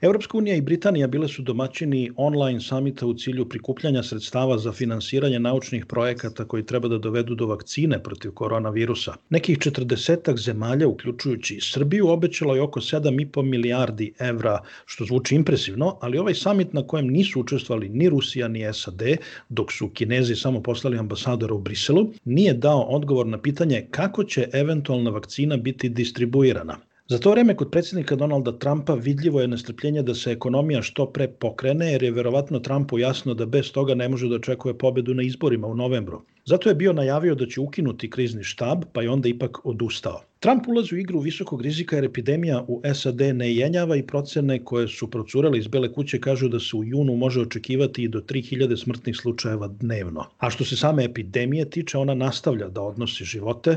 Evropska 0.00 0.38
unija 0.38 0.56
i 0.56 0.60
Britanija 0.60 1.06
bile 1.06 1.28
su 1.28 1.42
domaćini 1.42 2.10
online 2.16 2.60
samita 2.60 3.06
u 3.06 3.14
cilju 3.14 3.48
prikupljanja 3.48 4.02
sredstava 4.02 4.58
za 4.58 4.72
finansiranje 4.72 5.38
naučnih 5.38 5.86
projekata 5.86 6.44
koji 6.44 6.66
treba 6.66 6.88
da 6.88 6.98
dovedu 6.98 7.34
do 7.34 7.46
vakcine 7.46 8.02
protiv 8.02 8.32
koronavirusa. 8.32 9.14
Nekih 9.30 9.58
40 9.58 10.36
zemalja, 10.36 10.88
uključujući 10.88 11.58
Srbiju, 11.62 12.08
obećalo 12.08 12.54
je 12.54 12.62
oko 12.62 12.80
7,5 12.80 13.42
milijardi 13.42 14.12
evra, 14.18 14.60
što 14.86 15.04
zvuči 15.04 15.34
impresivno, 15.34 15.98
ali 16.00 16.18
ovaj 16.18 16.34
samit 16.34 16.72
na 16.72 16.86
kojem 16.86 17.06
nisu 17.06 17.40
učestvovali 17.40 17.88
ni 17.88 18.08
Rusija 18.08 18.48
ni 18.48 18.72
SAD, 18.72 19.02
dok 19.48 19.72
su 19.72 19.88
Kinezi 19.88 20.34
samo 20.34 20.62
poslali 20.62 21.03
ambasadora 21.04 21.54
u 21.54 21.60
Briselu, 21.68 22.08
nije 22.24 22.54
dao 22.54 22.82
odgovor 22.98 23.26
na 23.26 23.38
pitanje 23.38 23.86
kako 23.90 24.24
će 24.24 24.48
eventualna 24.52 25.10
vakcina 25.10 25.56
biti 25.56 25.88
distribuirana. 25.88 26.80
Za 27.08 27.18
to 27.18 27.30
vreme 27.30 27.54
kod 27.56 27.70
predsjednika 27.70 28.16
Donalda 28.16 28.52
Trumpa 28.58 28.94
vidljivo 28.94 29.40
je 29.40 29.48
nestrpljenje 29.48 30.02
da 30.02 30.14
se 30.14 30.30
ekonomija 30.32 30.82
što 30.82 31.06
pre 31.06 31.26
pokrene, 31.28 31.90
jer 31.92 32.02
je 32.02 32.10
verovatno 32.10 32.60
Trumpu 32.60 32.98
jasno 32.98 33.34
da 33.34 33.46
bez 33.46 33.72
toga 33.72 33.94
ne 33.94 34.08
može 34.08 34.28
da 34.28 34.38
očekuje 34.40 34.78
pobedu 34.78 35.14
na 35.14 35.22
izborima 35.22 35.66
u 35.66 35.74
novembru. 35.76 36.22
Zato 36.44 36.68
je 36.68 36.74
bio 36.74 36.92
najavio 36.92 37.34
da 37.34 37.46
će 37.46 37.60
ukinuti 37.60 38.10
krizni 38.10 38.44
štab, 38.44 38.84
pa 38.92 39.02
je 39.02 39.10
onda 39.10 39.28
ipak 39.28 39.66
odustao. 39.66 40.22
Trump 40.44 40.68
ulazi 40.68 40.94
u 40.94 40.98
igru 40.98 41.20
visokog 41.20 41.62
rizika 41.62 41.96
jer 41.96 42.04
epidemija 42.04 42.64
u 42.68 42.82
SAD 42.94 43.20
ne 43.20 43.54
jenjava 43.54 43.96
i 43.96 44.02
procene 44.06 44.58
koje 44.64 44.88
su 44.88 45.10
procurale 45.10 45.58
iz 45.58 45.68
Bele 45.68 45.92
kuće 45.92 46.20
kažu 46.20 46.48
da 46.48 46.60
se 46.60 46.76
u 46.76 46.84
junu 46.84 47.16
može 47.16 47.40
očekivati 47.40 48.02
i 48.02 48.08
do 48.08 48.20
3000 48.20 48.76
smrtnih 48.82 49.16
slučajeva 49.16 49.68
dnevno. 49.68 50.26
A 50.38 50.50
što 50.50 50.64
se 50.64 50.76
same 50.76 51.04
epidemije 51.04 51.70
tiče, 51.70 51.98
ona 51.98 52.14
nastavlja 52.14 52.68
da 52.68 52.82
odnosi 52.82 53.24
živote, 53.24 53.76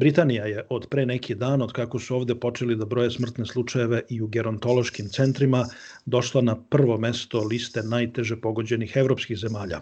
Britanija 0.00 0.44
je 0.44 0.66
od 0.70 0.86
pre 0.90 1.06
neki 1.06 1.34
dan, 1.34 1.62
od 1.62 1.72
kako 1.72 1.98
su 1.98 2.14
ovde 2.16 2.34
počeli 2.34 2.76
da 2.76 2.84
broje 2.84 3.10
smrtne 3.10 3.46
slučajeve 3.46 4.02
i 4.08 4.22
u 4.22 4.26
gerontološkim 4.26 5.08
centrima, 5.08 5.66
došla 6.06 6.40
na 6.42 6.54
prvo 6.70 6.96
mesto 6.98 7.42
liste 7.44 7.82
najteže 7.82 8.38
pogođenih 8.40 8.96
evropskih 8.96 9.38
zemalja. 9.38 9.80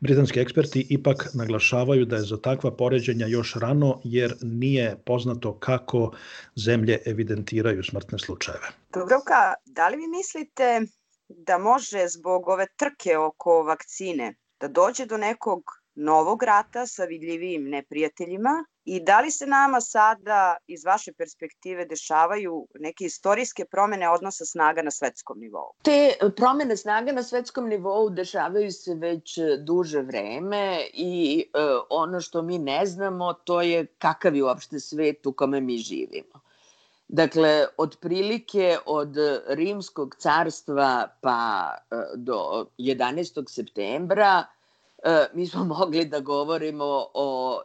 Britanski 0.00 0.40
eksperti 0.40 0.86
ipak 0.90 1.26
naglašavaju 1.34 2.04
da 2.04 2.16
je 2.16 2.28
za 2.28 2.38
takva 2.40 2.70
poređenja 2.76 3.26
još 3.26 3.54
rano, 3.54 4.00
jer 4.04 4.36
nije 4.42 4.96
poznato 5.04 5.58
kako 5.58 6.12
zemlje 6.56 7.00
evidentiraju 7.06 7.82
smrtne 7.84 8.18
slučajeve. 8.18 8.70
Dubravka, 8.94 9.40
da 9.64 9.88
li 9.88 9.96
vi 9.96 10.06
mislite 10.06 10.80
da 11.28 11.58
može 11.58 12.06
zbog 12.08 12.48
ove 12.48 12.66
trke 12.76 13.18
oko 13.18 13.62
vakcine 13.62 14.34
da 14.60 14.68
dođe 14.68 15.06
do 15.06 15.16
nekog 15.16 15.62
novog 15.94 16.42
rata 16.42 16.86
sa 16.86 17.04
vidljivim 17.04 17.68
neprijateljima 17.68 18.64
i 18.86 19.00
da 19.00 19.20
li 19.20 19.30
se 19.30 19.46
nama 19.46 19.80
sada 19.80 20.56
iz 20.66 20.84
vaše 20.84 21.12
perspektive 21.12 21.84
dešavaju 21.84 22.66
neke 22.78 23.04
istorijske 23.04 23.64
promene 23.64 24.10
odnosa 24.10 24.44
snaga 24.44 24.82
na 24.82 24.90
svetskom 24.90 25.40
nivou? 25.40 25.72
Te 25.82 26.14
promene 26.36 26.76
snaga 26.76 27.12
na 27.12 27.22
svetskom 27.22 27.68
nivou 27.68 28.10
dešavaju 28.10 28.70
se 28.72 28.94
već 28.94 29.38
duže 29.64 30.02
vreme 30.02 30.86
i 30.92 31.44
e, 31.54 31.58
ono 31.90 32.20
što 32.20 32.42
mi 32.42 32.58
ne 32.58 32.86
znamo 32.86 33.32
to 33.32 33.62
je 33.62 33.86
kakav 33.86 34.36
je 34.36 34.44
uopšte 34.44 34.80
svet 34.80 35.26
u 35.26 35.32
kome 35.32 35.60
mi 35.60 35.78
živimo. 35.78 36.40
Dakle, 37.08 37.66
otprilike 37.76 38.78
od 38.86 39.16
rimskog 39.46 40.16
carstva 40.18 41.08
pa 41.20 41.70
e, 41.90 41.96
do 42.16 42.66
11. 42.78 43.48
septembra 43.48 44.44
E, 45.06 45.26
mi 45.34 45.46
smo 45.46 45.64
mogli 45.78 46.04
da 46.04 46.20
govorimo 46.20 47.06
o 47.14 47.62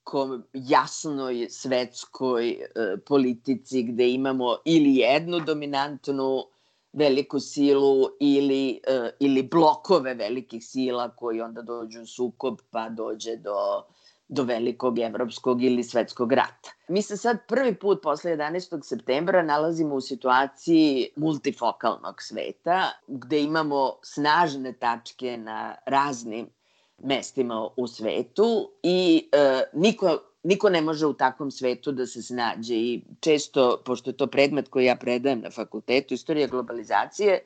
nekom 0.00 0.42
jasnoj 0.52 1.46
svetskoj 1.50 2.50
e, 2.50 2.96
politici 3.06 3.82
gde 3.82 4.10
imamo 4.10 4.56
ili 4.64 4.96
jednu 4.96 5.40
dominantnu 5.40 6.44
veliku 6.92 7.40
silu 7.40 8.08
ili, 8.20 8.80
uh, 8.88 9.08
ili 9.20 9.42
blokove 9.42 10.14
velikih 10.14 10.64
sila 10.64 11.08
koji 11.16 11.40
onda 11.40 11.62
dođu 11.62 12.02
u 12.02 12.06
sukob 12.06 12.58
pa 12.70 12.88
dođe 12.88 13.36
do, 13.36 13.84
do 14.28 14.42
velikog 14.42 14.98
evropskog 14.98 15.62
ili 15.62 15.84
svetskog 15.84 16.32
rata. 16.32 16.70
Mi 16.88 17.02
se 17.02 17.16
sad 17.16 17.38
prvi 17.48 17.74
put 17.74 18.02
posle 18.02 18.36
11. 18.36 18.82
septembra 18.82 19.42
nalazimo 19.42 19.94
u 19.94 20.00
situaciji 20.00 21.08
multifokalnog 21.16 22.22
sveta 22.22 22.90
gde 23.06 23.42
imamo 23.42 23.92
snažne 24.02 24.72
tačke 24.72 25.36
na 25.36 25.74
raznim 25.86 26.48
mestima 27.04 27.68
u 27.76 27.86
svetu 27.86 28.70
i 28.82 29.28
e, 29.32 29.62
niko 29.72 30.18
niko 30.42 30.70
ne 30.70 30.80
može 30.80 31.06
u 31.06 31.12
takvom 31.12 31.50
svetu 31.50 31.92
da 31.92 32.06
se 32.06 32.22
snađe 32.22 32.74
i 32.74 33.00
često, 33.20 33.82
pošto 33.84 34.10
je 34.10 34.16
to 34.16 34.26
predmet 34.26 34.68
koji 34.68 34.84
ja 34.84 34.96
predajem 34.96 35.40
na 35.40 35.50
fakultetu, 35.50 36.14
istorija 36.14 36.46
globalizacije, 36.46 37.40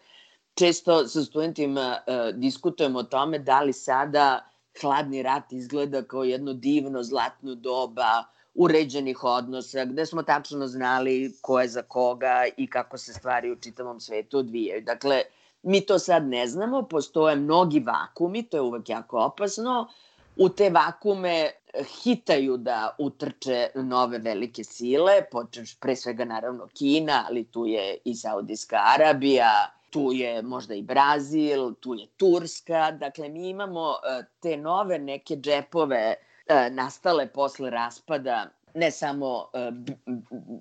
često 0.54 1.08
sa 1.08 1.24
studentima 1.24 1.98
uh, 2.06 2.38
diskutujemo 2.38 2.98
o 2.98 3.02
tome 3.02 3.38
da 3.38 3.62
li 3.62 3.72
sada 3.72 4.48
hladni 4.80 5.22
rat 5.22 5.52
izgleda 5.52 6.02
kao 6.02 6.24
jedno 6.24 6.52
divno 6.52 7.02
zlatno 7.02 7.54
doba 7.54 8.24
uređenih 8.54 9.24
odnosa, 9.24 9.84
gde 9.84 10.06
smo 10.06 10.22
tačno 10.22 10.66
znali 10.66 11.32
ko 11.40 11.60
je 11.60 11.68
za 11.68 11.82
koga 11.82 12.44
i 12.56 12.70
kako 12.70 12.98
se 12.98 13.12
stvari 13.12 13.50
u 13.50 13.56
čitavom 13.56 14.00
svetu 14.00 14.38
odvijaju. 14.38 14.82
Dakle, 14.82 15.22
mi 15.64 15.80
to 15.80 15.98
sad 15.98 16.26
ne 16.26 16.46
znamo, 16.46 16.82
postoje 16.82 17.36
mnogi 17.36 17.80
vakumi, 17.80 18.42
to 18.42 18.56
je 18.56 18.60
uvek 18.60 18.88
jako 18.88 19.18
opasno, 19.18 19.88
u 20.36 20.48
te 20.48 20.70
vakume 20.70 21.50
hitaju 22.02 22.56
da 22.56 22.96
utrče 22.98 23.68
nove 23.74 24.18
velike 24.18 24.64
sile, 24.64 25.22
počeš 25.30 25.78
pre 25.80 25.96
svega 25.96 26.24
naravno 26.24 26.68
Kina, 26.74 27.24
ali 27.28 27.44
tu 27.44 27.66
je 27.66 27.98
i 28.04 28.14
Saudijska 28.14 28.76
Arabija, 28.94 29.70
tu 29.90 30.12
je 30.12 30.42
možda 30.42 30.74
i 30.74 30.82
Brazil, 30.82 31.74
tu 31.74 31.94
je 31.94 32.06
Turska, 32.16 32.90
dakle 32.90 33.28
mi 33.28 33.48
imamo 33.48 33.90
e, 33.90 34.24
te 34.40 34.56
nove 34.56 34.98
neke 34.98 35.36
džepove 35.36 36.14
e, 36.46 36.70
nastale 36.70 37.26
posle 37.26 37.70
raspada 37.70 38.48
ne 38.74 38.90
samo 38.90 39.46
e, 39.52 39.70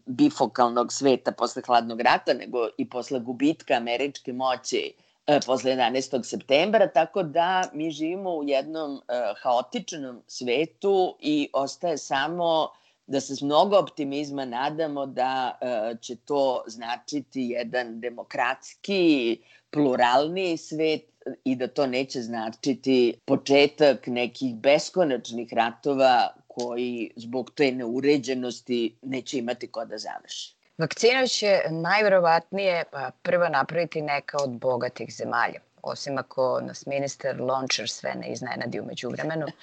bifokalnog 0.05 0.93
sveta 0.93 1.31
posle 1.31 1.61
hladnog 1.65 2.01
rata, 2.01 2.33
nego 2.33 2.67
i 2.77 2.89
posle 2.89 3.19
gubitka 3.19 3.73
američke 3.73 4.33
moći 4.33 4.93
E, 5.27 5.39
posle 5.45 5.71
11. 5.71 6.23
septembra, 6.23 6.87
tako 6.87 7.23
da 7.23 7.63
mi 7.73 7.91
živimo 7.91 8.35
u 8.35 8.43
jednom 8.43 8.97
e, 8.97 9.33
haotičnom 9.41 10.21
svetu 10.27 11.15
i 11.19 11.49
ostaje 11.53 11.97
samo 11.97 12.69
da 13.07 13.21
se 13.21 13.35
s 13.35 13.41
mnogo 13.41 13.77
optimizma 13.77 14.45
nadamo 14.45 15.05
da 15.05 15.59
će 16.01 16.15
to 16.15 16.63
značiti 16.67 17.41
jedan 17.41 17.99
demokratski, 17.99 19.37
pluralni 19.69 20.57
svet 20.57 21.01
i 21.43 21.55
da 21.55 21.67
to 21.67 21.87
neće 21.87 22.21
značiti 22.21 23.13
početak 23.25 24.07
nekih 24.07 24.55
beskonačnih 24.55 25.53
ratova 25.53 26.27
koji 26.55 27.11
zbog 27.15 27.51
te 27.55 27.71
neuređenosti 27.71 28.97
neće 29.01 29.37
imati 29.37 29.67
ko 29.67 29.85
da 29.85 29.97
završi. 29.97 30.55
Vakcina 30.77 31.27
će 31.27 31.61
najverovatnije 31.69 32.83
pa, 32.91 33.11
prva 33.21 33.49
napraviti 33.49 34.01
neka 34.01 34.37
od 34.43 34.49
bogatih 34.49 35.15
zemalja, 35.15 35.59
osim 35.81 36.17
ako 36.17 36.61
nas 36.61 36.85
ministar 36.85 37.41
Lončar 37.41 37.89
sve 37.89 38.15
ne 38.15 38.31
iznenadi 38.31 38.79
umeđu 38.79 39.09
vremenu. 39.09 39.47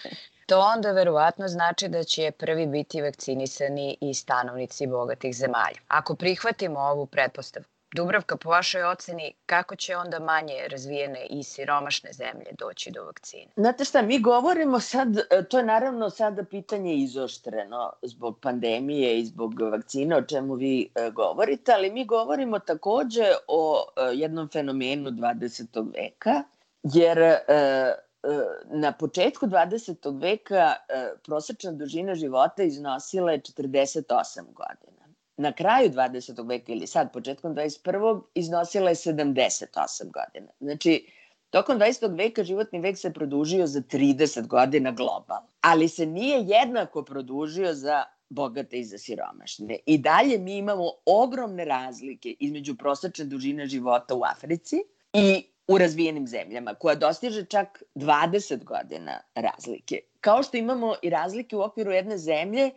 To 0.50 0.60
onda 0.60 0.92
verovatno 0.92 1.48
znači 1.48 1.88
da 1.88 2.04
će 2.04 2.30
prvi 2.30 2.66
biti 2.66 3.02
vakcinisani 3.02 3.96
i 4.00 4.14
stanovnici 4.14 4.86
bogatih 4.86 5.36
zemalja. 5.36 5.78
Ako 5.88 6.14
prihvatimo 6.14 6.80
ovu 6.80 7.06
pretpostavku, 7.06 7.70
Dubravka, 7.94 8.36
po 8.36 8.50
vašoj 8.50 8.82
oceni, 8.82 9.32
kako 9.46 9.76
će 9.76 9.96
onda 9.96 10.18
manje 10.18 10.54
razvijene 10.70 11.26
i 11.30 11.42
siromašne 11.42 12.12
zemlje 12.12 12.46
doći 12.58 12.90
do 12.90 13.04
vakcine? 13.04 13.46
Znate 13.56 13.84
šta, 13.84 14.02
mi 14.02 14.20
govorimo 14.20 14.80
sad, 14.80 15.18
e, 15.18 15.44
to 15.50 15.58
je 15.58 15.64
naravno 15.64 16.10
sada 16.10 16.44
pitanje 16.44 16.94
izoštreno 16.94 17.92
zbog 18.02 18.38
pandemije 18.40 19.18
i 19.18 19.24
zbog 19.24 19.60
vakcina, 19.60 20.16
o 20.16 20.22
čemu 20.22 20.54
vi 20.54 20.88
e, 20.94 21.10
govorite, 21.10 21.72
ali 21.72 21.90
mi 21.90 22.04
govorimo 22.04 22.58
takođe 22.58 23.32
o 23.48 23.86
e, 23.96 24.00
jednom 24.14 24.48
fenomenu 24.48 25.10
20. 25.10 25.92
veka, 25.94 26.42
jer 26.82 27.36
na 28.64 28.92
početku 28.92 29.46
20. 29.46 30.20
veka 30.20 30.74
prosečna 31.24 31.72
dužina 31.72 32.14
života 32.14 32.62
iznosila 32.62 33.32
je 33.32 33.40
48 33.40 34.42
godina 34.52 34.99
na 35.40 35.52
kraju 35.52 35.90
20. 35.90 36.48
veka 36.48 36.72
ili 36.72 36.86
sad 36.86 37.12
početkom 37.12 37.54
21. 37.54 38.22
iznosila 38.34 38.88
je 38.88 38.94
78 38.94 40.02
godina. 40.02 40.52
Znači, 40.60 41.06
tokom 41.50 41.78
20. 41.78 42.16
veka 42.18 42.44
životni 42.44 42.80
vek 42.80 42.98
se 42.98 43.12
produžio 43.12 43.66
za 43.66 43.80
30 43.80 44.46
godina 44.46 44.90
globalno, 44.90 45.48
ali 45.60 45.88
se 45.88 46.06
nije 46.06 46.44
jednako 46.46 47.02
produžio 47.04 47.74
za 47.74 48.04
bogate 48.28 48.78
i 48.78 48.84
za 48.84 48.98
siromašne. 48.98 49.78
I 49.86 49.98
dalje 49.98 50.38
mi 50.38 50.56
imamo 50.56 50.90
ogromne 51.06 51.64
razlike 51.64 52.34
između 52.40 52.76
prosečne 52.76 53.24
dužine 53.24 53.66
života 53.66 54.14
u 54.14 54.22
Africi 54.24 54.76
i 55.12 55.44
u 55.68 55.78
razvijenim 55.78 56.26
zemljama, 56.26 56.74
koja 56.74 56.94
dostiže 56.94 57.44
čak 57.44 57.82
20 57.94 58.64
godina 58.64 59.20
razlike. 59.34 60.00
Kao 60.20 60.42
što 60.42 60.56
imamo 60.56 60.94
i 61.02 61.10
razlike 61.10 61.56
u 61.56 61.60
okviru 61.60 61.92
jedne 61.92 62.18
zemlje 62.18 62.70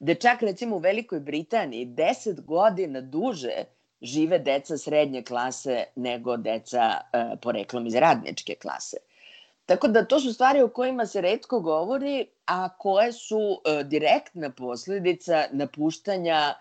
gde 0.00 0.14
čak 0.14 0.42
recimo 0.42 0.76
u 0.76 0.78
Velikoj 0.78 1.20
Britaniji 1.20 1.86
10 1.86 2.40
godina 2.44 3.00
duže 3.00 3.64
žive 4.02 4.38
deca 4.38 4.78
srednje 4.78 5.22
klase 5.22 5.84
nego 5.96 6.36
deca 6.36 7.00
e, 7.12 7.36
poreklom 7.42 7.86
iz 7.86 7.94
radničke 7.94 8.54
klase. 8.54 8.96
Tako 9.66 9.88
da 9.88 10.04
to 10.04 10.20
su 10.20 10.32
stvari 10.32 10.62
o 10.62 10.68
kojima 10.68 11.06
se 11.06 11.20
redko 11.20 11.60
govori, 11.60 12.26
a 12.46 12.68
koje 12.68 13.12
su 13.12 13.40
e, 13.64 13.84
direktna 13.84 14.50
posledica 14.50 15.44
napuštanja 15.52 16.54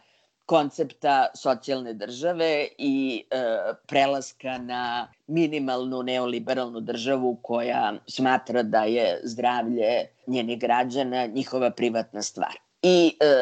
koncepta 0.45 1.27
socijalne 1.35 1.93
države 1.93 2.67
i 2.77 3.23
e, 3.31 3.43
prelaska 3.87 4.57
na 4.57 5.07
minimalnu 5.27 6.03
neoliberalnu 6.03 6.79
državu 6.79 7.39
koja 7.41 7.93
smatra 8.07 8.63
da 8.63 8.83
je 8.83 9.19
zdravlje 9.23 10.07
njenih 10.27 10.59
građana 10.59 11.25
njihova 11.25 11.71
privatna 11.71 12.21
stvar. 12.21 12.66
I 12.87 13.17
e, 13.19 13.33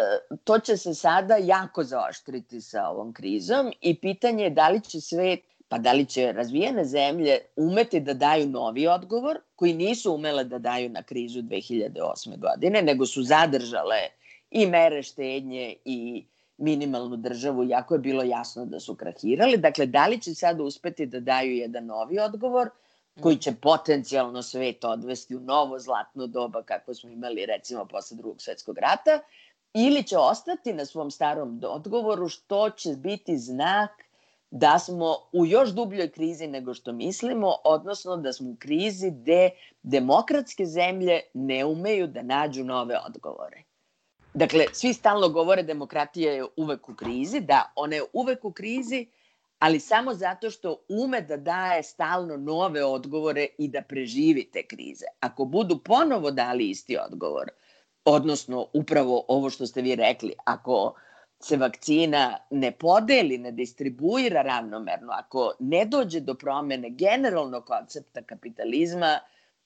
to 0.43 0.59
će 0.59 0.77
se 0.77 0.93
sada 0.93 1.35
jako 1.35 1.83
zaoštriti 1.83 2.61
sa 2.61 2.87
ovom 2.89 3.13
krizom 3.13 3.71
i 3.81 3.99
pitanje 3.99 4.43
je 4.43 4.49
da 4.49 4.69
li 4.69 4.81
će 4.81 5.01
svet, 5.01 5.39
pa 5.67 5.77
da 5.77 5.93
li 5.93 6.05
će 6.05 6.31
razvijene 6.31 6.85
zemlje 6.85 7.37
umeti 7.55 7.99
da 7.99 8.13
daju 8.13 8.47
novi 8.49 8.87
odgovor, 8.87 9.39
koji 9.55 9.73
nisu 9.73 10.13
umele 10.13 10.43
da 10.43 10.59
daju 10.59 10.89
na 10.89 11.03
krizu 11.03 11.41
2008. 11.41 12.39
godine, 12.39 12.81
nego 12.81 13.05
su 13.05 13.23
zadržale 13.23 14.01
i 14.51 14.65
mere 14.65 15.03
štednje 15.03 15.75
i 15.85 16.25
minimalnu 16.57 17.17
državu, 17.17 17.63
jako 17.63 17.95
je 17.95 17.99
bilo 17.99 18.23
jasno 18.23 18.65
da 18.65 18.79
su 18.79 18.95
krahirali. 18.95 19.57
Dakle, 19.57 19.85
da 19.85 20.07
li 20.07 20.21
će 20.21 20.35
sada 20.35 20.63
uspeti 20.63 21.05
da 21.05 21.19
daju 21.19 21.55
jedan 21.55 21.85
novi 21.85 22.19
odgovor, 22.19 22.69
koji 23.21 23.37
će 23.37 23.51
potencijalno 23.61 24.41
svet 24.41 24.83
odvesti 24.83 25.35
u 25.35 25.39
novo 25.39 25.79
zlatno 25.79 26.27
doba 26.27 26.63
kako 26.63 26.93
smo 26.93 27.09
imali 27.09 27.45
recimo 27.45 27.85
posle 27.85 28.17
drugog 28.17 28.41
svetskog 28.41 28.77
rata 28.77 29.19
ili 29.73 30.03
će 30.03 30.17
ostati 30.17 30.73
na 30.73 30.85
svom 30.85 31.11
starom 31.11 31.61
odgovoru 31.63 32.29
što 32.29 32.69
će 32.69 32.89
biti 32.89 33.37
znak 33.37 33.89
da 34.51 34.79
smo 34.79 35.15
u 35.33 35.45
još 35.45 35.69
dubljoj 35.69 36.11
krizi 36.11 36.47
nego 36.47 36.73
što 36.73 36.91
mislimo, 36.91 37.55
odnosno 37.63 38.17
da 38.17 38.33
smo 38.33 38.49
u 38.49 38.55
krizi 38.59 39.11
gde 39.11 39.49
demokratske 39.83 40.65
zemlje 40.65 41.21
ne 41.33 41.65
umeju 41.65 42.07
da 42.07 42.21
nađu 42.21 42.63
nove 42.63 42.99
odgovore. 43.07 43.63
Dakle, 44.33 44.65
svi 44.73 44.93
stalno 44.93 45.29
govore 45.29 45.63
demokratija 45.63 46.33
je 46.33 46.45
uvek 46.57 46.89
u 46.89 46.95
krizi, 46.95 47.39
da, 47.39 47.73
ona 47.75 47.95
je 47.95 48.03
uvek 48.13 48.45
u 48.45 48.51
krizi, 48.51 49.07
ali 49.59 49.79
samo 49.79 50.13
zato 50.13 50.49
što 50.49 50.85
ume 50.89 51.21
da 51.21 51.37
daje 51.37 51.83
stalno 51.83 52.37
nove 52.37 52.83
odgovore 52.83 53.47
i 53.57 53.67
da 53.67 53.81
preživi 53.81 54.49
te 54.53 54.67
krize. 54.67 55.05
Ako 55.19 55.45
budu 55.45 55.79
ponovo 55.83 56.31
dali 56.31 56.69
isti 56.69 56.97
odgovor, 56.97 57.49
odnosno 58.05 58.67
upravo 58.73 59.25
ovo 59.27 59.49
što 59.49 59.65
ste 59.65 59.81
vi 59.81 59.95
rekli, 59.95 60.33
ako 60.45 60.93
se 61.39 61.57
vakcina 61.57 62.37
ne 62.49 62.71
podeli, 62.71 63.37
ne 63.37 63.51
distribuira 63.51 64.41
ravnomerno, 64.41 65.11
ako 65.11 65.53
ne 65.59 65.85
dođe 65.85 66.19
do 66.19 66.33
promene 66.33 66.89
generalnog 66.89 67.65
koncepta 67.65 68.21
kapitalizma, 68.21 69.19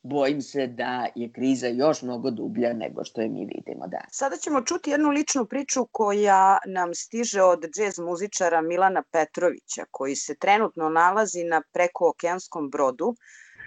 bojim 0.03 0.41
se 0.41 0.67
da 0.67 1.07
je 1.15 1.31
kriza 1.31 1.67
još 1.67 2.01
mnogo 2.01 2.31
dublja 2.31 2.73
nego 2.73 3.03
što 3.03 3.21
je 3.21 3.29
mi 3.29 3.45
vidimo 3.55 3.87
da. 3.87 4.01
Sada 4.11 4.37
ćemo 4.37 4.61
čuti 4.61 4.91
jednu 4.91 5.09
ličnu 5.09 5.45
priču 5.45 5.87
koja 5.91 6.57
nam 6.67 6.93
stiže 6.93 7.41
od 7.41 7.65
džez 7.75 7.99
muzičara 7.99 8.61
Milana 8.61 9.03
Petrovića, 9.11 9.85
koji 9.91 10.15
se 10.15 10.35
trenutno 10.35 10.89
nalazi 10.89 11.43
na 11.43 11.61
prekookeanskom 11.73 12.69
brodu 12.69 13.15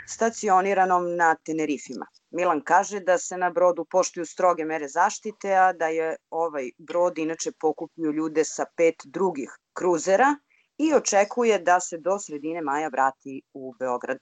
stacioniranom 0.09 1.17
na 1.17 1.35
Tenerifima. 1.35 2.07
Milan 2.31 2.61
kaže 2.65 3.01
da 3.01 3.19
se 3.19 3.37
na 3.37 3.51
brodu 3.51 3.85
poštuju 3.85 4.27
stroge 4.27 4.65
mere 4.65 4.89
zaštite, 4.89 5.55
a 5.55 5.73
da 5.73 5.87
je 5.87 6.17
ovaj 6.31 6.71
brod 6.79 7.19
inače 7.19 7.53
pokuplju 7.61 8.13
ljude 8.13 8.45
sa 8.45 8.65
pet 8.77 8.95
drugih 9.05 9.51
kruzera 9.73 10.37
i 10.79 10.95
očekuje 10.95 11.59
da 11.59 11.81
se 11.81 11.99
do 11.99 12.19
sredine 12.19 12.63
maja 12.63 12.89
vrati 12.89 13.43
u 13.53 13.75
Beograd. 13.79 14.19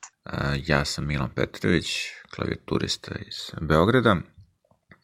Ja 0.66 0.84
sam 0.84 1.06
Milan 1.06 1.30
Petrović, 1.34 1.86
klavijaturista 2.34 3.14
iz 3.26 3.36
Beograda. 3.60 4.16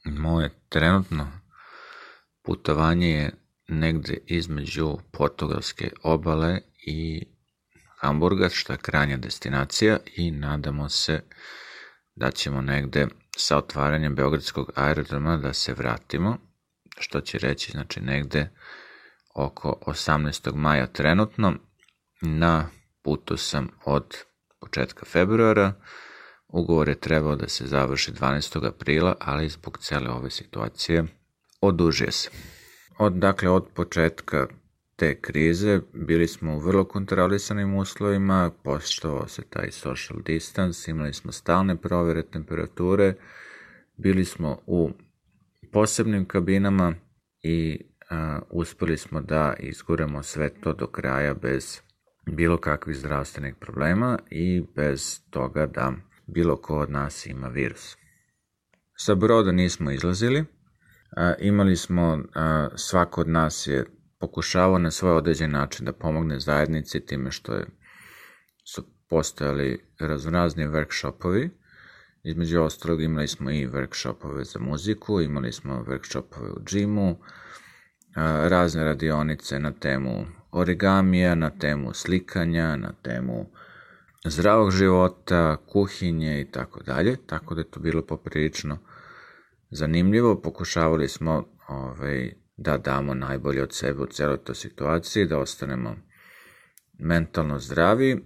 Moje 0.04 0.50
trenutno 0.68 1.30
putovanje 2.42 3.10
je 3.10 3.30
negde 3.68 4.18
između 4.26 4.96
portugalske 5.12 5.90
obale 6.02 6.60
i 6.86 7.26
Hamburga, 8.00 8.48
što 8.48 8.72
je 8.72 8.78
krajnja 8.78 9.16
destinacija 9.16 9.98
i 10.16 10.30
nadamo 10.30 10.88
se 10.88 11.20
da 12.14 12.30
ćemo 12.30 12.60
negde 12.62 13.06
sa 13.36 13.56
otvaranjem 13.56 14.14
Beogradskog 14.14 14.72
aerodroma 14.74 15.36
da 15.36 15.52
se 15.52 15.74
vratimo, 15.74 16.38
što 16.98 17.20
će 17.20 17.38
reći 17.38 17.72
znači 17.72 18.00
negde 18.00 18.50
oko 19.36 19.78
18. 19.86 20.54
maja 20.54 20.86
trenutno. 20.86 21.54
Na 22.20 22.68
putu 23.02 23.36
sam 23.36 23.68
od 23.84 24.16
početka 24.60 25.04
februara. 25.04 25.72
Ugovor 26.48 26.88
je 26.88 27.00
trebao 27.00 27.36
da 27.36 27.48
se 27.48 27.66
završi 27.66 28.12
12. 28.12 28.66
aprila, 28.66 29.16
ali 29.20 29.48
zbog 29.48 29.78
cele 29.78 30.10
ove 30.10 30.30
situacije 30.30 31.04
odužuje 31.60 32.12
se. 32.12 32.30
Od, 32.98 33.12
dakle, 33.12 33.48
od 33.48 33.66
početka 33.74 34.46
te 34.96 35.20
krize 35.20 35.80
bili 35.92 36.28
smo 36.28 36.54
u 36.54 36.58
vrlo 36.58 36.84
kontrolisanim 36.84 37.74
uslovima, 37.74 38.50
poštovao 38.62 39.28
se 39.28 39.42
taj 39.42 39.70
social 39.70 40.18
distance, 40.22 40.90
imali 40.90 41.12
smo 41.12 41.32
stalne 41.32 41.76
provere 41.76 42.22
temperature, 42.22 43.14
bili 43.96 44.24
smo 44.24 44.58
u 44.66 44.90
posebnim 45.72 46.24
kabinama 46.24 46.94
i 47.42 47.86
uspeli 48.50 48.96
smo 48.96 49.20
da 49.20 49.54
izguremo 49.58 50.22
sve 50.22 50.60
to 50.60 50.72
do 50.72 50.86
kraja 50.86 51.34
bez 51.34 51.80
bilo 52.26 52.56
kakvih 52.56 52.96
zdravstvenih 52.96 53.54
problema 53.60 54.18
i 54.30 54.64
bez 54.76 55.20
toga 55.30 55.66
da 55.66 55.92
bilo 56.26 56.56
ko 56.56 56.78
od 56.78 56.90
nas 56.90 57.26
ima 57.26 57.48
virus. 57.48 57.96
Sa 58.96 59.14
broda 59.14 59.52
nismo 59.52 59.90
izlazili, 59.90 60.44
imali 61.38 61.76
smo, 61.76 62.18
svako 62.76 63.20
od 63.20 63.28
nas 63.28 63.66
je 63.66 63.84
pokušavao 64.18 64.78
na 64.78 64.90
svoj 64.90 65.12
određen 65.12 65.50
način 65.50 65.86
da 65.86 65.92
pomogne 65.92 66.40
zajednici 66.40 67.06
time 67.06 67.30
što 67.30 67.54
je, 67.54 67.66
su 68.64 68.84
postojali 69.08 69.84
raznorazni 70.00 70.66
workshopovi, 70.66 71.48
između 72.22 72.60
ostalog 72.60 73.02
imali 73.02 73.28
smo 73.28 73.50
i 73.50 73.66
workshopove 73.66 74.44
za 74.44 74.58
muziku, 74.60 75.20
imali 75.20 75.52
smo 75.52 75.84
workshopove 75.88 76.50
u 76.50 76.64
džimu, 76.64 77.18
razne 78.24 78.84
radionice 78.84 79.58
na 79.58 79.72
temu 79.72 80.26
origamija, 80.52 81.34
na 81.34 81.50
temu 81.50 81.94
slikanja, 81.94 82.76
na 82.76 82.92
temu 83.02 83.46
zdravog 84.24 84.70
života, 84.70 85.56
kuhinje 85.66 86.40
i 86.40 86.50
tako 86.50 86.82
dalje, 86.82 87.16
tako 87.26 87.54
da 87.54 87.60
je 87.60 87.70
to 87.70 87.80
bilo 87.80 88.02
poprilično 88.02 88.78
zanimljivo. 89.70 90.40
Pokušavali 90.40 91.08
smo 91.08 91.44
ovaj, 91.68 92.32
da 92.56 92.78
damo 92.78 93.14
najbolje 93.14 93.62
od 93.62 93.74
sebe 93.74 94.02
u 94.02 94.06
celoj 94.06 94.38
toj 94.38 94.54
situaciji, 94.54 95.26
da 95.26 95.38
ostanemo 95.38 95.96
mentalno 96.98 97.58
zdravi 97.58 98.24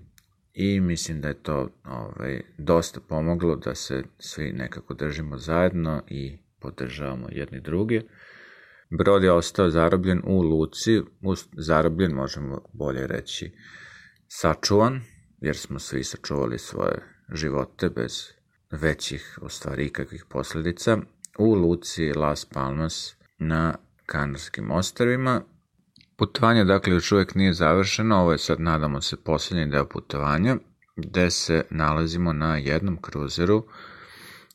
i 0.55 0.80
mislim 0.80 1.20
da 1.20 1.28
je 1.28 1.43
to 1.43 1.68
ovaj, 1.84 2.41
dosta 2.59 3.01
pomoglo 3.01 3.57
da 3.57 3.74
se 3.74 4.05
svi 4.18 4.53
nekako 4.53 4.95
držimo 4.95 5.38
zajedno 5.38 6.03
i 6.09 6.38
podržavamo 6.61 7.28
jedni 7.30 7.61
drugi. 7.61 8.03
Brod 8.99 9.22
je 9.22 9.32
ostao 9.32 9.70
zarobljen 9.70 10.22
u 10.24 10.43
luci, 10.43 11.03
zarobljen 11.53 12.12
možemo 12.12 12.62
bolje 12.72 13.07
reći 13.07 13.53
sačuvan, 14.28 15.01
jer 15.41 15.57
smo 15.57 15.78
svi 15.78 16.05
sačuvali 16.05 16.59
svoje 16.59 17.03
živote 17.32 17.88
bez 17.88 18.12
većih, 18.70 19.38
u 19.43 19.49
stvari 19.49 19.86
ikakvih 19.86 20.24
posledica, 20.28 20.99
u 21.38 21.55
luci 21.55 22.12
Las 22.12 22.45
Palmas 22.45 23.16
na 23.38 23.74
Kanarskim 24.07 24.70
ostrvima. 24.70 25.43
Putovanje, 26.16 26.64
dakle, 26.64 26.93
još 26.93 27.12
uvek 27.12 27.34
nije 27.34 27.53
završeno, 27.53 28.16
ovo 28.16 28.32
je 28.32 28.38
sad, 28.38 28.61
nadamo 28.61 29.01
se, 29.01 29.16
poslednji 29.16 29.66
deo 29.66 29.88
putovanja, 29.88 30.57
gde 30.97 31.30
se 31.30 31.64
nalazimo 31.70 32.32
na 32.32 32.57
jednom 32.57 33.03
kruzeru 33.03 33.66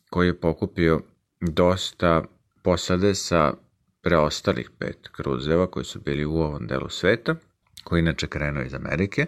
koji 0.10 0.28
je 0.28 0.40
pokupio 0.40 1.02
dosta 1.42 2.24
posade 2.64 3.16
sa 3.16 3.54
preostalih 4.06 4.70
pet 4.80 5.08
kruzeva 5.12 5.68
koji 5.68 5.86
su 5.86 6.00
bili 6.00 6.26
u 6.26 6.36
ovom 6.36 6.68
delu 6.68 6.90
sveta, 6.90 7.36
koji 7.84 8.00
inače 8.00 8.28
krenuo 8.28 8.64
iz 8.64 8.74
Amerike. 8.74 9.26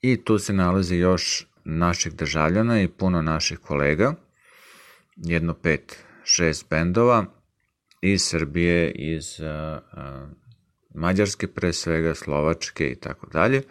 I 0.00 0.24
tu 0.24 0.38
se 0.38 0.52
nalazi 0.52 0.96
još 0.96 1.46
naših 1.64 2.14
državljana 2.14 2.82
i 2.82 2.88
puno 2.88 3.22
naših 3.22 3.58
kolega, 3.58 4.14
jedno 5.16 5.54
pet, 5.54 6.04
šest 6.24 6.70
bendova 6.70 7.24
iz 8.00 8.22
Srbije, 8.22 8.90
iz 8.90 9.40
a, 9.40 9.80
a, 9.92 10.28
Mađarske 10.94 11.46
pre 11.46 11.72
svega, 11.72 12.14
Slovačke 12.14 12.88
i 12.90 12.94
tako 12.94 13.26
dalje. 13.26 13.62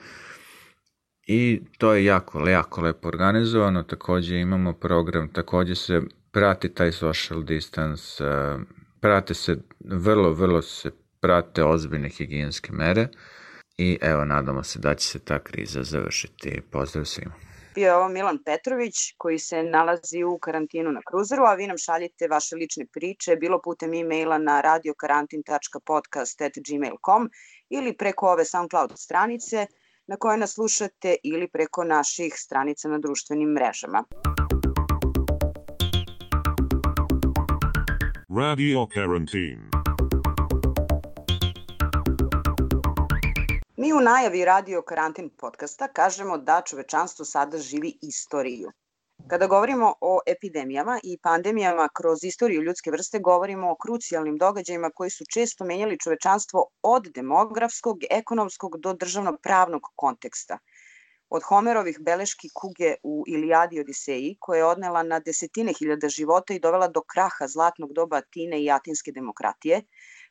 I 1.27 1.61
to 1.77 1.93
je 1.93 2.05
jako, 2.05 2.49
jako 2.49 2.81
lepo 2.81 3.07
organizovano, 3.07 3.83
takođe 3.83 4.39
imamo 4.39 4.73
program, 4.73 5.29
takođe 5.29 5.75
se 5.75 6.01
prati 6.31 6.69
taj 6.69 6.91
social 6.91 7.43
distance, 7.43 8.23
a, 8.23 8.59
prate 9.05 9.33
se, 9.33 9.57
vrlo, 9.79 10.33
vrlo 10.33 10.61
se 10.61 10.91
prate 11.19 11.63
ozbiljne 11.63 12.09
higijenske 12.09 12.71
mere 12.71 13.07
i 13.77 13.97
evo, 14.01 14.25
nadamo 14.25 14.63
se 14.63 14.79
da 14.79 14.95
će 14.95 15.07
se 15.07 15.19
ta 15.19 15.43
kriza 15.43 15.83
završiti. 15.83 16.61
Pozdrav 16.71 17.05
svima. 17.05 17.33
Bio 17.75 17.87
je 17.87 17.95
ovo 17.95 18.09
Milan 18.09 18.39
Petrović 18.45 18.93
koji 19.17 19.39
se 19.39 19.63
nalazi 19.63 20.23
u 20.23 20.37
karantinu 20.37 20.91
na 20.91 21.01
kruzeru, 21.09 21.43
a 21.43 21.53
vi 21.53 21.67
nam 21.67 21.77
šaljite 21.77 22.27
vaše 22.27 22.55
lične 22.55 22.85
priče 22.93 23.35
bilo 23.35 23.61
putem 23.61 23.93
e-maila 23.93 24.37
na 24.37 24.61
radiokarantin.podcast.gmail.com 24.61 27.29
ili 27.69 27.97
preko 27.97 28.27
ove 28.27 28.45
SoundCloud 28.45 28.93
stranice 28.95 29.67
na 30.07 30.17
koje 30.17 30.37
nas 30.37 30.53
slušate 30.53 31.15
ili 31.23 31.47
preko 31.47 31.83
naših 31.83 32.33
stranica 32.37 32.89
na 32.89 32.99
društvenim 32.99 33.49
mrežama. 33.49 34.03
Radio 38.37 38.85
Quarantine. 38.85 39.69
Mi 43.77 43.93
u 43.93 44.01
najavi 44.01 44.45
Radio 44.45 44.81
Karantin 44.81 45.29
podcasta 45.29 45.87
kažemo 45.87 46.37
da 46.37 46.61
čovečanstvo 46.65 47.25
sada 47.25 47.57
živi 47.57 47.97
istoriju. 48.01 48.71
Kada 49.27 49.47
govorimo 49.47 49.93
o 50.01 50.19
epidemijama 50.27 50.99
i 51.03 51.17
pandemijama 51.23 51.89
kroz 51.93 52.23
istoriju 52.23 52.61
ljudske 52.61 52.91
vrste, 52.91 53.19
govorimo 53.19 53.71
o 53.71 53.75
krucijalnim 53.75 54.37
događajima 54.37 54.89
koji 54.95 55.09
su 55.09 55.23
često 55.33 55.65
menjali 55.65 55.99
čovečanstvo 55.99 56.65
od 56.81 57.07
demografskog, 57.15 57.97
ekonomskog 58.09 58.77
do 58.79 58.93
državno-pravnog 58.93 59.81
konteksta– 59.95 60.57
od 61.29 61.43
Homerovih 61.43 61.97
beleški 61.99 62.49
kuge 62.53 62.95
u 63.03 63.23
Ilijadi 63.27 63.79
Odiseji, 63.79 64.37
koja 64.39 64.57
je 64.57 64.65
odnela 64.65 65.03
na 65.03 65.19
desetine 65.19 65.73
hiljada 65.79 66.09
života 66.09 66.53
i 66.53 66.59
dovela 66.59 66.87
do 66.87 67.01
kraha 67.01 67.47
zlatnog 67.47 67.93
doba 67.93 68.17
Atine 68.17 68.61
i 68.63 68.71
atinske 68.71 69.11
demokratije, 69.11 69.81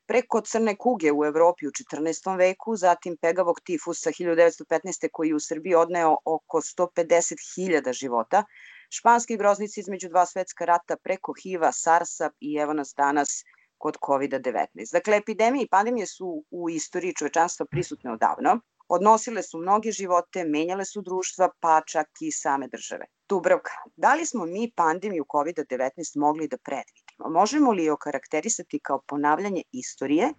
preko 0.07 0.41
crne 0.41 0.77
kuge 0.77 1.13
u 1.13 1.25
Evropi 1.25 1.67
u 1.67 1.71
14. 1.71 2.37
veku, 2.39 2.77
zatim 2.77 3.17
pegavog 3.17 3.61
tifusa 3.61 4.11
1915. 4.11 5.09
koji 5.13 5.29
je 5.29 5.35
u 5.35 5.41
Srbiji 5.41 5.75
odneo 5.75 6.17
oko 6.25 6.61
150.000 6.61 7.93
života, 7.93 8.45
španski 8.91 9.37
groznici 9.37 9.81
između 9.81 10.09
dva 10.09 10.27
svetska 10.27 10.65
rata 10.65 10.97
preko 10.97 11.35
HIV-a, 11.43 11.73
SARS-a 11.73 12.31
i 12.41 12.57
evo 12.57 12.73
nas 12.73 12.95
danas 12.97 13.45
kod 13.79 13.97
COVID-19. 14.07 14.93
Dakle, 14.93 15.17
epidemije 15.17 15.65
i 15.65 15.69
pandemije 15.69 16.07
su 16.07 16.45
u 16.51 16.71
istoriji 16.71 17.15
čovečanstva 17.15 17.67
prisutne 17.71 18.13
odavno, 18.13 18.61
Odnosile 18.89 19.43
su 19.43 19.59
mnoge 19.59 19.93
živote, 19.93 20.45
menjale 20.45 20.85
su 20.85 21.03
društva, 21.03 21.49
pa 21.61 21.81
čak 21.87 22.09
i 22.21 22.33
same 22.33 22.69
države. 22.69 23.07
Dubravka, 23.29 23.73
da 23.97 24.15
li 24.15 24.27
smo 24.27 24.47
mi 24.47 24.73
pandemiju 24.77 25.25
COVID-19 25.25 26.19
mogli 26.19 26.49
da 26.49 26.57
predvidimo? 26.59 27.31
Možemo 27.41 27.73
li 27.73 27.85
je 27.85 27.93
okarakterisati 27.93 28.79
kao 28.79 29.01
ponavljanje 29.07 29.63
istorije 29.73 30.33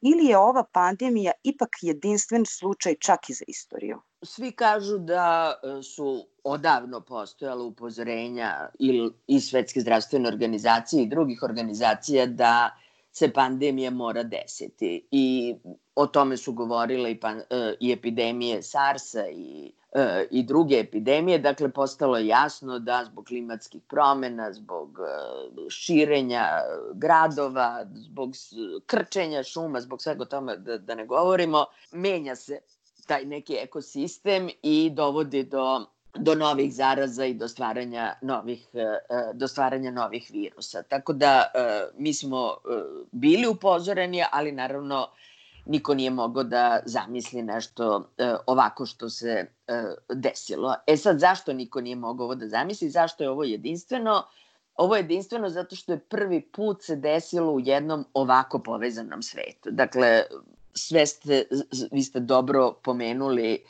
ili 0.00 0.24
je 0.24 0.38
ova 0.38 0.64
pandemija 0.72 1.32
ipak 1.42 1.68
jedinstven 1.82 2.44
slučaj 2.46 2.94
čak 3.00 3.30
i 3.30 3.34
za 3.34 3.44
istoriju? 3.48 4.00
Svi 4.22 4.52
kažu 4.52 4.98
da 4.98 5.54
e, 5.62 5.82
su 5.82 6.26
odavno 6.44 7.00
postojala 7.00 7.64
upozorenja 7.64 8.68
i 9.26 9.40
Svetske 9.40 9.80
zdravstvene 9.80 10.28
organizacije 10.28 11.02
i 11.02 11.08
drugih 11.08 11.42
organizacija 11.42 12.26
da 12.26 12.70
se 13.12 13.32
pandemija 13.32 13.90
mora 13.90 14.22
desiti. 14.22 15.08
I 15.10 15.54
o 15.96 16.06
tome 16.06 16.36
su 16.36 16.52
govorile 16.52 17.10
i, 17.10 17.20
pan, 17.20 17.42
e, 17.50 17.74
i 17.80 17.92
epidemije 17.92 18.62
SARS-a 18.62 19.28
i, 19.28 19.72
e, 19.92 20.26
i 20.30 20.42
druge 20.42 20.78
epidemije. 20.78 21.38
Dakle, 21.38 21.68
postalo 21.68 22.18
je 22.18 22.26
jasno 22.26 22.78
da 22.78 23.04
zbog 23.04 23.24
klimatskih 23.24 23.82
promena, 23.88 24.52
zbog 24.52 24.98
e, 24.98 25.70
širenja 25.70 26.48
gradova, 26.94 27.86
zbog 27.94 28.34
krčenja 28.86 29.42
šuma, 29.42 29.80
zbog 29.80 30.02
svega 30.02 30.24
tome 30.24 30.56
da, 30.56 30.78
da 30.78 30.94
ne 30.94 31.06
govorimo, 31.06 31.64
menja 31.92 32.36
se 32.36 32.60
taj 33.06 33.24
neki 33.24 33.56
ekosistem 33.60 34.50
i 34.62 34.90
dovodi 34.94 35.42
do 35.42 35.86
do 36.18 36.34
novih 36.34 36.74
zaraza 36.74 37.24
i 37.24 37.34
do 37.34 37.48
stvaranja 37.48 38.14
novih, 38.22 38.68
do 39.34 39.48
stvaranja 39.48 39.90
novih 39.90 40.30
virusa. 40.32 40.82
Tako 40.82 41.12
da 41.12 41.50
mi 41.98 42.14
smo 42.14 42.54
bili 43.12 43.46
upozoreni, 43.46 44.24
ali 44.32 44.52
naravno 44.52 45.08
niko 45.66 45.94
nije 45.94 46.10
mogao 46.10 46.44
da 46.44 46.80
zamisli 46.84 47.42
nešto 47.42 48.10
ovako 48.46 48.86
što 48.86 49.10
se 49.10 49.46
desilo. 50.14 50.74
E 50.86 50.96
sad, 50.96 51.18
zašto 51.18 51.52
niko 51.52 51.80
nije 51.80 51.96
mogao 51.96 52.24
ovo 52.24 52.34
da 52.34 52.48
zamisli? 52.48 52.90
Zašto 52.90 53.24
je 53.24 53.30
ovo 53.30 53.44
jedinstveno? 53.44 54.22
Ovo 54.74 54.96
je 54.96 55.02
jedinstveno 55.02 55.48
zato 55.48 55.76
što 55.76 55.92
je 55.92 55.98
prvi 55.98 56.40
put 56.40 56.82
se 56.82 56.96
desilo 56.96 57.52
u 57.52 57.60
jednom 57.60 58.04
ovako 58.14 58.58
povezanom 58.58 59.22
svetu. 59.22 59.70
Dakle, 59.70 60.22
sve 60.74 61.06
ste, 61.06 61.44
vi 61.92 62.02
ste 62.02 62.20
dobro 62.20 62.72
pomenuli 62.84 63.64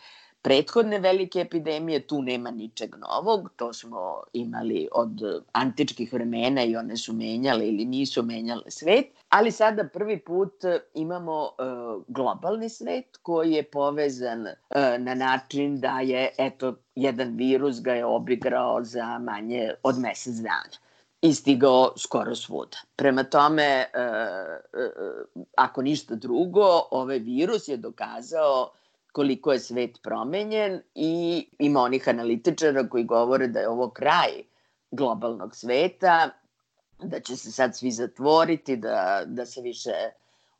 prethodne 0.46 0.98
velike 0.98 1.40
epidemije, 1.40 2.06
tu 2.06 2.20
nema 2.22 2.50
ničeg 2.50 2.94
novog, 2.96 3.48
to 3.56 3.72
smo 3.72 4.22
imali 4.32 4.88
od 4.92 5.22
antičkih 5.52 6.12
vremena 6.12 6.64
i 6.64 6.76
one 6.76 6.96
su 6.96 7.12
menjale 7.12 7.66
ili 7.68 7.84
nisu 7.84 8.22
menjale 8.22 8.70
svet, 8.70 9.06
ali 9.28 9.50
sada 9.50 9.88
prvi 9.88 10.18
put 10.18 10.64
imamo 10.94 11.40
uh, 11.42 12.02
globalni 12.08 12.68
svet 12.68 13.16
koji 13.22 13.52
je 13.52 13.62
povezan 13.62 14.46
uh, 14.46 14.54
na 14.98 15.14
način 15.14 15.80
da 15.80 16.00
je, 16.00 16.30
eto, 16.38 16.74
jedan 16.94 17.36
virus 17.36 17.82
ga 17.82 17.94
je 17.94 18.04
obigrao 18.04 18.84
za 18.84 19.18
manje 19.18 19.70
od 19.82 19.98
mesec 19.98 20.34
dana 20.34 20.78
i 21.22 21.34
stigao 21.34 21.92
skoro 21.96 22.34
svuda. 22.34 22.78
Prema 22.96 23.24
tome, 23.24 23.62
e, 23.62 23.86
e, 23.94 24.90
ako 25.56 25.82
ništa 25.82 26.14
drugo, 26.14 26.82
ovaj 26.90 27.18
virus 27.18 27.68
je 27.68 27.76
dokazao 27.76 28.70
koliko 29.16 29.52
je 29.52 29.60
svet 29.60 30.02
promenjen 30.02 30.80
i 30.94 31.46
ima 31.58 31.80
onih 31.80 32.08
analitičara 32.08 32.88
koji 32.88 33.04
govore 33.04 33.46
da 33.48 33.60
je 33.60 33.68
ovo 33.68 33.90
kraj 33.90 34.42
globalnog 34.90 35.56
sveta, 35.56 36.30
da 37.02 37.20
će 37.20 37.36
se 37.36 37.52
sad 37.52 37.76
svi 37.76 37.90
zatvoriti, 37.90 38.76
da, 38.76 39.22
da 39.26 39.46
se 39.46 39.62
više 39.62 39.92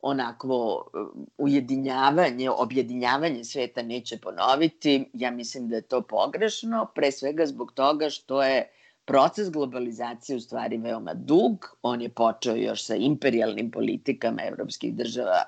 onakvo 0.01 0.85
e, 0.85 0.97
ujedinjavanje, 1.37 2.49
objedinjavanje 2.49 3.43
sveta 3.43 3.81
neće 3.81 4.17
ponoviti. 4.17 5.09
Ja 5.13 5.31
mislim 5.31 5.69
da 5.69 5.75
je 5.75 5.81
to 5.81 6.01
pogrešno, 6.01 6.87
pre 6.95 7.11
svega 7.11 7.45
zbog 7.45 7.71
toga 7.73 8.09
što 8.09 8.43
je 8.43 8.71
proces 9.05 9.51
globalizacije 9.51 10.35
u 10.35 10.39
stvari 10.39 10.77
veoma 10.77 11.13
dug. 11.13 11.77
On 11.81 12.01
je 12.01 12.09
počeo 12.09 12.55
još 12.55 12.85
sa 12.85 12.95
imperialnim 12.95 13.71
politikama 13.71 14.41
evropskih 14.47 14.95
država 14.95 15.43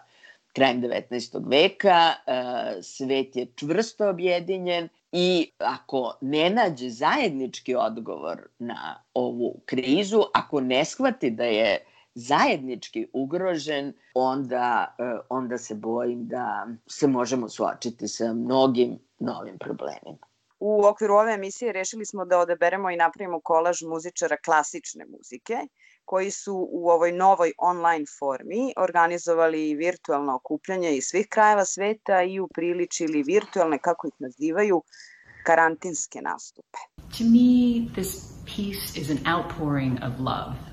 krajem 0.60 0.82
19. 0.82 1.50
veka. 1.50 2.14
E, 2.28 2.84
svet 2.84 3.36
je 3.36 3.48
čvrsto 3.56 4.10
objedinjen 4.10 4.90
i 5.12 5.52
ako 5.58 6.18
ne 6.22 6.50
nađe 6.50 6.90
zajednički 6.90 7.76
odgovor 7.76 8.48
na 8.60 9.04
ovu 9.14 9.62
krizu, 9.66 10.24
ako 10.34 10.62
ne 10.62 10.86
shvati 10.86 11.32
da 11.32 11.44
je 11.44 11.86
zajednički 12.16 13.08
ugrožen, 13.14 13.94
onda, 14.14 14.96
e, 15.00 15.04
onda 15.30 15.58
se 15.58 15.76
bojim 15.76 16.28
da 16.28 16.68
se 16.88 17.08
možemo 17.08 17.50
suočiti 17.50 18.08
sa 18.08 18.34
mnogim 18.34 19.00
novim 19.20 19.58
problemima. 19.58 20.29
U 20.60 20.86
okviru 20.86 21.16
ove 21.16 21.34
emisije 21.34 21.74
rešili 21.74 22.06
smo 22.06 22.26
da 22.26 22.40
odeberemo 22.40 22.92
i 22.92 22.98
napravimo 22.98 23.40
kolaž 23.42 23.82
muzičara 23.82 24.38
klasične 24.46 25.06
muzike, 25.06 25.58
koji 26.06 26.32
su 26.32 26.68
u 26.72 26.90
ovoj 26.90 27.12
novoj 27.12 27.52
online 27.58 28.06
formi 28.20 28.74
organizovali 28.78 29.76
virtualno 29.76 30.36
okupljanje 30.36 30.92
iz 30.96 31.04
svih 31.04 31.28
krajeva 31.30 31.66
sveta 31.66 32.24
i 32.24 32.40
upriličili 32.40 33.24
virtualne, 33.24 33.80
kako 33.80 34.08
ih 34.08 34.14
nazivaju, 34.20 34.84
karantinske 35.46 36.22
nastupe. 36.22 36.80
To 37.18 37.24
me, 37.24 37.88
this 37.94 38.12
piece 38.46 39.00
is 39.02 39.10
an 39.10 39.22
outpouring 39.36 39.98
of 40.04 40.20
love. 40.20 40.69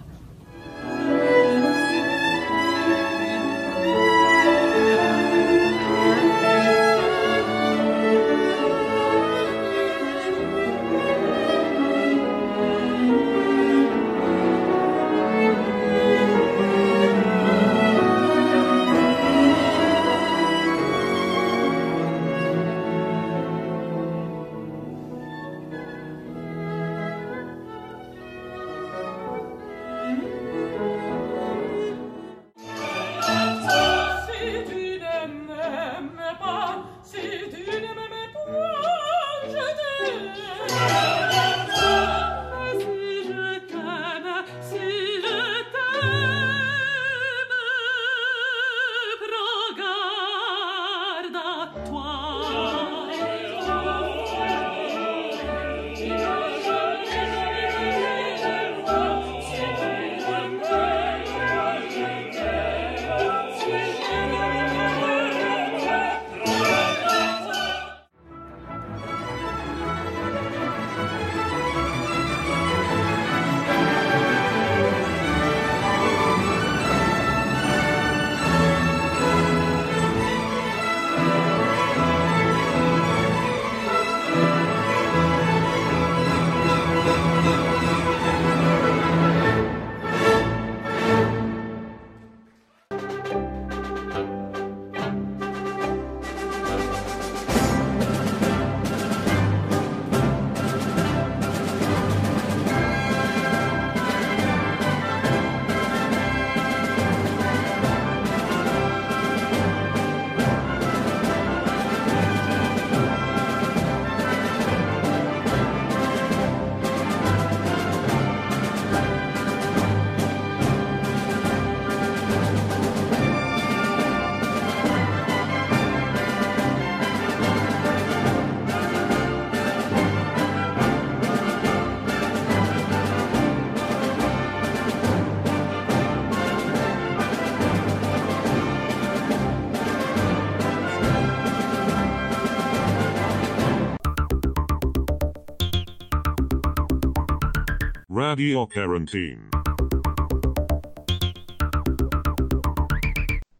Radio 148.36 148.66
Quarantine. 148.66 149.48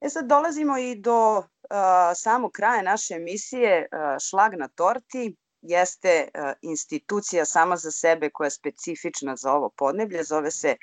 E 0.00 0.08
sad 0.08 0.26
dolazimo 0.26 0.78
i 0.78 0.94
do 0.94 1.38
uh, 1.38 1.44
samog 2.14 2.52
kraja 2.52 2.82
naše 2.82 3.14
emisije 3.14 3.88
uh, 3.92 3.98
Šlag 4.20 4.54
na 4.54 4.68
torti 4.68 5.36
jeste 5.62 6.28
uh, 6.28 6.52
institucija 6.62 7.44
sama 7.44 7.76
za 7.76 7.90
sebe 7.90 8.30
koja 8.30 8.46
je 8.46 8.50
specifična 8.50 9.36
za 9.36 9.52
ovo 9.52 9.70
podneblje, 9.76 10.24
zove 10.24 10.50
se 10.50 10.76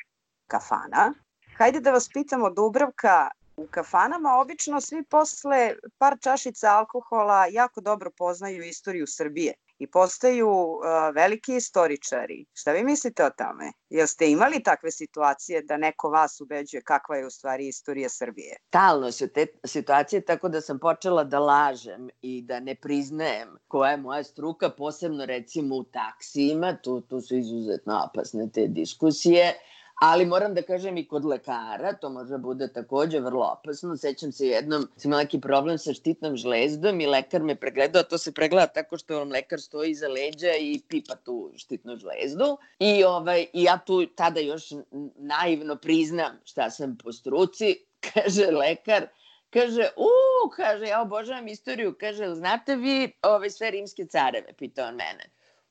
kafana. 0.48 1.14
Hajde 1.58 1.80
da 1.80 1.92
vas 1.92 2.10
pitamo, 2.14 2.50
Dubravka, 2.50 3.30
U 3.58 3.68
kafanama 3.68 4.38
obično 4.42 4.82
svi 4.82 5.04
posle 5.04 5.76
par 5.98 6.18
čašica 6.22 6.68
alkohola 6.72 7.46
jako 7.52 7.82
dobro 7.82 8.12
poznaju 8.18 8.64
istoriju 8.64 9.08
Srbije 9.08 9.54
i 9.84 9.88
postaju 9.92 10.50
uh, 10.50 10.80
veliki 11.16 11.56
istoričari. 11.56 12.46
Šta 12.54 12.72
vi 12.72 12.84
mislite 12.84 13.26
o 13.26 13.30
tome? 13.30 13.72
Jel 13.90 14.08
ste 14.08 14.32
imali 14.32 14.64
takve 14.64 14.92
situacije 14.92 15.62
da 15.62 15.78
neko 15.78 16.10
vas 16.10 16.42
ubeđuje 16.42 16.82
kakva 16.82 17.16
je 17.16 17.26
u 17.26 17.30
stvari 17.30 17.68
istorija 17.68 18.10
Srbije? 18.10 18.58
Stalno 18.68 19.12
su 19.12 19.28
te 19.28 19.46
situacije 19.66 20.22
tako 20.22 20.50
da 20.50 20.62
sam 20.62 20.80
počela 20.80 21.24
da 21.24 21.40
lažem 21.40 22.10
i 22.22 22.42
da 22.42 22.60
ne 22.60 22.76
priznajem 22.76 23.58
koja 23.68 23.92
je 23.92 23.98
moja 23.98 24.24
struka, 24.24 24.70
posebno 24.70 25.26
recimo 25.26 25.76
u 25.76 25.84
taksijima, 25.84 26.78
tu, 26.84 27.02
tu 27.02 27.22
su 27.22 27.36
izuzetno 27.38 28.10
opasne 28.10 28.50
te 28.54 28.68
diskusije, 28.68 29.54
Ali 30.02 30.26
moram 30.26 30.54
da 30.54 30.62
kažem 30.62 30.98
i 30.98 31.08
kod 31.08 31.26
lekara, 31.26 31.94
to 31.94 32.10
može 32.10 32.38
bude 32.38 32.68
takođe 32.74 33.20
vrlo 33.20 33.46
opasno. 33.46 33.98
Sećam 33.98 34.32
se 34.32 34.48
jednom, 34.48 34.88
sam 34.98 35.10
imala 35.10 35.24
neki 35.24 35.42
problem 35.42 35.78
sa 35.78 35.94
štitnom 35.94 36.38
žlezdom 36.38 37.02
i 37.02 37.06
lekar 37.06 37.44
me 37.44 37.56
pregledao, 37.56 38.00
a 38.00 38.04
to 38.04 38.18
se 38.18 38.34
pregleda 38.34 38.68
tako 38.68 38.98
što 38.98 39.20
vam 39.20 39.32
lekar 39.32 39.62
stoji 39.62 39.92
iza 39.92 40.08
leđa 40.08 40.56
i 40.60 40.82
pipa 40.88 41.16
tu 41.16 41.52
štitnu 41.56 41.98
žlezdu. 41.98 42.58
I, 42.80 43.04
ovaj, 43.04 43.48
I 43.54 43.64
ja 43.64 43.78
tu 43.86 44.06
tada 44.06 44.40
još 44.40 44.70
naivno 45.16 45.76
priznam 45.76 46.40
šta 46.44 46.70
sam 46.70 46.98
po 47.04 47.12
struci, 47.12 47.76
kaže 48.14 48.46
lekar, 48.46 49.08
kaže, 49.50 49.90
u, 49.98 50.10
kaže, 50.56 50.86
ja 50.86 51.02
obožavam 51.02 51.48
istoriju, 51.48 51.96
kaže, 52.00 52.36
znate 52.36 52.76
vi 52.76 53.12
ove 53.22 53.50
sve 53.50 53.72
rimske 53.72 54.06
careve, 54.06 54.54
pitao 54.58 54.88
on 54.88 54.96
mene. 54.96 55.30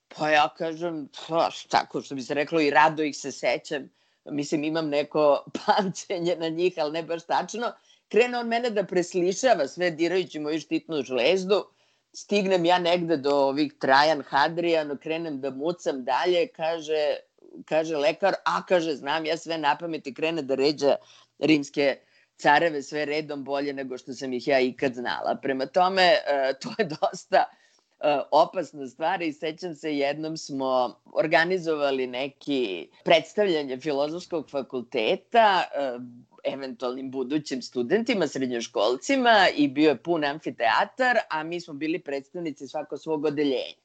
Pa 0.08 0.30
ja 0.30 0.54
kažem, 0.58 1.08
pa 1.28 1.50
šta, 1.50 1.86
ko 1.86 2.00
što 2.00 2.14
bi 2.14 2.22
se 2.22 2.34
reklo, 2.34 2.60
i 2.60 2.70
rado 2.70 3.02
ih 3.02 3.16
se 3.16 3.32
sećam 3.32 3.90
mislim 4.24 4.64
imam 4.64 4.88
neko 4.88 5.44
pamćenje 5.66 6.36
na 6.36 6.48
njih, 6.48 6.74
ali 6.76 6.92
ne 6.92 7.02
baš 7.02 7.26
tačno, 7.26 7.72
krene 8.08 8.38
on 8.38 8.48
mene 8.48 8.70
da 8.70 8.84
preslišava 8.84 9.68
sve 9.68 9.90
dirajući 9.90 10.38
moju 10.38 10.60
štitnu 10.60 11.02
žlezdu, 11.02 11.64
stignem 12.12 12.64
ja 12.64 12.78
negde 12.78 13.16
do 13.16 13.36
ovih 13.36 13.72
Trajan 13.80 14.22
Hadrijan, 14.28 14.98
krenem 14.98 15.40
da 15.40 15.50
mucam 15.50 16.04
dalje, 16.04 16.46
kaže, 16.46 17.16
kaže 17.64 17.96
lekar, 17.96 18.34
a 18.44 18.66
kaže, 18.66 18.94
znam 18.94 19.26
ja 19.26 19.36
sve 19.36 19.58
na 19.58 19.76
pamet 19.78 20.06
i 20.06 20.14
krene 20.14 20.42
da 20.42 20.54
ređa 20.54 20.96
rimske 21.38 21.96
careve 22.36 22.82
sve 22.82 23.04
redom 23.04 23.44
bolje 23.44 23.72
nego 23.72 23.98
što 23.98 24.12
sam 24.12 24.32
ih 24.32 24.48
ja 24.48 24.60
ikad 24.60 24.94
znala. 24.94 25.38
Prema 25.42 25.66
tome, 25.66 26.02
e, 26.02 26.54
to 26.60 26.74
je 26.78 26.84
dosta 26.84 27.44
opasna 28.30 28.86
stvar 28.86 29.22
i 29.22 29.32
sećam 29.32 29.74
se 29.74 29.96
jednom 29.96 30.36
smo 30.36 31.00
organizovali 31.12 32.06
neki 32.06 32.88
predstavljanje 33.04 33.80
filozofskog 33.80 34.50
fakulteta 34.50 35.62
e, 35.74 35.98
eventualnim 36.44 37.10
budućim 37.10 37.62
studentima, 37.62 38.26
srednjoškolcima 38.26 39.46
i 39.56 39.68
bio 39.68 39.88
je 39.88 40.02
pun 40.02 40.24
amfiteatar, 40.24 41.18
a 41.30 41.42
mi 41.42 41.60
smo 41.60 41.74
bili 41.74 41.98
predstavnici 41.98 42.68
svako 42.68 42.96
svog 42.96 43.24
odeljenja. 43.24 43.82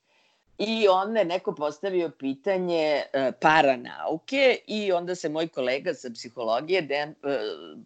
I 0.58 0.88
onda 0.88 1.20
je 1.20 1.26
neko 1.26 1.56
postavio 1.56 2.10
pitanje 2.10 3.04
e, 3.14 3.32
paranauke 3.42 4.60
i 4.68 4.92
onda 4.92 5.16
se 5.16 5.30
moj 5.30 5.48
kolega 5.48 5.94
sa 5.94 6.10
psihologije, 6.10 6.82
Dejan 6.82 7.10
e, 7.10 7.16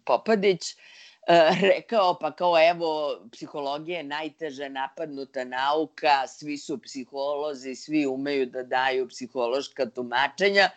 Popadić, 0.04 0.62
E, 0.72 0.76
rekao 1.74 2.18
pa 2.20 2.30
kao 2.30 2.70
evo 2.70 3.20
psihologija 3.32 3.98
je 3.98 4.04
najteža 4.04 4.68
napadnuta 4.68 5.44
nauka, 5.44 6.26
svi 6.26 6.58
su 6.58 6.78
psiholozi, 6.82 7.74
svi 7.74 8.06
umeju 8.06 8.46
da 8.46 8.62
daju 8.62 9.08
psihološka 9.08 9.86
tumačenja, 9.86 10.70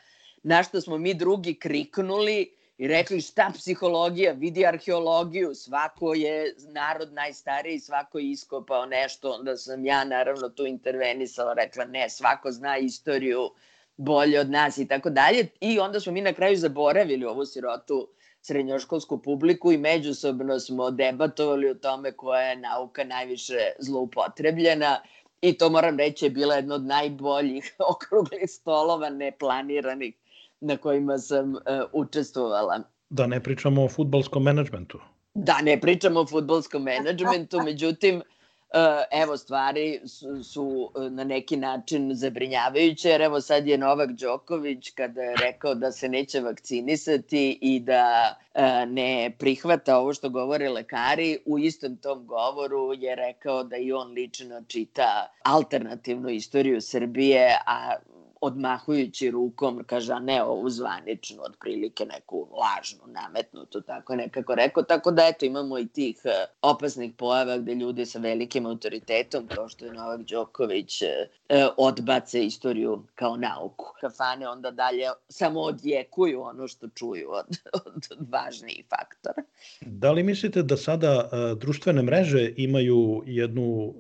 na 0.44 0.64
što 0.64 0.82
smo 0.82 0.98
mi 0.98 1.14
drugi 1.14 1.54
kriknuli 1.54 2.56
i 2.78 2.88
rekli 2.88 3.22
šta 3.22 3.52
psihologija, 3.54 4.32
vidi 4.32 4.66
arheologiju, 4.66 5.56
svako 5.56 6.14
je 6.14 6.56
narod 6.58 7.14
najstariji, 7.14 7.80
svako 7.80 8.20
je 8.20 8.32
iskopao 8.32 8.86
nešto, 8.86 9.32
onda 9.32 9.58
sam 9.58 9.86
ja 9.86 10.04
naravno 10.04 10.50
tu 10.50 10.66
intervenisala, 10.66 11.54
rekla 11.54 11.86
ne, 11.86 12.10
svako 12.10 12.52
zna 12.52 12.78
istoriju 12.78 13.50
bolje 13.98 14.40
od 14.40 14.50
nas 14.50 14.78
i 14.78 14.88
tako 14.88 15.10
dalje. 15.10 15.48
I 15.62 15.80
onda 15.80 16.00
smo 16.00 16.12
mi 16.12 16.22
na 16.22 16.34
kraju 16.34 16.58
zaboravili 16.58 17.26
ovu 17.26 17.46
sirotu 17.46 18.08
srednjoškolsku 18.46 19.18
publiku 19.18 19.72
i 19.72 19.78
međusobno 19.78 20.60
smo 20.60 20.92
debatovali 20.92 21.70
o 21.70 21.74
tome 21.74 22.12
koja 22.12 22.42
je 22.42 22.56
nauka 22.56 23.04
najviše 23.04 23.72
zloupotrebljena 23.80 25.02
i 25.42 25.54
to 25.58 25.70
moram 25.70 25.98
reći 25.98 26.26
je 26.26 26.30
bila 26.30 26.56
jedna 26.56 26.76
od 26.76 26.86
najboljih 26.86 27.76
okruglih 27.94 28.50
stolova 28.50 29.10
neplaniranih 29.10 30.14
na 30.62 30.78
kojima 30.78 31.18
sam 31.18 31.54
uh, 31.54 31.60
učestvovala. 31.94 32.80
Da 33.10 33.28
ne 33.28 33.44
pričamo 33.44 33.84
o 33.84 33.90
futbolskom 33.90 34.44
menadžmentu. 34.44 35.00
Da 35.34 35.62
ne 35.62 35.82
pričamo 35.82 36.20
o 36.20 36.26
futbolskom 36.26 36.84
menadžmentu, 36.84 37.62
međutim, 37.64 38.22
evo 39.12 39.38
stvari 39.38 40.02
su, 40.06 40.44
su 40.44 40.92
e, 40.96 41.10
na 41.10 41.24
neki 41.24 41.58
način 41.58 42.12
zabrinjavajuće, 42.14 43.10
jer 43.10 43.22
evo 43.22 43.42
sad 43.42 43.68
je 43.68 43.78
Novak 43.78 44.12
Đoković 44.12 44.90
kada 44.90 45.22
je 45.22 45.36
rekao 45.36 45.76
da 45.76 45.92
se 45.92 46.10
neće 46.10 46.40
vakcinisati 46.40 47.60
i 47.62 47.80
da 47.80 48.36
e, 48.54 48.86
ne 48.86 49.36
prihvata 49.40 49.98
ovo 49.98 50.14
što 50.14 50.30
govore 50.30 50.70
lekari, 50.70 51.38
u 51.46 51.60
istom 51.60 51.98
tom 51.98 52.28
govoru 52.28 52.94
je 52.94 53.16
rekao 53.16 53.64
da 53.64 53.78
i 53.78 53.92
on 53.92 54.12
lično 54.12 54.62
čita 54.68 55.34
alternativnu 55.44 56.30
istoriju 56.30 56.82
Srbije, 56.82 57.58
a 57.68 57.96
odmahujući 58.46 59.32
rukom, 59.32 59.84
kaže, 59.86 60.14
a 60.14 60.20
ne 60.20 60.44
ovu 60.44 60.70
zvaničnu, 60.70 61.38
otprilike 61.44 62.06
neku 62.06 62.48
lažnu, 62.62 63.04
nametnutu, 63.08 63.82
tako 63.82 64.14
je 64.14 64.18
nekako 64.18 64.56
rekao. 64.56 64.84
Tako 64.84 65.12
da, 65.12 65.28
eto, 65.28 65.46
imamo 65.46 65.80
i 65.80 65.88
tih 65.88 66.22
uh, 66.24 66.32
opasnih 66.62 67.12
pojava 67.18 67.58
gde 67.58 67.76
ljudi 67.76 68.06
sa 68.06 68.20
velikim 68.20 68.66
autoritetom, 68.66 69.48
kao 69.48 69.70
što 69.70 69.86
je 69.86 69.94
Novak 69.94 70.22
Đoković, 70.22 71.02
uh, 71.02 71.08
odbace 71.78 72.46
istoriju 72.46 73.04
kao 73.16 73.38
nauku. 73.38 73.86
Kafane 74.02 74.50
onda 74.50 74.72
dalje 74.72 75.10
samo 75.30 75.62
odjekuju 75.62 76.42
ono 76.42 76.68
što 76.68 76.88
čuju 76.88 77.32
od, 77.32 77.58
od, 77.74 78.08
od 78.20 78.28
važnijih 78.30 78.86
faktora. 78.90 79.44
Da 79.82 80.12
li 80.12 80.24
mislite 80.24 80.64
da 80.64 80.78
sada 80.78 81.30
društvene 81.56 82.02
mreže 82.02 82.54
imaju 82.58 83.24
jednu 83.26 83.94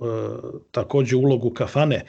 takođe 0.71 1.15
ulogu 1.15 1.49
kafane? 1.49 2.05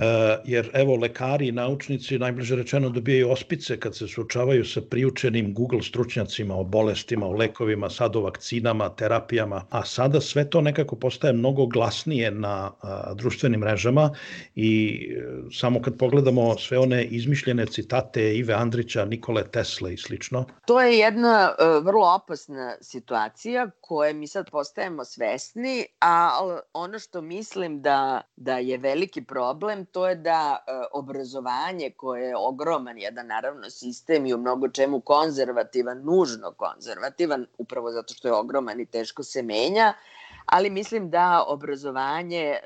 E, 0.00 0.38
jer 0.44 0.70
evo 0.72 0.96
lekari 0.96 1.48
i 1.48 1.52
naučnici 1.52 2.18
najbliže 2.18 2.56
rečeno 2.56 2.88
dobijaju 2.88 3.30
ospice 3.30 3.80
kad 3.80 3.96
se 3.96 4.08
suočavaju 4.08 4.64
sa 4.64 4.80
priučenim 4.80 5.54
Google 5.54 5.82
stručnjacima 5.82 6.56
o 6.56 6.64
bolestima, 6.64 7.26
o 7.26 7.32
lekovima, 7.32 7.90
sad 7.90 8.16
o 8.16 8.20
vakcinama, 8.20 8.88
terapijama, 8.88 9.64
a 9.70 9.84
sada 9.84 10.20
sve 10.20 10.50
to 10.50 10.60
nekako 10.60 10.96
postaje 10.96 11.32
mnogo 11.32 11.66
glasnije 11.66 12.30
na 12.30 12.72
a, 12.80 13.14
društvenim 13.14 13.60
mrežama 13.60 14.10
i 14.54 15.00
e, 15.10 15.50
samo 15.52 15.82
kad 15.82 15.98
pogledamo 15.98 16.58
sve 16.58 16.78
one 16.78 17.04
izmišljene 17.04 17.66
citate 17.66 18.36
Ive 18.36 18.54
Andrića, 18.54 19.04
Nikole 19.04 19.44
Tesle 19.44 19.94
i 19.94 19.96
slično. 19.96 20.44
To 20.66 20.80
je 20.80 20.98
jedna 20.98 21.50
e, 21.58 21.64
vrlo 21.84 22.14
opasna 22.14 22.76
situacija 22.80 23.70
koje 23.80 24.14
mi 24.14 24.26
sad 24.26 24.50
postajemo 24.50 25.04
svesni, 25.04 25.84
a 26.00 26.30
ono 26.72 26.98
što 26.98 27.20
mislim 27.20 27.82
da, 27.82 28.20
da 28.36 28.58
je 28.58 28.78
veliki 28.78 29.24
problem 29.24 29.86
to 29.92 30.08
je 30.08 30.14
da 30.14 30.64
e, 30.66 30.72
obrazovanje 30.92 31.90
koje 31.90 32.28
je 32.28 32.36
ogroman 32.36 32.98
jedan 32.98 33.26
naravno 33.26 33.70
sistem 33.70 34.26
i 34.26 34.34
u 34.34 34.38
mnogo 34.38 34.68
čemu 34.68 35.00
konzervativan, 35.00 36.02
nužno 36.04 36.52
konzervativan, 36.52 37.46
upravo 37.58 37.92
zato 37.92 38.14
što 38.14 38.28
je 38.28 38.34
ogroman 38.34 38.80
i 38.80 38.86
teško 38.86 39.22
se 39.22 39.42
menja, 39.42 39.94
ali 40.46 40.70
mislim 40.70 41.10
da 41.10 41.44
obrazovanje 41.46 42.38
e, 42.38 42.60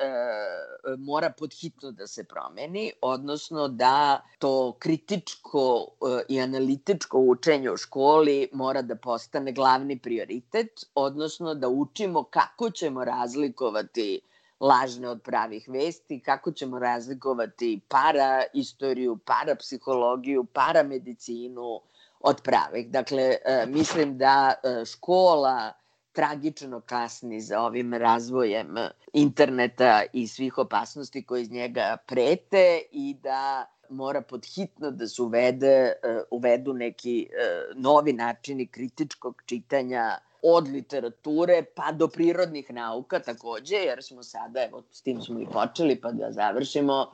mora 0.98 1.30
podhitno 1.38 1.90
da 1.90 2.06
se 2.06 2.24
promeni, 2.24 2.92
odnosno 3.02 3.68
da 3.68 4.20
to 4.38 4.76
kritičko 4.78 5.86
e, 5.88 6.22
i 6.28 6.40
analitičko 6.40 7.18
učenje 7.18 7.70
u 7.70 7.76
školi 7.76 8.48
mora 8.52 8.82
da 8.82 8.96
postane 8.96 9.52
glavni 9.52 9.98
prioritet, 9.98 10.86
odnosno 10.94 11.54
da 11.54 11.68
učimo 11.68 12.22
kako 12.22 12.70
ćemo 12.70 13.04
razlikovati 13.04 14.20
lažne 14.64 15.08
od 15.08 15.22
pravih 15.22 15.68
vesti, 15.68 16.20
kako 16.20 16.52
ćemo 16.52 16.78
razlikovati 16.78 17.80
para 17.88 18.42
istoriju, 18.54 19.16
para 19.16 19.54
psihologiju, 19.54 20.44
para 20.44 20.82
medicinu 20.82 21.80
od 22.20 22.42
pravih. 22.42 22.90
Dakle, 22.90 23.22
e, 23.22 23.66
mislim 23.66 24.18
da 24.18 24.54
e, 24.54 24.84
škola 24.84 25.72
tragično 26.12 26.80
kasni 26.80 27.40
za 27.40 27.60
ovim 27.60 27.94
razvojem 27.94 28.76
interneta 29.12 30.02
i 30.12 30.26
svih 30.26 30.58
opasnosti 30.58 31.24
koje 31.26 31.42
iz 31.42 31.50
njega 31.50 31.96
prete 32.06 32.82
i 32.92 33.14
da 33.22 33.66
mora 33.90 34.20
podhitno 34.20 34.90
da 34.90 35.06
se 35.06 35.22
uvede, 35.22 35.76
e, 35.76 35.92
uvedu 36.30 36.72
neki 36.72 37.28
novi 37.74 38.12
načini 38.12 38.66
kritičkog 38.66 39.42
čitanja 39.46 40.18
od 40.46 40.68
literature 40.68 41.62
pa 41.74 41.92
do 41.92 42.08
prirodnih 42.08 42.70
nauka 42.70 43.18
takođe, 43.20 43.76
jer 43.76 44.02
smo 44.02 44.22
sada, 44.22 44.64
evo, 44.64 44.82
s 44.90 45.02
tim 45.02 45.22
smo 45.22 45.40
i 45.40 45.46
počeli 45.52 45.96
pa 46.00 46.12
da 46.12 46.32
završimo, 46.32 47.06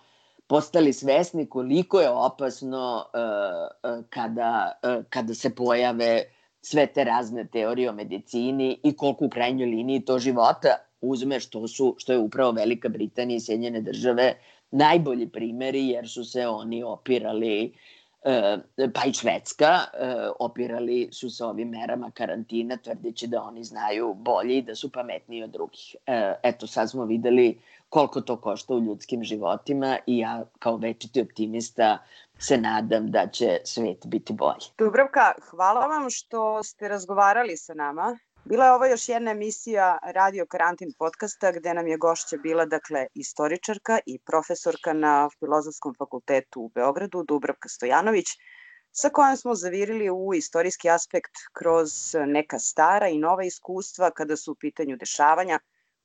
postali 0.47 0.93
svesni 0.93 1.47
koliko 1.47 2.01
je 2.01 2.11
opasno 2.11 3.05
uh, 3.15 3.21
uh, 3.91 4.05
kada, 4.11 4.73
uh, 4.83 5.05
kada 5.09 5.35
se 5.35 5.55
pojave 5.55 6.25
sve 6.63 6.87
te 6.87 7.05
razne 7.05 7.47
teorije 7.47 7.91
o 7.91 7.93
medicini 7.93 8.81
i 8.83 8.97
koliko 8.97 9.25
u 9.25 9.31
krajnjoj 9.31 9.67
liniji 9.67 10.05
to 10.05 10.19
života 10.19 10.77
uzme 11.01 11.41
što, 11.41 11.69
su, 11.69 11.95
što 11.99 12.13
je 12.13 12.19
upravo 12.19 12.53
Velika 12.53 12.89
Britanija 12.89 13.37
i 13.37 13.41
Sjedinjene 13.41 13.81
države 13.81 14.35
najbolji 14.71 15.29
primeri 15.29 15.89
jer 15.89 16.09
su 16.09 16.25
se 16.25 16.47
oni 16.47 16.83
opirali 16.83 17.65
e, 17.65 17.71
pa 18.95 19.05
i 19.07 19.13
Švedska 19.13 19.67
e, 19.67 20.29
opirali 20.39 21.09
su 21.13 21.31
se 21.31 21.45
ovim 21.45 21.69
merama 21.69 22.11
karantina 22.11 22.77
tvrdeći 22.77 23.27
da 23.27 23.43
oni 23.43 23.65
znaju 23.65 24.15
bolje 24.15 24.59
i 24.59 24.63
da 24.63 24.75
su 24.75 24.93
pametniji 24.93 25.43
od 25.43 25.51
drugih. 25.51 25.97
E, 26.07 26.35
eto 26.43 26.67
sad 26.67 26.91
smo 26.91 27.05
videli 27.05 27.59
koliko 27.89 28.21
to 28.21 28.37
košta 28.37 28.75
u 28.75 28.81
ljudskim 28.81 29.25
životima 29.25 29.99
i 30.07 30.19
ja 30.19 30.45
kao 30.59 30.77
večiti 30.77 31.21
optimista 31.21 31.99
se 32.39 32.57
nadam 32.57 33.11
da 33.11 33.27
će 33.27 33.59
svet 33.65 34.07
biti 34.07 34.33
bolji. 34.33 34.67
Dubravka, 34.79 35.33
hvala 35.51 35.87
vam 35.87 36.11
što 36.11 36.63
ste 36.63 36.89
razgovarali 36.89 37.57
sa 37.57 37.75
nama. 37.75 38.19
Bila 38.45 38.65
je 38.65 38.73
ovo 38.73 38.87
još 38.87 39.09
jedna 39.09 39.31
emisija 39.31 39.99
Radio 40.03 40.47
Karantin 40.47 40.93
podcasta 40.99 41.53
gde 41.53 41.75
nam 41.75 41.87
je 41.87 41.97
gošća 41.97 42.37
bila 42.37 42.65
dakle 42.65 43.07
istoričarka 43.15 43.99
i 44.07 44.19
profesorka 44.19 44.93
na 44.93 45.29
Filozofskom 45.39 45.95
fakultetu 45.99 46.61
u 46.61 46.69
Beogradu 46.69 47.23
Dubravka 47.23 47.69
Stojanović 47.69 48.27
sa 48.93 49.09
kojom 49.09 49.37
smo 49.37 49.55
zavirili 49.55 50.11
u 50.11 50.35
istorijski 50.35 50.91
aspekt 50.91 51.31
kroz 51.53 51.91
neka 52.27 52.59
stara 52.59 53.09
i 53.09 53.19
nova 53.19 53.45
iskustva 53.45 54.11
kada 54.11 54.37
su 54.37 54.53
u 54.53 54.55
pitanju 54.61 54.97
dešavanja 54.97 55.59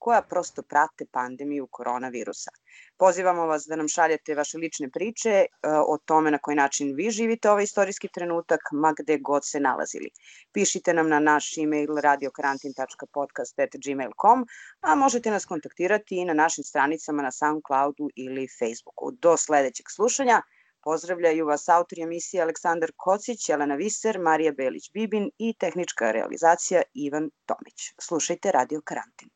koja 0.05 0.21
prosto 0.21 0.61
prate 0.61 1.05
pandemiju 1.11 1.67
koronavirusa. 1.71 2.51
Pozivamo 2.97 3.45
vas 3.51 3.63
da 3.69 3.75
nam 3.75 3.87
šaljete 3.87 4.35
vaše 4.35 4.57
lične 4.57 4.89
priče 4.89 5.29
e, 5.29 5.45
o 5.93 5.97
tome 6.05 6.31
na 6.31 6.37
koji 6.37 6.55
način 6.55 6.95
vi 6.95 7.09
živite 7.09 7.51
ovaj 7.51 7.63
istorijski 7.63 8.07
trenutak, 8.17 8.59
ma 8.71 8.93
gde 8.99 9.17
god 9.17 9.41
se 9.45 9.59
nalazili. 9.59 10.09
Pišite 10.53 10.93
nam 10.93 11.09
na 11.09 11.19
naš 11.19 11.57
e-mail 11.57 11.95
radiokarantin.podcast.gmail.com, 12.03 14.45
a 14.81 14.95
možete 14.95 15.31
nas 15.31 15.45
kontaktirati 15.45 16.15
i 16.15 16.25
na 16.25 16.33
našim 16.33 16.63
stranicama 16.63 17.23
na 17.23 17.31
Soundcloudu 17.31 18.09
ili 18.15 18.47
Facebooku. 18.59 19.11
Do 19.11 19.37
sledećeg 19.37 19.85
slušanja. 19.95 20.41
Pozdravljaju 20.89 21.45
vas 21.45 21.69
autori 21.69 22.01
emisije 22.01 22.43
Aleksandar 22.43 22.89
Kocić, 22.95 23.49
Jelena 23.49 23.75
Viser, 23.75 24.19
Marija 24.19 24.51
Belić-Bibin 24.51 25.29
i 25.37 25.53
tehnička 25.59 26.11
realizacija 26.11 26.81
Ivan 26.93 27.29
Tomić. 27.45 27.93
Slušajte 28.01 28.51
Radio 28.51 28.81
Karantin. 28.83 29.29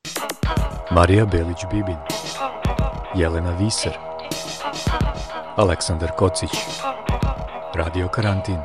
Marija 0.92 1.26
Belić-Bibin, 1.26 1.98
Jelena 3.16 3.58
Viser, 3.62 3.98
Aleksandar 5.56 6.12
Kocić, 6.18 6.52
Radio 7.76 8.08
Karantin. 8.08 8.60